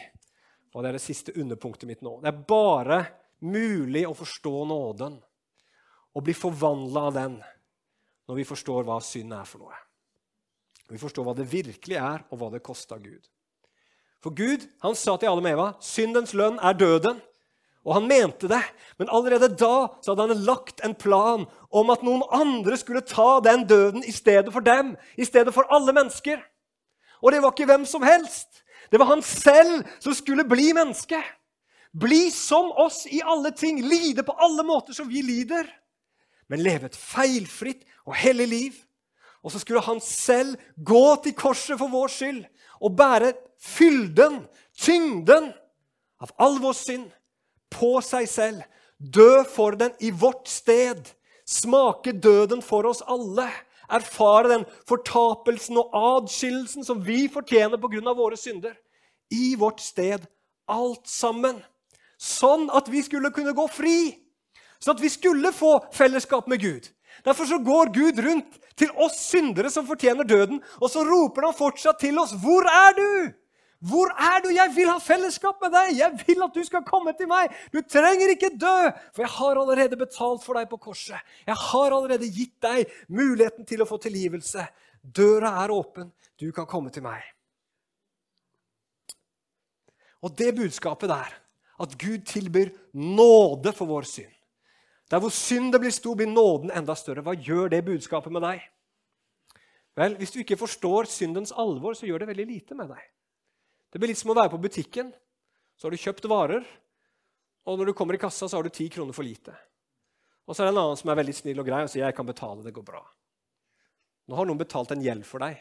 Og 0.74 0.82
Det 0.82 0.88
er 0.90 0.98
det 0.98 1.04
siste 1.04 1.32
underpunktet 1.40 1.88
mitt 1.88 2.02
nå. 2.04 2.18
Det 2.20 2.28
er 2.28 2.44
bare 2.48 2.98
mulig 3.40 4.02
å 4.08 4.16
forstå 4.16 4.52
nåden 4.68 5.16
og 6.16 6.24
bli 6.24 6.34
forvandla 6.36 7.06
av 7.08 7.14
den 7.16 7.38
når 8.26 8.40
vi 8.40 8.48
forstår 8.48 8.84
hva 8.84 8.98
synd 9.04 9.32
er 9.36 9.46
for 9.48 9.64
noe. 9.64 9.76
Vi 10.90 11.00
forstår 11.00 11.26
hva 11.26 11.34
det 11.36 11.48
virkelig 11.50 11.96
er, 11.98 12.22
og 12.30 12.38
hva 12.38 12.50
det 12.52 12.62
kosta 12.64 12.98
Gud. 12.98 13.24
For 14.22 14.34
Gud 14.34 14.66
han 14.82 14.94
sa 14.98 15.16
til 15.16 15.30
Adam 15.30 15.46
og 15.46 15.50
Eva 15.50 15.66
syndens 15.82 16.34
lønn 16.36 16.60
er 16.62 16.76
døden. 16.78 17.18
Og 17.86 17.94
han 17.94 18.08
mente 18.10 18.48
det, 18.50 18.62
men 18.98 19.10
allerede 19.14 19.52
da 19.54 19.86
så 20.02 20.12
hadde 20.12 20.24
han 20.26 20.44
lagt 20.48 20.82
en 20.84 20.94
plan 20.98 21.44
om 21.70 21.90
at 21.94 22.02
noen 22.02 22.24
andre 22.34 22.74
skulle 22.80 23.04
ta 23.06 23.38
den 23.46 23.62
døden 23.70 24.02
i 24.02 24.14
stedet 24.14 24.50
for 24.50 24.64
dem, 24.66 24.96
i 25.14 25.24
stedet 25.24 25.54
for 25.54 25.70
alle 25.70 25.94
mennesker. 25.94 26.40
Og 27.22 27.30
det 27.30 27.40
var 27.44 27.54
ikke 27.54 27.68
hvem 27.70 27.86
som 27.86 28.02
helst. 28.02 28.64
Det 28.90 28.98
var 28.98 29.12
han 29.12 29.22
selv 29.22 29.86
som 30.02 30.14
skulle 30.18 30.46
bli 30.48 30.72
menneske. 30.74 31.20
Bli 31.94 32.26
som 32.34 32.72
oss 32.74 33.04
i 33.06 33.22
alle 33.22 33.52
ting, 33.54 33.78
lide 33.86 34.26
på 34.26 34.34
alle 34.34 34.66
måter 34.66 34.96
som 34.96 35.06
vi 35.08 35.22
lider, 35.24 35.68
men 36.50 36.62
leve 36.62 36.90
et 36.90 36.98
feilfritt 36.98 37.86
og 38.06 38.18
hellig 38.18 38.48
liv. 38.50 38.74
Og 39.46 39.54
så 39.54 39.62
skulle 39.62 39.84
han 39.86 40.02
selv 40.02 40.58
gå 40.76 41.06
til 41.22 41.36
korset 41.38 41.78
for 41.78 41.90
vår 41.90 42.10
skyld 42.10 42.42
og 42.82 42.98
bære 42.98 43.30
fylden, 43.62 44.42
tyngden 44.74 45.52
av 46.20 46.34
all 46.42 46.58
vår 46.62 46.76
synd 46.76 47.06
på 47.76 48.00
seg 48.04 48.28
selv. 48.30 48.64
Dø 48.98 49.44
for 49.44 49.76
den 49.76 49.92
i 50.00 50.10
vårt 50.10 50.48
sted. 50.48 51.12
Smake 51.46 52.12
døden 52.12 52.62
for 52.64 52.88
oss 52.88 53.04
alle. 53.06 53.48
Erfare 53.92 54.50
den 54.50 54.64
fortapelsen 54.88 55.78
og 55.78 55.94
adskillelsen 55.94 56.84
som 56.84 57.04
vi 57.04 57.28
fortjener 57.30 57.78
pga. 57.78 58.14
våre 58.14 58.36
synder. 58.36 58.74
I 59.30 59.54
vårt 59.58 59.80
sted, 59.80 60.26
alt 60.68 61.06
sammen. 61.06 61.62
Sånn 62.18 62.70
at 62.72 62.88
vi 62.88 63.02
skulle 63.02 63.30
kunne 63.30 63.54
gå 63.54 63.66
fri. 63.68 64.16
Sånn 64.80 64.96
at 64.96 65.02
vi 65.02 65.10
skulle 65.12 65.52
få 65.52 65.78
fellesskap 65.92 66.48
med 66.48 66.60
Gud. 66.60 66.88
Derfor 67.24 67.44
så 67.44 67.58
går 67.58 67.92
Gud 67.94 68.18
rundt 68.22 68.58
til 68.76 68.90
oss 68.96 69.16
syndere 69.30 69.70
som 69.70 69.86
fortjener 69.86 70.24
døden, 70.24 70.60
og 70.80 70.90
så 70.90 71.04
roper 71.04 71.48
han 71.48 71.56
fortsatt 71.56 71.98
til 72.00 72.18
oss, 72.18 72.32
'Hvor 72.32 72.66
er 72.66 72.92
du?' 72.92 73.32
Hvor 73.84 74.08
er 74.08 74.40
du? 74.40 74.48
Jeg 74.54 74.72
vil 74.72 74.88
ha 74.88 74.96
fellesskap 75.02 75.60
med 75.60 75.74
deg! 75.74 75.92
Jeg 75.98 76.12
vil 76.22 76.42
at 76.46 76.54
du 76.54 76.62
skal 76.64 76.84
komme 76.86 77.12
til 77.16 77.28
meg! 77.28 77.52
Du 77.74 77.82
trenger 77.84 78.32
ikke 78.32 78.54
dø, 78.56 78.90
for 79.12 79.26
jeg 79.26 79.32
har 79.34 79.60
allerede 79.60 79.98
betalt 80.00 80.44
for 80.46 80.56
deg 80.56 80.68
på 80.70 80.78
korset. 80.80 81.20
Jeg 81.44 81.58
har 81.60 81.92
allerede 81.92 82.30
gitt 82.32 82.56
deg 82.64 82.92
muligheten 83.12 83.68
til 83.68 83.84
å 83.84 83.88
få 83.88 83.98
tilgivelse. 84.00 84.64
Døra 85.02 85.52
er 85.62 85.74
åpen. 85.74 86.08
Du 86.40 86.48
kan 86.56 86.68
komme 86.68 86.92
til 86.92 87.04
meg. 87.04 87.20
Og 90.24 90.32
det 90.38 90.54
budskapet 90.56 91.12
der, 91.12 91.34
at 91.76 91.98
Gud 92.00 92.24
tilbyr 92.26 92.72
nåde 92.96 93.72
for 93.76 93.86
vår 93.86 94.06
synd 94.08 94.32
Der 95.10 95.20
hvor 95.20 95.30
syndet 95.30 95.80
blir 95.80 95.92
stor, 95.92 96.16
blir 96.16 96.26
nåden 96.26 96.72
enda 96.74 96.96
større. 96.98 97.22
Hva 97.22 97.36
gjør 97.36 97.68
det 97.70 97.84
budskapet 97.84 98.32
med 98.32 98.42
deg? 98.42 98.64
Vel, 99.96 100.16
Hvis 100.16 100.32
du 100.32 100.40
ikke 100.40 100.56
forstår 100.56 101.06
syndens 101.06 101.52
alvor, 101.52 101.94
så 101.94 102.08
gjør 102.08 102.24
det 102.24 102.28
veldig 102.32 102.46
lite 102.46 102.74
med 102.74 102.90
deg. 102.90 103.04
Det 103.92 104.00
blir 104.00 104.10
litt 104.12 104.20
som 104.20 104.32
å 104.32 104.36
være 104.36 104.52
på 104.52 104.60
butikken. 104.60 105.12
Så 105.76 105.86
har 105.86 105.94
du 105.94 106.00
kjøpt 106.00 106.28
varer, 106.30 106.64
og 107.66 107.78
når 107.78 107.90
du 107.90 107.96
kommer 107.98 108.16
i 108.16 108.20
kassa, 108.20 108.48
så 108.48 108.58
har 108.58 108.66
du 108.66 108.72
ti 108.72 108.88
kroner 108.92 109.16
for 109.16 109.26
lite. 109.26 109.52
Og 110.46 110.54
så 110.54 110.62
er 110.62 110.68
det 110.68 110.76
en 110.76 110.82
annen 110.84 110.98
som 110.98 111.10
er 111.10 111.18
veldig 111.18 111.34
snill 111.34 111.60
og 111.60 111.66
grei 111.66 111.82
og 111.82 111.90
sier 111.90 112.06
'jeg 112.06 112.16
kan 112.16 112.26
betale, 112.26 112.62
det 112.62 112.72
går 112.74 112.86
bra'. 112.86 113.04
Nå 114.28 114.36
har 114.36 114.46
noen 114.46 114.58
betalt 114.58 114.90
en 114.92 115.02
gjeld 115.02 115.24
for 115.26 115.38
deg, 115.38 115.58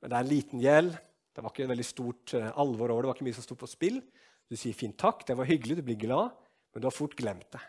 men 0.00 0.10
det 0.10 0.16
er 0.16 0.20
en 0.20 0.34
liten 0.34 0.60
gjeld. 0.60 0.98
Det 1.34 1.42
var 1.42 1.50
ikke 1.50 1.68
veldig 1.68 1.84
stort 1.84 2.34
uh, 2.34 2.52
alvor 2.56 2.90
over 2.90 3.02
det 3.02 3.08
var 3.08 3.14
ikke 3.14 3.24
mye 3.24 3.34
som 3.34 3.42
sto 3.42 3.54
på 3.54 3.68
spill. 3.68 4.02
Du 4.48 4.56
sier 4.56 4.74
'fint 4.74 4.96
takk', 4.96 5.26
det 5.26 5.36
var 5.36 5.44
hyggelig, 5.44 5.76
du 5.76 5.82
blir 5.82 5.98
glad, 5.98 6.30
men 6.72 6.80
du 6.80 6.86
har 6.86 6.94
fort 6.94 7.16
glemt 7.16 7.50
det. 7.50 7.60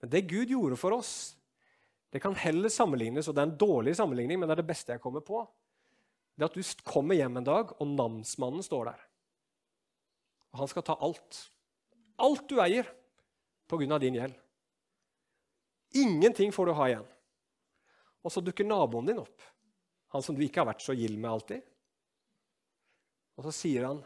Men 0.00 0.10
det 0.10 0.28
Gud 0.28 0.48
gjorde 0.48 0.76
for 0.76 0.92
oss, 0.92 1.36
det 2.12 2.20
kan 2.20 2.34
heller 2.34 2.68
sammenlignes, 2.68 3.28
og 3.28 3.34
det 3.34 3.40
er 3.40 3.50
en 3.50 3.58
dårlig 3.58 3.96
sammenligning, 3.96 4.38
men 4.38 4.48
det 4.48 4.52
er 4.52 4.62
det 4.62 4.66
beste 4.66 4.92
jeg 4.92 5.00
kommer 5.00 5.20
på 5.20 5.46
det 6.36 6.48
at 6.48 6.56
du 6.56 6.62
kommer 6.88 7.18
hjem 7.18 7.38
en 7.40 7.46
dag, 7.46 7.72
og 7.78 7.90
namsmannen 7.92 8.64
står 8.64 8.92
der. 8.92 9.02
Og 10.52 10.62
han 10.62 10.70
skal 10.70 10.84
ta 10.86 10.96
alt. 11.00 11.40
Alt 12.22 12.46
du 12.48 12.58
eier 12.62 12.88
pga. 13.68 13.98
din 13.98 14.14
gjeld. 14.14 14.34
Ingenting 15.94 16.52
får 16.52 16.66
du 16.66 16.72
ha 16.72 16.88
igjen. 16.88 17.06
Og 18.22 18.32
så 18.32 18.40
dukker 18.40 18.64
naboen 18.64 19.06
din 19.08 19.20
opp, 19.20 19.42
han 20.14 20.22
som 20.22 20.36
du 20.36 20.42
ikke 20.44 20.62
har 20.62 20.70
vært 20.70 20.84
så 20.84 20.94
gild 20.96 21.18
med 21.18 21.30
alltid. 21.30 21.62
Og 23.36 23.48
så 23.48 23.54
sier 23.56 23.88
han 23.88 24.02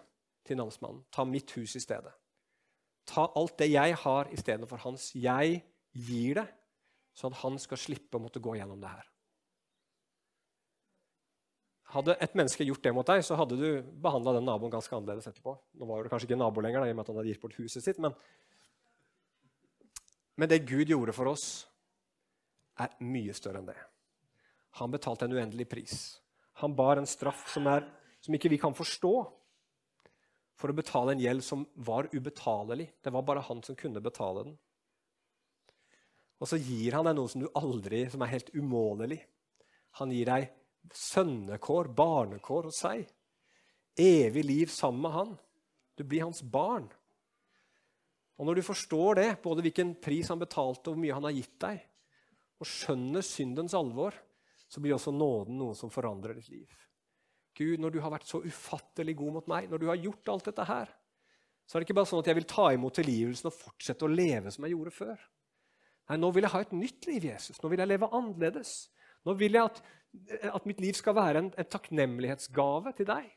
til 0.46 0.58
namsmannen, 0.58 1.04
ta 1.10 1.26
mitt 1.26 1.50
hus 1.58 1.76
i 1.76 1.82
stedet. 1.82 2.14
Ta 3.06 3.26
alt 3.38 3.58
det 3.58 3.68
jeg 3.70 3.98
har 4.02 4.30
istedenfor 4.34 4.82
hans. 4.82 5.12
Jeg 5.14 5.60
gir 5.92 6.40
det, 6.40 6.46
sånn 7.14 7.34
at 7.34 7.42
han 7.42 7.58
skal 7.62 7.80
slippe 7.80 8.18
å 8.18 8.22
måtte 8.22 8.42
gå 8.42 8.56
gjennom 8.58 8.80
det 8.82 8.90
her. 8.90 9.06
Hadde 11.94 12.16
et 12.18 12.34
menneske 12.34 12.66
gjort 12.66 12.82
det 12.82 12.92
mot 12.96 13.06
deg, 13.06 13.22
så 13.22 13.36
hadde 13.38 13.58
du 13.60 13.68
behandla 14.02 14.34
den 14.36 14.46
naboen 14.48 14.72
ganske 14.72 14.94
annerledes 14.96 15.28
etterpå. 15.30 15.54
Nå 15.78 15.86
var 15.86 16.02
det 16.02 16.10
kanskje 16.10 16.26
ikke 16.30 16.40
nabo 16.40 16.64
lenger, 16.64 16.82
da, 16.82 16.90
i 16.90 16.94
og 16.94 16.98
med 16.98 17.04
at 17.04 17.12
han 17.12 17.20
hadde 17.20 17.30
gitt 17.30 17.42
bort 17.44 17.58
huset 17.60 17.84
sitt, 17.84 18.00
men, 18.02 18.16
men 20.34 20.50
det 20.50 20.64
Gud 20.66 20.90
gjorde 20.90 21.14
for 21.14 21.30
oss, 21.30 21.46
er 22.82 22.92
mye 23.06 23.36
større 23.36 23.62
enn 23.62 23.70
det. 23.70 23.78
Han 24.82 24.92
betalte 24.92 25.24
en 25.24 25.36
uendelig 25.38 25.68
pris. 25.70 25.96
Han 26.60 26.74
bar 26.76 26.98
en 27.00 27.08
straff 27.08 27.46
som, 27.52 27.68
er, 27.70 27.86
som 28.20 28.34
ikke 28.36 28.50
vi 28.52 28.60
kan 28.60 28.76
forstå, 28.76 29.14
for 30.56 30.72
å 30.72 30.76
betale 30.76 31.14
en 31.14 31.22
gjeld 31.22 31.44
som 31.44 31.64
var 31.86 32.08
ubetalelig. 32.12 32.88
Det 33.04 33.12
var 33.12 33.24
bare 33.28 33.44
han 33.44 33.62
som 33.64 33.76
kunne 33.78 34.02
betale 34.04 34.46
den. 34.48 34.54
Og 36.40 36.48
så 36.50 36.58
gir 36.60 36.96
han 36.96 37.08
deg 37.08 37.16
noe 37.16 37.30
som 37.32 37.44
du 37.44 37.48
aldri, 37.56 38.04
som 38.12 38.24
er 38.24 38.32
helt 38.32 38.52
umålelig. 38.56 39.20
Han 40.00 40.12
gir 40.12 40.28
deg 40.28 40.48
sønnekår, 40.94 41.90
barnekår 41.96 42.68
hos 42.68 42.82
seg. 42.84 43.06
Evig 43.96 44.44
liv 44.44 44.72
sammen 44.72 45.02
med 45.06 45.14
han. 45.14 45.34
Du 45.96 46.04
blir 46.04 46.26
hans 46.26 46.42
barn. 46.42 46.88
Og 48.36 48.46
Når 48.46 48.58
du 48.58 48.62
forstår 48.62 49.14
det, 49.16 49.28
både 49.42 49.64
hvilken 49.64 49.94
pris 50.02 50.28
han 50.28 50.40
betalte 50.40 50.90
og 50.90 50.96
hvor 50.96 51.02
mye 51.02 51.14
han 51.16 51.24
har 51.24 51.36
gitt 51.36 51.56
deg, 51.64 51.80
og 52.60 52.68
skjønner 52.68 53.24
syndens 53.24 53.74
alvor, 53.76 54.16
så 54.68 54.82
blir 54.82 54.96
også 54.96 55.14
nåden 55.14 55.56
noe 55.60 55.76
som 55.78 55.92
forandrer 55.92 56.36
ditt 56.36 56.50
liv. 56.52 56.74
Gud, 57.56 57.80
når 57.80 57.94
du 57.94 58.00
har 58.04 58.12
vært 58.12 58.28
så 58.28 58.42
ufattelig 58.44 59.14
god 59.16 59.38
mot 59.38 59.48
meg, 59.48 59.70
når 59.70 59.80
du 59.80 59.86
har 59.88 60.00
gjort 60.00 60.28
alt 60.28 60.50
dette 60.50 60.66
her, 60.68 60.90
så 61.66 61.76
er 61.76 61.82
det 61.82 61.88
ikke 61.88 61.96
bare 61.98 62.10
sånn 62.10 62.20
at 62.22 62.28
jeg 62.30 62.38
vil 62.38 62.50
ta 62.50 62.66
imot 62.74 62.94
tilgivelsen 62.98 63.48
og 63.48 63.56
fortsette 63.56 64.06
å 64.06 64.12
leve 64.12 64.52
som 64.54 64.66
jeg 64.66 64.76
gjorde 64.76 64.92
før. 64.94 65.22
Nei, 66.10 66.18
Nå 66.20 66.30
vil 66.34 66.46
jeg 66.46 66.52
ha 66.52 66.60
et 66.62 66.74
nytt 66.76 67.08
liv, 67.08 67.24
Jesus. 67.32 67.58
Nå 67.62 67.70
vil 67.72 67.82
jeg 67.82 67.90
leve 67.90 68.10
annerledes. 68.14 68.74
Nå 69.26 69.34
vil 69.38 69.58
jeg 69.58 69.70
at, 69.72 69.82
at 70.54 70.68
mitt 70.68 70.80
liv 70.82 70.96
skal 70.96 71.16
være 71.18 71.42
en, 71.42 71.50
en 71.50 71.70
takknemlighetsgave 71.72 72.94
til 72.96 73.08
deg, 73.08 73.28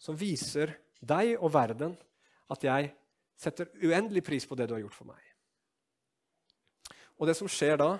som 0.00 0.16
viser 0.18 0.74
deg 1.04 1.36
og 1.36 1.52
verden 1.54 1.94
at 2.52 2.64
jeg 2.64 2.90
setter 3.40 3.70
uendelig 3.82 4.24
pris 4.24 4.46
på 4.48 4.56
det 4.58 4.68
du 4.68 4.76
har 4.76 4.82
gjort 4.84 4.96
for 4.96 5.10
meg. 5.10 5.20
Og 7.20 7.28
det 7.28 7.36
som 7.38 7.50
skjer 7.50 7.78
da, 7.80 7.92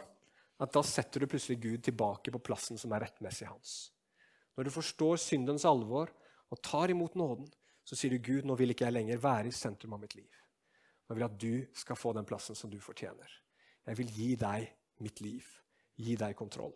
at 0.62 0.72
da 0.74 0.82
setter 0.86 1.22
du 1.22 1.30
plutselig 1.30 1.58
Gud 1.62 1.82
tilbake 1.86 2.32
på 2.34 2.42
plassen 2.42 2.78
som 2.80 2.92
er 2.94 3.04
rettmessig 3.04 3.46
hans. 3.48 3.74
Når 4.54 4.68
du 4.68 4.74
forstår 4.74 5.18
syndens 5.18 5.66
alvor 5.66 6.12
og 6.50 6.62
tar 6.62 6.92
imot 6.94 7.16
nåden, 7.18 7.46
så 7.84 7.98
sier 7.98 8.14
du 8.14 8.22
Gud, 8.22 8.46
nå 8.46 8.56
vil 8.56 8.72
ikke 8.72 8.86
jeg 8.86 8.96
lenger 8.96 9.20
være 9.20 9.50
i 9.50 9.54
sentrum 9.54 9.96
av 9.96 10.02
mitt 10.04 10.14
liv. 10.16 10.30
Nå 11.04 11.16
vil 11.16 11.24
jeg 11.24 11.32
at 11.32 11.42
du 11.42 11.80
skal 11.82 11.98
få 12.00 12.14
den 12.16 12.26
plassen 12.28 12.56
som 12.56 12.70
du 12.72 12.78
fortjener. 12.80 13.28
Jeg 13.84 13.98
vil 13.98 14.12
gi 14.14 14.30
deg 14.40 14.70
mitt 15.04 15.20
liv. 15.20 15.44
Gi 16.00 16.16
deg 16.18 16.36
kontroll. 16.38 16.74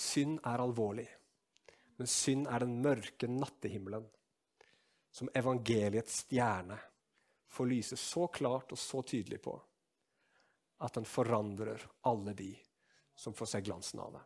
Synd 0.00 0.40
er 0.46 0.62
alvorlig, 0.62 1.08
men 2.00 2.08
synd 2.08 2.48
er 2.48 2.64
den 2.64 2.78
mørke 2.80 3.28
nattehimmelen 3.28 4.06
som 5.10 5.28
evangeliets 5.36 6.22
stjerne 6.22 6.78
får 7.50 7.66
lyse 7.66 7.96
så 7.96 8.26
klart 8.32 8.72
og 8.72 8.78
så 8.78 9.02
tydelig 9.02 9.42
på 9.42 9.56
at 10.80 10.94
den 10.96 11.04
forandrer 11.04 11.82
alle 12.08 12.32
de 12.34 12.52
som 13.14 13.34
får 13.36 13.46
se 13.52 13.60
glansen 13.60 14.00
av 14.00 14.12
det. 14.12 14.22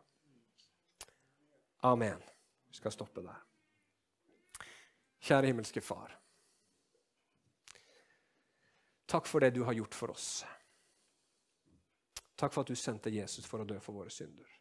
Amen. 1.89 2.21
Vi 2.69 2.77
skal 2.77 2.93
stoppe 2.95 3.21
der. 3.25 3.41
Kjære 5.19 5.51
himmelske 5.51 5.81
Far. 5.81 6.13
Takk 9.05 9.27
for 9.27 9.43
det 9.43 9.51
du 9.57 9.63
har 9.67 9.75
gjort 9.75 9.95
for 9.95 10.13
oss. 10.15 10.29
Takk 12.35 12.53
for 12.53 12.63
at 12.63 12.71
du 12.71 12.79
sendte 12.79 13.11
Jesus 13.13 13.45
for 13.45 13.63
å 13.63 13.67
dø 13.67 13.79
for 13.83 13.99
våre 13.99 14.13
synder. 14.13 14.54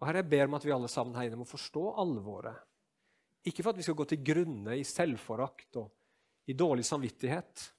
Og 0.00 0.08
Herre, 0.08 0.22
Jeg 0.22 0.30
ber 0.30 0.48
om 0.48 0.54
at 0.56 0.64
vi 0.64 0.72
alle 0.72 0.88
sammen 0.88 1.14
her 1.14 1.28
inne 1.28 1.40
må 1.40 1.44
forstå 1.48 1.94
alvoret. 2.00 2.56
Ikke 3.44 3.62
for 3.62 3.72
at 3.72 3.76
vi 3.76 3.84
skal 3.84 3.96
gå 3.96 4.04
til 4.08 4.24
grunne 4.24 4.76
i 4.76 4.84
selvforakt 4.84 5.76
og 5.80 5.90
i 6.48 6.56
dårlig 6.56 6.84
samvittighet, 6.84 7.72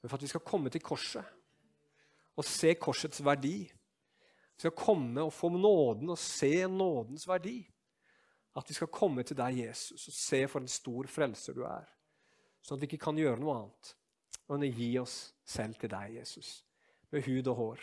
men 0.00 0.08
for 0.08 0.16
at 0.16 0.22
vi 0.22 0.30
skal 0.30 0.44
komme 0.46 0.70
til 0.70 0.82
korset 0.82 1.24
og 2.34 2.46
se 2.46 2.74
korsets 2.74 3.22
verdi. 3.24 3.62
Vi 4.54 4.62
skal 4.62 4.74
komme 4.76 5.22
og 5.22 5.32
få 5.32 5.50
nåden 5.54 6.10
og 6.10 6.18
se 6.18 6.66
nådens 6.66 7.26
verdi. 7.28 7.60
At 8.54 8.68
vi 8.70 8.74
skal 8.74 8.90
komme 8.94 9.22
til 9.26 9.36
deg, 9.38 9.58
Jesus, 9.64 10.08
og 10.08 10.14
se 10.14 10.40
for 10.50 10.62
en 10.62 10.70
stor 10.70 11.08
frelser 11.10 11.56
du 11.56 11.64
er. 11.66 11.88
Sånn 12.62 12.78
at 12.78 12.84
vi 12.84 12.90
ikke 12.92 13.06
kan 13.06 13.18
gjøre 13.18 13.40
noe 13.42 13.56
annet 13.58 13.94
enn 14.44 14.66
å 14.66 14.70
gi 14.76 14.90
oss 15.00 15.16
selv 15.48 15.78
til 15.80 15.90
deg, 15.90 16.18
Jesus. 16.20 16.60
Med 17.10 17.26
hud 17.26 17.48
og 17.50 17.58
hår, 17.58 17.82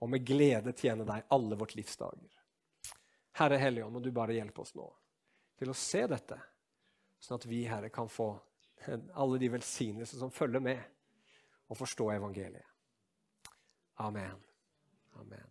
og 0.00 0.12
med 0.12 0.26
glede 0.26 0.74
tjene 0.76 1.06
deg 1.08 1.28
alle 1.32 1.56
vårt 1.60 1.76
livs 1.78 1.96
dager. 2.00 2.39
Herre 3.38 3.58
Helligånd, 3.60 3.94
må 3.94 4.00
du 4.02 4.10
bare 4.14 4.34
hjelpe 4.36 4.64
oss 4.64 4.74
nå 4.74 4.86
til 5.60 5.70
å 5.70 5.76
se 5.76 6.06
dette, 6.08 6.38
sånn 7.20 7.36
at 7.36 7.46
vi, 7.48 7.64
Herre, 7.68 7.90
kan 7.92 8.08
få 8.08 8.32
alle 9.12 9.38
de 9.40 9.50
velsignelser 9.52 10.22
som 10.22 10.32
følger 10.32 10.62
med, 10.64 10.80
og 11.68 11.78
forstå 11.78 12.08
evangeliet. 12.14 12.66
Amen. 14.00 14.40
Amen. 15.20 15.49